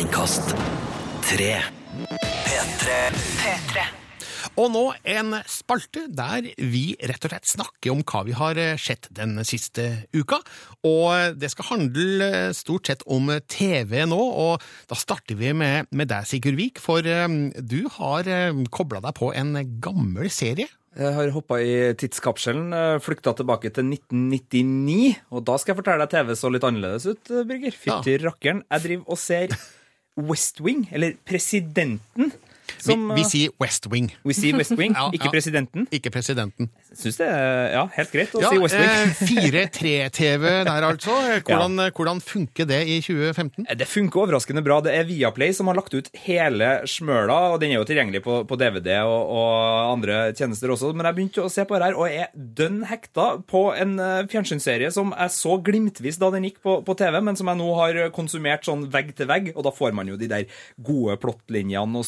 Terningkast 0.01 0.55
tre. 1.21 1.59
P3. 2.09 2.93
P3. 3.37 3.81
Og 4.57 4.71
nå 4.73 4.81
en 5.13 5.35
spalte 5.45 6.07
der 6.09 6.47
vi 6.57 6.95
rett 6.97 7.27
og 7.27 7.29
slett 7.29 7.49
snakker 7.51 7.93
om 7.93 7.99
hva 8.09 8.23
vi 8.25 8.33
har 8.33 8.57
sett 8.81 9.11
den 9.13 9.37
siste 9.45 9.85
uka. 10.17 10.39
Og 10.89 11.37
det 11.37 11.51
skal 11.53 11.67
handle 11.75 12.49
stort 12.57 12.89
sett 12.89 13.05
om 13.05 13.29
TV 13.45 13.93
nå, 14.09 14.17
og 14.17 14.65
da 14.89 14.97
starter 14.97 15.37
vi 15.37 15.51
med, 15.53 15.91
med 15.93 16.09
deg, 16.09 16.25
Sigurd 16.25 16.57
Vik. 16.57 16.81
For 16.81 17.05
du 17.05 17.81
har 17.99 18.29
kobla 18.73 19.03
deg 19.05 19.13
på 19.19 19.29
en 19.37 19.53
gammel 19.85 20.31
serie. 20.33 20.71
Jeg 20.97 21.13
har 21.13 21.29
hoppa 21.35 21.59
i 21.61 21.75
tidskapselen, 21.93 22.73
flykta 23.05 23.35
tilbake 23.37 23.69
til 23.69 23.93
1999. 23.93 25.21
Og 25.29 25.45
da 25.45 25.59
skal 25.61 25.75
jeg 25.75 25.83
fortelle 25.83 26.09
deg 26.09 26.15
TV 26.17 26.33
så 26.41 26.49
litt 26.49 26.65
annerledes 26.65 27.05
ut, 27.05 27.31
Birger. 27.45 27.77
Fytti 27.85 28.17
ja. 28.17 28.23
rakkeren. 28.25 28.63
Jeg 28.65 28.85
driver 28.87 29.13
og 29.13 29.21
ser 29.21 29.55
West 30.29 30.61
Wing, 30.61 30.87
eller 30.91 31.13
Presidenten. 31.25 32.31
Som, 32.79 33.07
vi, 33.11 33.21
vi 33.21 33.25
sier 33.27 33.53
West 33.61 33.87
Wing. 33.91 34.11
We 34.27 34.35
sier 34.37 34.55
West 34.57 34.75
Wing, 34.77 34.95
Ja, 34.95 35.09
ikke 35.13 35.27
ja. 35.29 35.33
presidenten. 35.33 35.87
Ikke 35.91 36.11
presidenten. 36.13 36.69
Syns 36.95 37.17
det 37.19 37.27
er 37.27 37.71
ja, 37.75 37.83
helt 37.97 38.11
greit 38.13 38.33
å 38.35 38.41
si 38.43 38.61
West 38.61 38.77
Wing. 38.77 38.87
eh, 38.87 39.71
4-3-TV 39.71 40.45
der, 40.67 40.87
altså. 40.87 41.15
Hvordan, 41.47 41.79
hvordan 41.95 42.21
funker 42.23 42.67
det 42.69 42.81
i 42.87 42.97
2015? 43.03 43.67
Det 43.79 43.87
funker 43.89 44.23
overraskende 44.25 44.63
bra. 44.65 44.79
Det 44.85 44.93
er 44.95 45.07
Viaplay 45.09 45.53
som 45.55 45.69
har 45.71 45.77
lagt 45.79 45.93
ut 45.95 46.09
hele 46.25 46.71
smøla, 46.89 47.37
og 47.53 47.59
den 47.63 47.73
er 47.73 47.79
jo 47.79 47.87
tilgjengelig 47.89 48.23
på, 48.25 48.41
på 48.49 48.57
DVD 48.59 49.01
og, 49.03 49.31
og 49.35 49.93
andre 49.95 50.19
tjenester 50.37 50.71
også. 50.73 50.91
Men 50.95 51.09
jeg 51.09 51.17
begynte 51.19 51.45
å 51.45 51.51
se 51.51 51.65
på 51.67 51.77
det 51.77 51.89
her, 51.89 51.97
og 51.99 52.07
er 52.11 52.31
dønn 52.35 52.81
hekta 52.89 53.27
på 53.49 53.63
en 53.77 53.95
eh, 54.01 54.23
fjernsynsserie 54.31 54.91
som 54.93 55.13
jeg 55.15 55.35
så 55.35 55.57
glimtvis 55.63 56.19
da 56.21 56.31
den 56.33 56.47
gikk 56.49 56.61
på, 56.65 56.77
på 56.87 56.97
TV, 56.99 57.19
men 57.23 57.39
som 57.39 57.49
jeg 57.51 57.61
nå 57.61 57.69
har 57.79 58.01
konsumert 58.15 58.67
sånn 58.67 58.87
vegg 58.93 59.13
til 59.17 59.29
vegg, 59.31 59.51
og 59.55 59.65
da 59.67 59.73
får 59.75 59.95
man 59.97 60.11
jo 60.11 60.19
de 60.19 60.29
der 60.31 60.45
gode 60.81 61.17
plottlinjene 61.21 61.99
og 62.01 62.05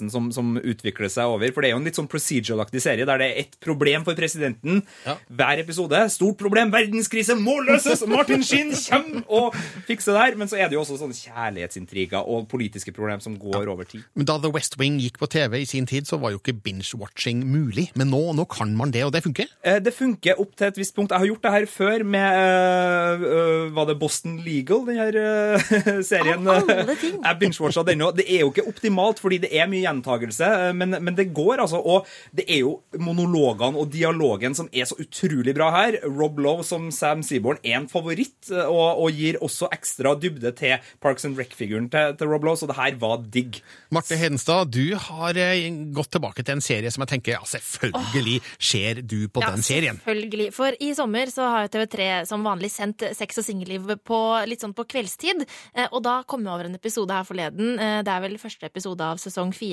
storylinesen 0.00 0.10
som, 0.10 0.30
som 0.32 0.56
utvikler 0.56 1.08
seg 1.12 1.26
over. 1.28 1.52
For 1.52 1.62
det 1.62 1.70
er 1.70 1.74
jo 1.74 1.80
en 1.80 1.86
litt 1.88 1.98
sånn 1.98 2.08
procedural-aktig 2.10 2.80
serie 2.82 3.06
der 3.08 3.20
det 3.20 3.26
er 3.30 3.40
ett 3.44 3.56
problem 3.62 4.04
for 4.06 4.14
presidenten 4.16 4.82
hver 5.28 5.60
episode. 5.60 6.00
Stort 6.12 6.38
problem, 6.40 6.70
verdenskrise 6.72 7.36
må 7.38 7.58
løses! 7.66 8.04
Martin 8.08 8.42
Sheen 8.44 8.72
kommer 8.72 9.24
og 9.28 9.54
fikser 9.88 10.14
det 10.16 10.20
her. 10.24 10.36
Men 10.40 10.48
så 10.50 10.58
er 10.60 10.68
det 10.70 10.76
jo 10.78 10.82
også 10.84 10.98
sånne 11.00 11.16
kjærlighetsintriger 11.16 12.24
og 12.24 12.48
politiske 12.50 12.92
problem 12.96 13.20
som 13.22 13.36
går 13.40 13.68
over 13.70 13.84
tid. 13.88 14.04
Men 14.16 14.28
Da 14.28 14.38
The 14.40 14.52
West 14.54 14.78
Wing 14.80 14.98
gikk 15.02 15.18
på 15.20 15.28
TV 15.30 15.60
i 15.62 15.68
sin 15.68 15.86
tid, 15.90 16.08
så 16.08 16.18
var 16.20 16.32
jo 16.34 16.40
ikke 16.40 16.56
binge-watching 16.64 17.42
mulig. 17.46 17.90
Men 17.98 18.10
nå, 18.12 18.22
nå 18.38 18.46
kan 18.50 18.72
man 18.78 18.92
det, 18.94 19.04
og 19.06 19.12
det 19.14 19.22
funker? 19.26 19.50
Eh, 19.64 19.80
Det 19.80 19.92
funker 19.96 20.40
opp 20.40 20.54
til 20.56 20.68
et 20.70 20.78
visst 20.80 20.94
punkt. 20.96 21.10
Jeg 21.12 21.18
har 21.24 21.30
gjort 21.30 21.42
det 21.46 21.52
her 21.54 21.66
før 21.70 22.04
med 22.04 23.24
øh, 23.26 23.74
Var 23.76 23.86
det 23.90 23.98
Boston 24.00 24.38
Legal, 24.44 24.84
den 24.86 24.98
her 25.00 25.16
øh, 25.20 26.02
serien? 26.10 26.46
Av 26.48 26.62
alle 26.70 26.96
ting. 27.00 27.18
Jeg 27.26 27.38
binge-watcha 27.40 27.84
den 27.86 28.04
òg. 28.06 28.16
Det 28.20 28.26
er 28.30 28.44
jo 28.44 28.50
ikke 28.52 28.66
optimalt, 28.70 29.20
fordi 29.22 29.40
det 29.44 29.50
er 29.56 29.68
mye 29.70 29.79
gjentagelse, 29.84 30.46
øh, 30.68 30.74
men, 30.76 30.96
men 31.04 31.16
det 31.18 31.28
går, 31.36 31.60
altså. 31.64 31.80
Og 31.80 32.06
det 32.36 32.44
er 32.48 32.62
jo 32.64 32.76
monologene 32.98 33.78
og 33.80 33.90
dialogen 33.92 34.54
som 34.56 34.68
er 34.72 34.84
så 34.88 34.96
utrolig 35.00 35.54
bra 35.56 35.70
her. 35.74 35.98
Rob 36.06 36.38
Lowe 36.42 36.64
som 36.66 36.90
Sam 36.94 37.22
Seaborn 37.26 37.58
er 37.64 37.78
en 37.80 37.88
favoritt, 37.90 38.50
øh, 38.52 38.66
og, 38.68 39.02
og 39.04 39.12
gir 39.16 39.38
også 39.42 39.68
ekstra 39.72 40.14
dybde 40.20 40.52
til 40.58 40.76
Parks 41.02 41.24
and 41.28 41.38
Rec-figuren 41.40 41.88
til, 41.92 42.16
til 42.20 42.30
Rob 42.30 42.44
Lowe, 42.44 42.56
så 42.60 42.66
det 42.70 42.76
her 42.78 42.96
var 43.00 43.22
digg. 43.32 43.60
Marte 43.94 44.16
Hedenstad, 44.20 44.70
du 44.74 44.94
har 44.96 45.36
eh, 45.38 45.68
gått 45.94 46.10
tilbake 46.16 46.42
til 46.44 46.58
en 46.58 46.64
serie 46.64 46.90
som 46.90 47.04
jeg 47.06 47.14
tenker 47.16 47.36
ja, 47.38 47.42
selvfølgelig 47.46 48.40
ser 48.58 49.00
du 49.02 49.28
på 49.32 49.40
den 49.44 49.62
serien. 49.64 50.00
Selvfølgelig. 50.04 50.50
For 50.56 50.76
i 50.82 50.90
sommer 50.98 51.30
så 51.32 51.46
har 51.54 51.68
TV3 51.72 52.10
som 52.28 52.44
vanlig 52.46 52.70
sendt 52.74 53.04
Sex 53.16 53.38
og 53.40 53.44
singelliv 53.46 53.86
på, 54.06 54.18
litt 54.50 54.60
sånn 54.62 54.74
på 54.76 54.84
kveldstid. 54.90 55.44
Eh, 55.74 55.86
Og 55.90 56.02
da 56.04 56.20
kom 56.28 56.42
jeg 56.44 56.52
over 56.52 56.66
en 56.68 56.74
episode 56.76 57.14
her 57.14 57.24
forleden. 57.24 57.76
Eh, 57.78 58.00
Det 58.02 58.10
er 58.12 58.20
vel 58.24 58.34
første 58.38 58.66
episode 58.66 59.00
av 59.04 59.16
sesong 59.22 59.52
fire, 59.54 59.69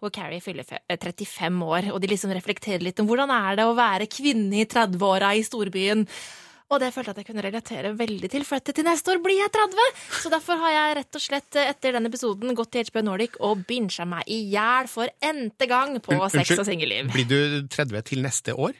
hvor 0.00 0.10
Carrie 0.12 0.40
fyller 0.44 0.66
eh, 0.76 0.98
35 0.98 1.62
år. 1.64 1.88
Og 1.94 2.00
de 2.02 2.10
liksom 2.12 2.34
reflekterer 2.36 2.82
litt 2.84 3.00
om 3.00 3.06
hvordan 3.08 3.30
er 3.34 3.56
det 3.56 3.64
å 3.68 3.76
være 3.78 4.06
kvinne 4.10 4.60
i 4.60 4.66
30-åra 4.68 5.32
i 5.38 5.42
storbyen. 5.46 6.04
Og 6.68 6.82
det 6.82 6.90
følte 6.92 7.08
jeg 7.08 7.16
at 7.16 7.20
jeg 7.22 7.28
kunne 7.30 7.44
relatere 7.46 7.90
veldig 7.96 8.28
til, 8.28 8.42
for 8.44 8.60
til 8.60 8.84
neste 8.84 9.08
år 9.14 9.22
blir 9.24 9.38
jeg 9.40 9.48
30! 9.54 9.86
Så 10.20 10.28
derfor 10.28 10.58
har 10.60 10.74
jeg 10.74 10.96
rett 10.98 11.16
og 11.16 11.22
slett 11.24 11.56
eh, 11.56 11.70
etter 11.72 11.96
den 11.96 12.10
episoden 12.10 12.52
gått 12.58 12.74
til 12.76 12.84
HBO 12.90 13.04
Nordic 13.06 13.38
og 13.40 13.62
bincha 13.70 14.04
meg 14.04 14.28
i 14.28 14.42
hjel 14.52 14.90
for 14.92 15.08
n-te 15.24 15.68
gang 15.70 15.96
på 16.04 16.12
Un- 16.18 16.26
Sex 16.34 16.52
og 16.58 16.66
singelliv. 16.68 17.08
Blir 17.14 17.24
du 17.30 17.40
30 17.72 18.04
til 18.10 18.20
neste 18.26 18.52
år? 18.52 18.76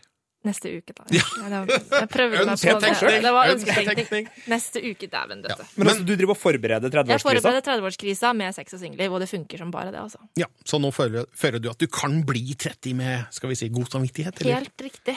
Neste 0.49 0.70
uke, 0.78 0.94
da. 0.96 1.05
Ja. 1.12 1.24
Jeg 1.68 2.09
prøvde 2.12 2.44
meg 2.49 2.62
på 2.62 2.76
det. 2.82 3.20
Det 3.24 3.32
var 3.36 3.53
Ønsketenkning. 3.53 4.28
Neste 4.51 4.82
uke, 4.84 5.09
dæven 5.12 5.42
døtte. 5.44 5.66
Men, 5.76 5.90
altså, 5.92 6.07
du 6.09 6.12
driver 6.16 6.34
og 6.34 6.40
forbereder 6.40 6.88
Jeg 6.88 6.94
30-årskrisa? 6.96 7.26
forbereder 7.28 7.64
30-årskrisa 7.68 8.32
med 8.38 8.57
sex 8.57 8.76
og 8.78 8.82
singler, 8.82 9.12
og 9.12 9.20
det 9.22 9.28
funker 9.30 9.61
som 9.62 9.72
bare 9.74 9.92
det, 9.92 10.01
altså. 10.01 10.18
Ja, 10.40 10.49
Så 10.64 10.80
nå 10.82 10.90
føler, 10.94 11.26
føler 11.36 11.61
du 11.62 11.68
at 11.70 11.78
du 11.80 11.86
kan 11.92 12.20
bli 12.26 12.44
30 12.59 12.94
med 12.99 13.26
skal 13.34 13.53
vi 13.53 13.59
si, 13.61 13.68
god 13.74 13.90
samvittighet? 13.92 14.40
eller? 14.42 14.62
Helt 14.62 14.84
riktig. 14.88 15.16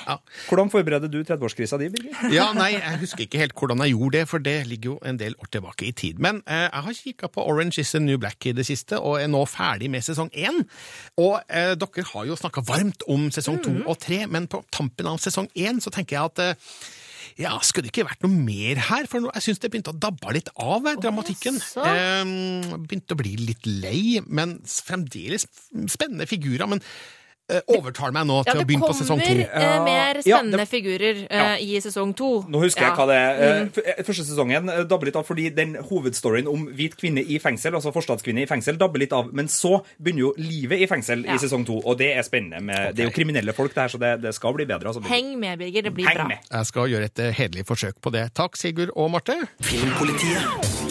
Hvordan 0.49 0.71
forbereder 0.73 1.11
du 1.11 1.21
30-årskrisa 1.23 1.79
di, 1.82 1.89
Birger? 1.93 2.27
Ja, 2.38 2.49
nei, 2.57 2.71
jeg 2.75 2.99
husker 3.05 3.25
ikke 3.27 3.41
helt 3.41 3.55
hvordan 3.57 3.82
jeg 3.86 3.95
gjorde 3.95 4.17
det, 4.19 4.25
for 4.32 4.43
det 4.43 4.57
ligger 4.67 4.93
jo 4.93 4.97
en 5.07 5.17
del 5.21 5.36
år 5.39 5.51
tilbake 5.53 5.88
i 5.88 5.91
tid. 5.95 6.19
Men 6.23 6.41
eh, 6.47 6.67
jeg 6.67 6.86
har 6.88 6.97
kikka 7.01 7.29
på 7.32 7.45
Orange 7.47 7.79
is 7.82 7.91
the 7.95 8.01
New 8.03 8.17
Black 8.21 8.45
i 8.49 8.53
det 8.57 8.65
siste, 8.67 8.99
og 8.99 9.19
er 9.21 9.29
nå 9.32 9.43
ferdig 9.49 9.89
med 9.93 10.03
sesong 10.05 10.32
én. 10.34 10.63
Og 11.21 11.39
eh, 11.47 11.73
dere 11.79 12.05
har 12.13 12.27
jo 12.29 12.38
snakka 12.39 12.63
varmt 12.67 13.05
om 13.11 13.29
sesong 13.34 13.59
to 13.63 13.73
og 13.86 13.97
tre, 14.01 14.23
men 14.32 14.47
på 14.51 14.61
tampen 14.73 15.07
av 15.11 15.20
sesong 15.24 15.47
én 15.55 15.80
så 15.84 15.93
tenker 15.93 16.17
jeg 16.17 16.32
at 16.32 16.43
eh, 16.43 16.74
ja, 17.39 17.53
skulle 17.63 17.88
det 17.88 17.93
ikke 17.93 18.07
vært 18.09 18.26
noe 18.26 18.34
mer 18.34 18.82
her? 18.89 19.07
For 19.09 19.30
jeg 19.30 19.45
syns 19.45 19.61
det 19.63 19.72
begynte 19.72 19.93
å 19.93 20.01
dabbe 20.01 20.34
litt 20.36 20.51
av, 20.55 20.86
eh, 20.89 20.99
dramatikken. 20.99 21.57
Eh, 21.86 22.76
begynte 22.82 23.15
å 23.15 23.22
bli 23.22 23.36
litt 23.39 23.67
lei, 23.69 24.19
men 24.28 24.59
fremdeles 24.65 25.47
spennende 25.91 26.28
figurer. 26.30 26.67
Men 26.69 26.84
overtar 27.68 28.12
meg 28.16 28.26
nå 28.28 28.38
Ja, 28.45 28.52
til 28.54 28.60
det 28.60 28.66
å 28.66 28.68
begynne 28.70 28.88
på 28.88 28.95
sesong 28.99 29.20
to. 29.20 29.28
kommer 29.28 29.49
eh, 29.54 29.84
mer 29.84 30.22
Ja, 30.26 30.38
spennende 30.39 30.58
det- 30.58 30.70
figurer 30.70 31.28
eh, 31.30 31.58
i 31.62 31.80
sesong 31.82 32.14
to. 32.16 32.30
Nå 32.47 32.60
husker 32.64 32.82
jeg 32.88 32.95
hva 32.97 33.08
det 33.08 33.18
er. 33.18 33.32
Eh, 33.41 33.62
Mm. 33.62 33.72
eh, 33.86 34.04
Første 34.04 34.26
sesongen 34.26 34.70
eh, 34.70 34.84
dabber 34.84 35.06
litt 35.06 35.16
av 35.16 35.26
fordi 35.28 35.49
den 35.54 35.76
hovedstoryen 35.76 36.47
om 36.47 36.68
hvit 36.68 36.95
kvinne 36.97 37.20
i 37.26 37.38
fengsel, 37.39 37.74
altså 37.74 37.91
forstadskvinne 37.93 38.43
i 38.43 38.45
fengsel, 38.47 38.78
dabber 38.78 38.99
litt 38.99 39.14
av. 39.14 39.34
Men 39.34 39.47
så 39.47 39.84
begynner 40.02 40.20
jo 40.20 40.34
livet 40.38 40.80
i 40.82 40.88
fengsel 40.88 41.26
Ja. 41.26 41.34
i 41.36 41.38
sesong 41.38 41.66
to, 41.66 41.80
og 41.86 41.97
det 41.97 42.16
er 42.18 42.24
spennende. 42.24 42.62
Med, 42.62 42.95
Det 42.95 43.06
er 43.06 43.10
jo 43.10 43.16
kriminelle 43.16 43.54
folk, 43.54 43.74
det 43.74 43.82
her, 43.82 43.89
så 43.89 43.99
det, 43.99 44.22
det 44.22 44.34
skal 44.36 44.54
bli 44.54 44.66
bedre. 44.66 44.88
Altså. 44.88 45.04
Heng 45.08 45.39
med, 45.39 45.60
Birger. 45.60 45.82
Det 45.84 45.93
blir 45.93 46.06
Heng 46.08 46.18
bra. 46.18 46.28
med. 46.28 46.38
Jeg 46.52 46.66
skal 46.66 46.88
gjøre 46.89 47.04
et 47.06 47.20
eh, 47.20 47.32
hederlig 47.34 47.66
forsøk 47.66 47.93
på 48.02 48.12
det. 48.12 48.34
Takk, 48.34 48.56
Sigurd 48.58 48.89
og 48.95 49.12
Marte. 49.12 49.38
Filmpolitiet. 49.62 50.91